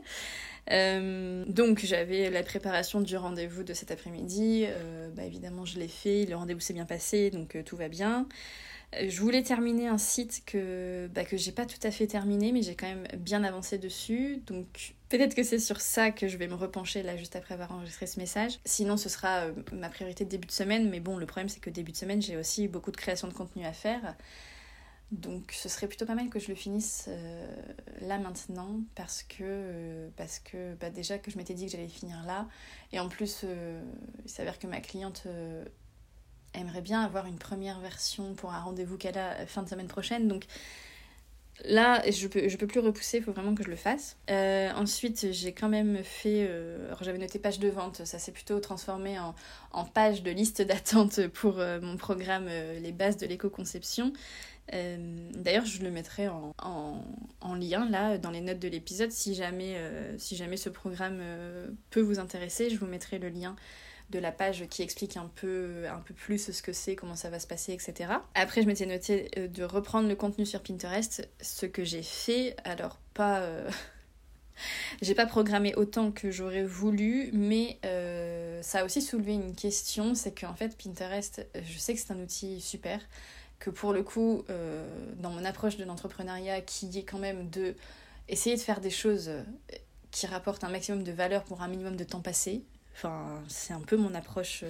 Donc 1.50 1.80
j'avais 1.84 2.30
la 2.30 2.42
préparation 2.42 3.02
du 3.02 3.18
rendez-vous 3.18 3.64
de 3.64 3.74
cet 3.74 3.92
après-midi. 3.92 4.66
Bah, 5.16 5.24
évidemment, 5.24 5.66
je 5.66 5.80
l'ai 5.80 5.88
fait. 5.88 6.26
Le 6.26 6.36
rendez-vous 6.36 6.62
s'est 6.62 6.74
bien 6.74 6.86
passé, 6.86 7.32
donc 7.32 7.58
tout 7.66 7.76
va 7.76 7.90
bien. 7.90 8.28
Je 9.08 9.20
voulais 9.22 9.44
terminer 9.44 9.88
un 9.88 9.98
site 9.98 10.44
que, 10.46 11.10
bah, 11.14 11.24
que 11.26 11.38
j'ai 11.38 11.52
pas 11.52 11.66
tout 11.66 11.80
à 11.84 11.92
fait 11.92 12.08
terminé, 12.08 12.52
mais 12.52 12.62
j'ai 12.62 12.76
quand 12.76 12.88
même 12.88 13.08
bien 13.18 13.44
avancé 13.44 13.78
dessus. 13.78 14.42
Donc 14.48 14.94
peut-être 15.10 15.36
que 15.36 15.44
c'est 15.44 15.60
sur 15.60 15.82
ça 15.82 16.12
que 16.12 16.28
je 16.28 16.38
vais 16.38 16.48
me 16.48 16.56
repencher 16.56 17.04
là 17.04 17.18
juste 17.18 17.36
après 17.36 17.54
avoir 17.54 17.72
enregistré 17.72 18.08
ce 18.08 18.20
message. 18.20 18.60
Sinon, 18.66 18.98
ce 18.98 19.10
sera 19.10 19.48
ma 19.72 19.90
priorité 19.90 20.26
début 20.26 20.48
de 20.48 20.52
semaine. 20.52 20.90
Mais 20.90 21.00
bon, 21.00 21.18
le 21.18 21.26
problème 21.26 21.50
c'est 21.50 21.60
que 21.60 21.70
début 21.70 21.92
de 21.92 21.98
semaine, 21.98 22.22
j'ai 22.22 22.38
aussi 22.38 22.68
beaucoup 22.68 22.92
de 22.92 22.98
création 22.98 23.28
de 23.28 23.34
contenu 23.34 23.66
à 23.66 23.74
faire. 23.74 24.16
Donc 25.14 25.52
ce 25.52 25.70
serait 25.70 25.88
plutôt 25.88 26.08
pas 26.08 26.16
mal 26.16 26.30
que 26.30 26.40
je 26.40 26.48
le 26.48 26.56
finisse 26.56 27.06
euh, 27.08 27.56
là 28.02 28.18
maintenant 28.18 28.80
parce 28.96 29.22
que, 29.22 29.44
euh, 29.44 30.10
bah, 30.80 30.90
déjà 30.90 31.20
que 31.20 31.30
je 31.30 31.38
m'étais 31.38 31.54
dit 31.54 31.68
que 31.68 31.72
j'allais 31.72 31.88
finir 31.88 32.24
là 32.26 32.48
et 32.92 33.00
en 33.00 33.08
plus 33.10 33.42
euh, 33.44 33.84
il 34.26 34.32
s'avère 34.32 34.58
que 34.58 34.66
ma 34.66 34.80
cliente 34.80 35.24
euh, 35.28 35.64
aimerait 36.54 36.82
bien 36.82 37.02
avoir 37.02 37.26
une 37.26 37.38
première 37.38 37.80
version 37.80 38.34
pour 38.34 38.54
un 38.54 38.60
rendez-vous 38.60 38.98
qu'elle 38.98 39.18
a 39.18 39.46
fin 39.46 39.64
de 39.64 39.70
semaine 39.70 39.88
prochaine 39.88 40.28
donc 40.28 40.46
là 41.66 42.02
je 42.10 42.28
peux, 42.28 42.50
je 42.50 42.58
peux 42.58 42.66
plus 42.66 42.80
repousser, 42.80 43.18
il 43.18 43.24
faut 43.24 43.32
vraiment 43.32 43.54
que 43.54 43.64
je 43.64 43.70
le 43.70 43.76
fasse. 43.76 44.18
ensuite 44.76 45.32
j'ai 45.32 45.54
quand 45.54 45.70
même 45.70 46.04
fait, 46.04 46.50
alors 46.88 47.04
j'avais 47.04 47.20
noté 47.20 47.38
page 47.38 47.60
de 47.60 47.70
vente, 47.70 48.06
ça 48.06 48.18
s'est 48.18 48.32
plutôt 48.32 48.60
transformé 48.60 49.20
en, 49.20 49.36
en, 49.72 49.86
page 49.86 50.24
de 50.24 50.32
liste 50.32 50.62
d'attente 50.68 51.28
pour 51.28 51.58
mon 51.82 51.96
programme 51.96 52.48
Les 52.82 52.92
bases 52.92 53.18
de 53.18 53.28
l'éco-conception. 53.28 54.14
Euh, 54.74 55.30
D'ailleurs, 55.36 55.66
je 55.66 55.84
le 55.84 55.92
mettrai 55.92 56.28
en, 56.28 56.54
en, 56.62 57.04
en, 57.42 57.56
lien 57.56 57.90
là 57.90 58.18
dans 58.18 58.32
les 58.32 58.42
notes 58.42 58.60
de 58.60 58.70
l'épisode 58.70 59.12
si 59.12 59.36
jamais, 59.36 59.76
euh, 59.76 60.18
si 60.18 60.36
jamais 60.36 60.58
ce 60.58 60.70
programme 60.70 61.20
euh, 61.22 61.68
peut 61.90 62.02
vous 62.02 62.20
intéresser. 62.20 62.70
Je 62.70 62.78
vous 62.78 62.86
mettrai 62.86 63.20
le 63.20 63.30
lien 63.30 63.56
de 64.14 64.20
la 64.20 64.32
page 64.32 64.66
qui 64.70 64.84
explique 64.84 65.18
un 65.18 65.30
peu, 65.36 65.86
plus 66.16 66.52
ce 66.52 66.62
que 66.62 66.72
c'est, 66.72 66.96
comment 66.96 67.16
ça 67.16 67.30
va 67.30 67.40
se 67.40 67.48
passer, 67.48 67.74
etc. 67.74 68.12
Après, 68.36 68.62
je 68.62 68.68
m'étais 68.68 68.86
noté 68.86 69.30
euh, 69.38 69.48
de 69.48 69.64
reprendre 69.64 70.08
le 70.08 70.16
contenu 70.16 70.46
sur 70.46 70.62
Pinterest, 70.62 71.28
ce 71.42 71.66
que 71.66 71.84
j'ai 71.84 72.04
fait. 72.04 72.56
Alors, 72.64 73.00
pas. 73.14 73.40
Euh, 73.40 73.70
j'ai 75.02 75.16
pas 75.16 75.26
programmé 75.26 75.74
autant 75.76 76.12
que 76.12 76.30
j'aurais 76.30 76.64
voulu, 76.64 77.32
mais 77.34 77.80
euh, 77.86 78.62
ça 78.62 78.82
a 78.82 78.86
aussi 78.86 79.02
soulevé 79.02 79.34
une 79.34 79.56
question 79.56 80.14
c'est 80.14 80.40
qu'en 80.40 80.54
fait, 80.54 80.78
Pinterest, 80.78 81.46
je 81.56 81.78
sais 81.80 81.96
que 81.96 82.00
c'est 82.00 82.14
un 82.14 82.20
outil 82.20 82.62
super 82.62 83.00
que 83.60 83.70
pour 83.70 83.94
le 83.94 84.04
coup, 84.04 84.44
dans 85.20 85.30
mon 85.30 85.46
approche 85.46 85.78
de 85.78 85.86
l'entrepreneuriat, 85.86 86.60
qui 86.60 86.90
est 86.98 87.04
quand 87.04 87.18
même 87.18 87.50
de 87.50 87.76
essayer 88.28 88.58
de 88.58 88.62
faire 88.62 88.82
des 88.82 88.90
choses 88.90 89.32
qui 90.12 90.28
rapportent 90.28 90.66
un 90.66 90.70
maximum 90.70 91.04
de 91.04 91.14
valeur 91.14 91.46
pour 91.46 91.62
un 91.62 91.70
minimum 91.70 91.96
de 91.96 92.04
temps 92.04 92.20
passé. 92.20 92.66
Enfin, 92.94 93.42
c'est 93.48 93.74
un 93.74 93.82
peu 93.82 93.98
mon 93.98 94.14
approche. 94.14 94.64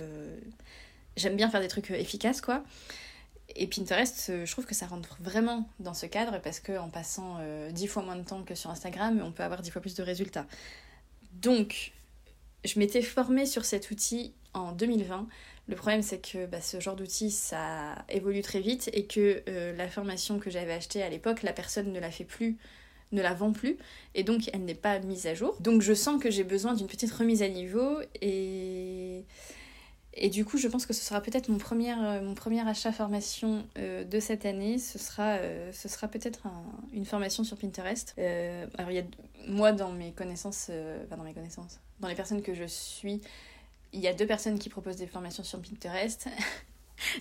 J'aime 1.16 1.36
bien 1.36 1.50
faire 1.50 1.62
des 1.62 1.68
trucs 1.68 1.92
efficaces, 1.92 2.42
quoi. 2.42 2.64
Et 3.56 3.68
Pinterest, 3.68 4.32
je 4.46 4.52
trouve 4.52 4.66
que 4.66 4.74
ça 4.74 4.88
rentre 4.88 5.18
vraiment 5.20 5.70
dans 5.80 5.94
ce 5.94 6.06
cadre 6.06 6.40
parce 6.42 6.60
qu'en 6.60 6.90
passant 6.90 7.38
dix 7.72 7.88
fois 7.88 8.02
moins 8.02 8.16
de 8.16 8.24
temps 8.24 8.44
que 8.44 8.56
sur 8.56 8.70
Instagram, 8.70 9.22
on 9.24 9.32
peut 9.32 9.44
avoir 9.44 9.62
dix 9.62 9.70
fois 9.70 9.82
plus 9.82 9.96
de 9.96 10.02
résultats. 10.04 10.48
Donc, 11.34 11.92
je 12.64 12.80
m'étais 12.80 13.02
formée 13.02 13.46
sur 13.46 13.66
cet 13.66 13.92
outil 13.92 14.34
en 14.54 14.72
2020. 14.72 15.28
Le 15.68 15.76
problème, 15.76 16.02
c'est 16.02 16.20
que 16.20 16.46
bah, 16.46 16.62
ce 16.62 16.80
genre 16.80 16.96
d'outil, 16.96 17.32
ça 17.32 17.96
évolue 18.10 18.42
très 18.42 18.60
vite 18.60 18.90
et 18.94 19.06
que 19.06 19.44
euh, 19.48 19.76
la 19.76 19.88
formation 19.88 20.40
que 20.40 20.50
j'avais 20.50 20.74
achetée 20.74 21.02
à 21.04 21.10
l'époque, 21.10 21.44
la 21.44 21.54
personne 21.54 21.92
ne 21.92 22.00
la 22.00 22.12
fait 22.12 22.26
plus, 22.26 22.58
ne 23.14 23.22
la 23.22 23.34
vend 23.34 23.54
plus, 23.54 23.78
et 24.16 24.24
donc 24.24 24.50
elle 24.54 24.66
n'est 24.66 24.76
pas 24.76 25.00
mise 25.00 25.28
à 25.28 25.34
jour. 25.34 25.56
Donc 25.62 25.82
je 25.82 25.94
sens 25.94 26.22
que 26.22 26.30
j'ai 26.30 26.44
besoin 26.44 26.74
d'une 26.74 26.88
petite 26.88 27.12
remise 27.12 27.42
à 27.42 27.48
niveau 27.48 28.00
et 28.22 29.24
et 30.16 30.30
du 30.30 30.46
coup, 30.46 30.58
je 30.58 30.68
pense 30.68 30.86
que 30.86 30.94
ce 30.94 31.04
sera 31.04 31.22
peut-être 31.22 31.50
mon 31.50 31.58
premier, 31.58 31.92
euh, 31.94 32.22
mon 32.22 32.36
premier 32.36 32.68
achat 32.68 32.92
formation 32.92 33.66
euh, 33.78 34.04
de 34.04 34.20
cette 34.20 34.46
année. 34.46 34.78
Ce 34.78 35.00
sera, 35.00 35.38
euh, 35.38 35.72
ce 35.72 35.90
sera 35.90 36.08
peut-être 36.08 36.44
une 36.94 37.06
formation 37.06 37.44
sur 37.44 37.58
Pinterest. 37.58 38.14
alors, 38.18 38.92
il 38.92 38.96
y 38.96 39.00
a, 39.00 39.04
moi, 39.48 39.72
dans 39.72 39.92
mes 39.92 40.12
connaissances, 40.12 40.70
enfin, 41.06 41.18
dans 41.18 41.24
mes 41.24 41.34
connaissances, 41.34 41.80
dans 42.00 42.08
les 42.08 42.16
personnes 42.16 42.44
que 42.44 42.54
je 42.54 42.66
suis, 42.66 43.22
il 43.92 44.02
y 44.02 44.08
a 44.08 44.14
deux 44.14 44.28
personnes 44.28 44.60
qui 44.60 44.70
proposent 44.70 44.98
des 44.98 45.08
formations 45.08 45.44
sur 45.44 45.60
Pinterest. 45.60 46.28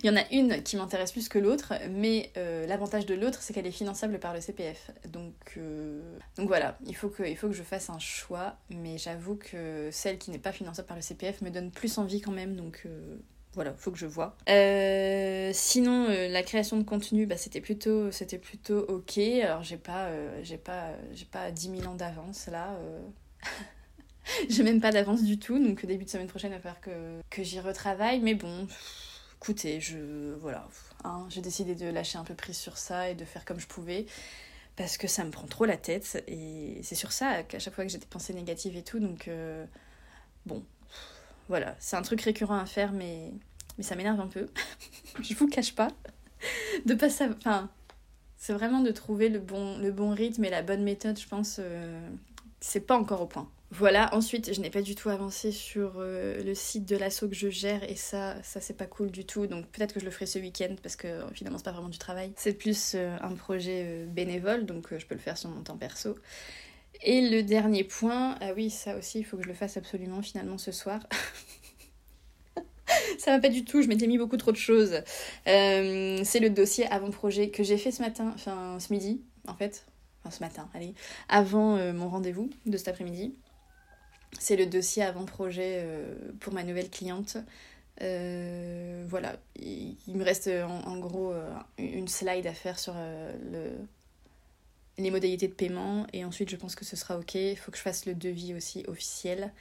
Il 0.03 0.07
y 0.07 0.11
en 0.11 0.17
a 0.17 0.25
une 0.31 0.63
qui 0.63 0.77
m'intéresse 0.77 1.13
plus 1.13 1.29
que 1.29 1.39
l'autre, 1.39 1.75
mais 1.91 2.31
euh, 2.37 2.67
l'avantage 2.67 3.07
de 3.07 3.15
l'autre, 3.15 3.43
c'est 3.43 3.53
qu'elle 3.53 3.67
est 3.67 3.71
finançable 3.71 4.19
par 4.19 4.35
le 4.35 4.41
CPF. 4.41 4.91
Donc, 5.09 5.35
euh, 5.57 6.01
donc 6.37 6.49
voilà, 6.49 6.79
il 6.87 6.95
faut, 6.95 7.09
que, 7.09 7.23
il 7.23 7.37
faut 7.37 7.49
que 7.49 7.55
je 7.55 7.63
fasse 7.63 7.91
un 7.91 7.99
choix, 7.99 8.57
mais 8.71 8.99
j'avoue 8.99 9.37
que 9.37 9.89
celle 9.91 10.19
qui 10.19 10.31
n'est 10.31 10.39
pas 10.39 10.53
finançable 10.53 10.89
par 10.89 10.97
le 10.97 11.03
CPF 11.03 11.41
me 11.43 11.51
donne 11.51 11.71
plus 11.71 11.99
envie 11.99 12.21
quand 12.21 12.33
même, 12.33 12.57
donc 12.57 12.83
euh, 12.87 13.17
voilà, 13.55 13.75
faut 13.75 13.91
que 13.91 13.99
je 13.99 14.07
vois. 14.07 14.37
sinon, 15.53 16.09
la 16.09 16.43
création 16.43 16.79
de 16.79 16.85
contenu, 16.85 17.27
bah, 17.27 17.37
c'était 17.37 17.61
plutôt, 17.61 18.11
c'était 18.11 18.39
plutôt 18.39 18.79
ok. 18.79 19.19
Alors 19.19 19.63
j'ai 19.63 19.77
pas, 19.77 20.09
pas, 20.65 20.91
pas 21.31 21.51
10 21.51 21.77
000 21.79 21.91
ans 21.91 21.95
d'avance 21.95 22.47
là. 22.47 22.79
j'ai 24.49 24.63
même 24.63 24.81
pas 24.81 24.91
d'avance 24.91 25.23
du 25.23 25.39
tout, 25.39 25.59
donc 25.59 25.85
début 25.85 26.05
de 26.05 26.11
semaine 26.11 26.29
prochaine, 26.29 26.53
il 26.53 26.55
va 26.55 26.61
falloir 26.61 26.81
que, 26.81 27.21
que 27.29 27.43
j'y 27.43 27.61
retravaille, 27.61 28.21
mais 28.21 28.35
bon 28.35 28.67
écoutez, 29.43 29.81
je 29.81 30.35
voilà, 30.35 30.69
hein, 31.03 31.27
j'ai 31.29 31.41
décidé 31.41 31.75
de 31.75 31.87
lâcher 31.87 32.17
un 32.17 32.23
peu 32.23 32.35
prise 32.35 32.57
sur 32.57 32.79
ça 32.79 33.11
et 33.11 33.17
de 33.17 33.25
faire 33.25 33.45
comme 33.45 33.59
je 33.59 33.67
pouvais 33.67 34.07
parce 34.77 34.97
que 34.97 35.09
ça 35.09 35.25
me 35.25 35.33
prend 35.33 35.49
trop 35.49 35.65
la 35.65 35.77
tête 35.77 36.23
et 36.29 36.79
c'est 36.85 36.95
sur 36.95 37.11
ça 37.11 37.43
qu'à 37.43 37.59
chaque 37.59 37.75
fois 37.75 37.85
que 37.85 37.91
j'ai 37.91 37.99
des 37.99 38.07
pensées 38.07 38.35
négatives 38.35 38.77
et 38.77 38.85
tout, 38.85 39.01
donc 39.01 39.27
euh, 39.27 39.67
bon, 40.47 40.65
voilà, 41.49 41.75
c'est 41.81 41.97
un 41.97 42.03
truc 42.03 42.21
récurrent 42.21 42.57
à 42.57 42.67
faire, 42.67 42.93
mais 42.93 43.33
mais 43.79 43.83
ça 43.83 43.97
m'énerve 43.97 44.21
un 44.21 44.29
peu. 44.29 44.47
je 45.21 45.35
vous 45.35 45.49
cache 45.49 45.75
pas 45.75 45.89
de 46.87 46.95
pas 46.95 47.11
ça, 47.11 47.27
enfin, 47.37 47.69
c'est 48.37 48.53
vraiment 48.53 48.81
de 48.81 48.93
trouver 48.93 49.29
le 49.29 49.41
bon 49.41 49.77
le 49.79 49.91
bon 49.91 50.15
rythme 50.15 50.45
et 50.45 50.51
la 50.51 50.63
bonne 50.63 50.85
méthode, 50.85 51.19
je 51.19 51.27
pense. 51.27 51.57
Euh, 51.59 52.09
c'est 52.61 52.87
pas 52.87 52.97
encore 52.97 53.23
au 53.23 53.27
point. 53.27 53.51
Voilà, 53.75 54.15
ensuite, 54.15 54.53
je 54.53 54.61
n'ai 54.61 54.69
pas 54.69 54.83
du 54.83 54.95
tout 54.95 55.09
avancé 55.09 55.51
sur 55.51 55.95
euh, 55.97 56.43
le 56.43 56.55
site 56.55 56.85
de 56.85 56.95
l'assaut 56.95 57.27
que 57.27 57.35
je 57.35 57.49
gère 57.49 57.83
et 57.89 57.97
ça, 57.97 58.37
ça 58.43 58.61
c'est 58.61 58.77
pas 58.77 58.85
cool 58.85 59.11
du 59.11 59.25
tout. 59.25 59.47
Donc 59.47 59.67
peut-être 59.69 59.95
que 59.95 60.01
je 60.01 60.05
le 60.05 60.11
ferai 60.11 60.27
ce 60.27 60.39
week-end 60.39 60.75
parce 60.83 60.95
que 60.95 61.09
finalement 61.33 61.57
c'est 61.57 61.65
pas 61.65 61.73
vraiment 61.73 61.89
du 61.89 61.97
travail. 61.97 62.35
C'est 62.37 62.53
plus 62.53 62.93
euh, 62.95 63.17
un 63.23 63.35
projet 63.35 63.83
euh, 63.87 64.07
bénévole, 64.07 64.67
donc 64.67 64.95
je 64.95 65.07
peux 65.07 65.15
le 65.15 65.23
faire 65.23 65.39
sur 65.39 65.49
mon 65.49 65.63
temps 65.63 65.79
perso. 65.79 66.19
Et 67.03 67.31
le 67.31 67.43
dernier 67.43 67.83
point, 67.83 68.37
ah 68.43 68.53
oui, 68.55 68.69
ça 68.69 68.95
aussi, 68.99 69.21
il 69.21 69.25
faut 69.25 69.39
que 69.39 69.43
je 69.43 69.49
le 69.49 69.55
fasse 69.55 69.79
absolument 69.79 70.21
finalement 70.21 70.59
ce 70.59 70.71
soir. 70.71 71.01
ça 73.19 73.31
va 73.31 73.41
pas 73.41 73.49
du 73.49 73.65
tout, 73.65 73.81
je 73.81 73.89
m'étais 73.89 74.07
mis 74.07 74.19
beaucoup 74.19 74.37
trop 74.37 74.53
de 74.53 74.59
choses. 74.59 75.01
c'est 75.47 76.41
le 76.41 76.51
dossier 76.51 76.87
avant-projet 76.89 77.49
que 77.49 77.63
j'ai 77.63 77.79
fait 77.79 77.91
ce 77.91 78.03
matin, 78.03 78.33
enfin 78.35 78.77
ce 78.81 78.93
midi 78.93 79.23
en 79.49 79.55
fait, 79.55 79.87
enfin 80.21 80.31
ce 80.31 80.41
matin, 80.45 80.69
allez, 80.75 80.93
avant 81.31 81.79
mon 81.95 82.11
rendez-vous 82.11 82.51
de 82.67 82.77
cet 82.77 82.89
après-midi. 82.89 83.35
C'est 84.39 84.57
le 84.57 84.67
dossier 84.67 85.03
avant-projet 85.03 85.81
euh, 85.81 86.15
pour 86.41 86.53
ma 86.53 86.65
nouvelle 86.65 86.91
cliente. 86.91 87.37
Euh, 88.01 89.05
voilà, 89.09 89.37
il, 89.57 89.97
me 90.09 90.25
reste 90.25 90.49
en, 90.49 90.99
gros 90.99 91.33
euh, 91.33 91.53
une 91.79 92.09
slide 92.09 92.47
à 92.47 92.55
faire 92.55 92.79
sur 92.79 92.95
le, 92.95 93.71
les 94.99 95.11
modalités 95.11 95.47
de 95.47 95.53
paiement 95.53 96.07
et 96.13 96.25
ensuite 96.25 96.49
je 96.49 96.57
pense 96.57 96.75
que 96.75 96.85
ce 96.85 96.97
sera 96.97 97.19
ok. 97.19 97.35
Il 97.35 97.57
faut 97.57 97.71
que 97.71 97.77
je 97.77 97.83
fasse 97.83 98.07
le 98.07 98.15
devis 98.15 98.55
aussi 98.55 98.85
officiel 98.89 99.53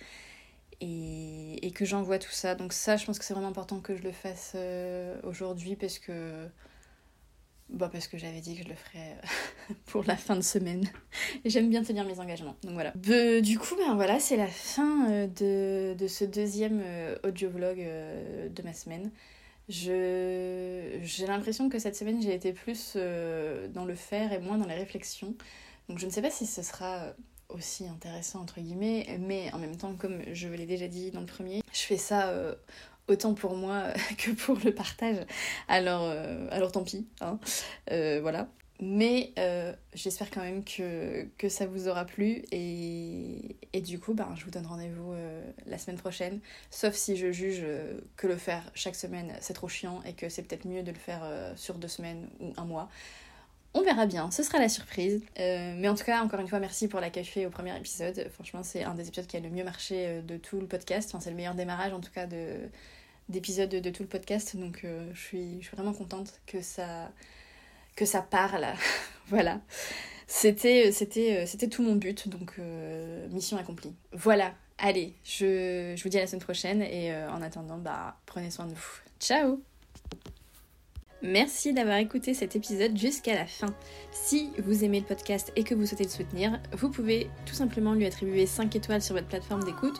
et, 0.80 1.66
et 1.66 1.72
que 1.72 1.86
j'envoie 1.86 2.20
tout 2.20 2.32
ça. 2.32 2.56
Donc 2.56 2.74
ça, 2.74 2.96
je 2.96 3.06
pense 3.06 3.20
que 3.20 3.26
c'est 3.26 3.34
vraiment 3.34 3.50
important 3.50 3.82
que 3.82 3.96
je 3.96 4.02
le 4.02 4.14
fasse 4.14 4.56
aujourd'hui 5.24 5.76
parce 5.76 6.00
que 6.00 6.48
bah 7.72 7.90
parce 7.92 8.08
que 8.08 8.18
j'avais 8.18 8.42
dit 8.42 8.56
que 8.56 8.64
je 8.64 8.70
le 8.70 8.76
ferais 8.76 9.18
euh, 9.18 9.74
pour 9.86 10.04
la 10.04 10.18
fin 10.18 10.36
de 10.36 10.42
semaine. 10.42 10.90
J'aime 11.46 11.70
bien 11.70 11.84
tenir 11.84 12.06
mes 12.06 12.20
engagements. 12.20 12.56
Donc 12.64 12.74
voilà. 12.74 12.92
du 13.42 13.58
coup, 13.58 13.76
ben 13.78 13.96
voilà, 13.96 14.20
c'est 14.20 14.38
la 14.38 14.48
fin 14.48 15.10
euh, 15.10 15.28
de, 15.28 15.96
de, 15.98 16.08
ce 16.08 16.26
deuxième 16.26 16.82
euh, 16.84 17.16
audio 17.24 17.50
vlog 17.50 17.78
de 17.78 18.62
ma 18.64 18.74
semaine. 18.74 19.12
J'ai 19.70 21.00
l'impression 21.26 21.70
que 21.70 21.80
cette 21.80 21.96
semaine, 21.96 22.22
j'ai 22.22 22.34
été 22.34 22.52
plus 22.52 22.98
dans 23.74 23.86
le 23.86 23.96
faire 23.96 24.34
et 24.34 24.40
moins 24.40 24.58
dans 24.58 24.68
les 24.68 24.76
réflexions. 24.76 25.34
Donc 25.88 25.98
je 25.98 26.06
ne 26.06 26.12
sais 26.12 26.22
pas 26.22 26.32
si 26.32 26.46
ce 26.46 26.62
sera 26.62 27.14
aussi 27.48 27.88
intéressant 27.88 28.42
entre 28.42 28.60
guillemets, 28.60 29.18
mais 29.20 29.50
en 29.54 29.60
même 29.60 29.78
temps, 29.78 29.96
comme 29.96 30.22
je 30.34 30.50
l'ai 30.50 30.66
déjà 30.66 30.88
dit 30.88 31.12
dans 31.12 31.22
le 31.22 31.26
premier, 31.26 31.64
je 31.72 31.82
fais 31.82 31.98
ça 31.98 32.34
autant 33.12 33.34
pour 33.34 33.56
moi 33.56 33.84
que 34.18 34.32
pour 34.32 34.58
le 34.64 34.74
partage. 34.74 35.18
Alors, 35.68 36.04
euh, 36.04 36.48
alors 36.52 36.72
tant 36.72 36.84
pis, 36.84 37.08
hein. 37.22 37.40
Euh, 37.92 38.20
voilà. 38.22 38.48
Mais 38.84 39.32
euh, 39.38 39.74
j'espère 39.94 40.32
quand 40.32 40.42
même 40.42 40.64
que, 40.64 41.28
que, 41.38 41.50
ça 41.50 41.68
vous 41.68 41.88
aura 41.88 42.04
plu 42.04 42.44
et, 42.52 43.56
et 43.74 43.82
du 43.82 44.00
coup, 44.00 44.16
ben, 44.16 44.34
je 44.36 44.44
vous 44.44 44.50
donne 44.50 44.66
rendez-vous 44.66 45.14
la 45.68 45.78
semaine 45.78 45.98
prochaine. 45.98 46.40
Sauf 46.72 46.96
si 46.96 47.16
je 47.16 47.32
juge 47.32 47.64
que 48.18 48.26
le 48.26 48.38
faire 48.38 48.64
chaque 48.74 48.96
semaine, 48.96 49.34
c'est 49.40 49.54
trop 49.54 49.68
chiant 49.68 50.02
et 50.04 50.14
que 50.14 50.30
c'est 50.30 50.42
peut-être 50.42 50.66
mieux 50.66 50.82
de 50.82 50.90
le 50.90 50.98
faire 50.98 51.22
sur 51.56 51.76
deux 51.76 51.88
semaines 51.88 52.28
ou 52.40 52.54
un 52.58 52.66
mois. 52.66 52.90
On 53.76 53.84
verra 53.84 54.08
bien, 54.08 54.32
ce 54.32 54.42
sera 54.42 54.58
la 54.58 54.68
surprise. 54.68 55.22
mais 55.38 55.88
en 55.88 55.94
tout 55.94 56.04
cas, 56.04 56.24
encore 56.24 56.40
une 56.40 56.48
fois, 56.48 56.60
merci 56.60 56.88
pour 56.88 57.00
l'accueil 57.00 57.24
fait 57.24 57.46
au 57.46 57.52
premier 57.52 57.78
épisode. 57.78 58.30
Franchement, 58.34 58.64
c'est 58.64 58.84
un 58.84 58.96
des 58.96 59.08
épisodes 59.08 59.28
qui 59.28 59.38
a 59.38 59.42
le 59.42 59.52
mieux 59.52 59.64
marché 59.64 60.24
de 60.24 60.38
tout 60.38 60.60
le 60.60 60.66
podcast. 60.66 61.12
Enfin, 61.12 61.20
c'est 61.20 61.30
le 61.30 61.36
meilleur 61.36 61.54
démarrage, 61.54 61.94
en 61.94 62.00
tout 62.00 62.12
cas, 62.12 62.26
de, 62.26 62.58
d'épisodes 63.32 63.70
de, 63.70 63.90
tout 63.90 64.04
le 64.04 64.10
podcast. 64.10 64.56
Donc 64.56 64.82
euh, 64.84 65.10
je, 65.14 65.20
suis, 65.20 65.60
vraiment 65.74 65.94
contente 65.94 66.40
que 66.46 66.62
ça, 66.62 67.12
que 67.96 68.06
ça 68.06 68.22
parle. 68.22 68.68
voilà. 69.28 69.62
C'était, 70.28 70.92
c'était, 70.92 71.40
euh, 71.40 71.46
c'était 71.46 71.68
tout 71.68 71.84
mon 71.84 71.96
but, 71.96 72.30
donc 72.30 72.54
euh, 72.60 73.28
mission 73.30 73.58
accomplie. 73.58 73.94
Voilà, 74.14 74.54
allez, 74.78 75.14
je, 75.24 75.94
je 75.96 76.04
vous 76.04 76.10
dis 76.10 76.18
à 76.18 76.22
la 76.22 76.28
semaine 76.28 76.42
prochaine 76.42 76.82
et 76.82 77.14
en 77.14 77.42
attendant, 77.42 77.78
bah, 77.78 78.18
prenez 78.26 78.50
soin 78.50 78.66
de 78.66 78.74
vous. 78.74 79.00
Ciao 79.20 79.62
Merci 81.24 81.72
d'avoir 81.72 81.98
écouté 81.98 82.34
cet 82.34 82.56
épisode 82.56 82.98
jusqu'à 82.98 83.36
la 83.36 83.46
fin. 83.46 83.76
Si 84.12 84.50
vous 84.58 84.84
aimez 84.84 85.02
le 85.02 85.06
podcast 85.06 85.52
et 85.56 85.64
que 85.64 85.76
vous 85.76 85.86
souhaitez 85.86 86.06
le 86.06 86.10
soutenir, 86.10 86.60
vous 86.72 86.90
pouvez 86.90 87.30
tout 87.46 87.54
simplement 87.54 87.94
lui 87.94 88.08
attribuer 88.08 88.48
5 88.48 88.76
étoiles 88.76 89.04
sur 89.04 89.14
votre 89.14 89.28
plateforme 89.28 89.64
d'écoute 89.64 90.00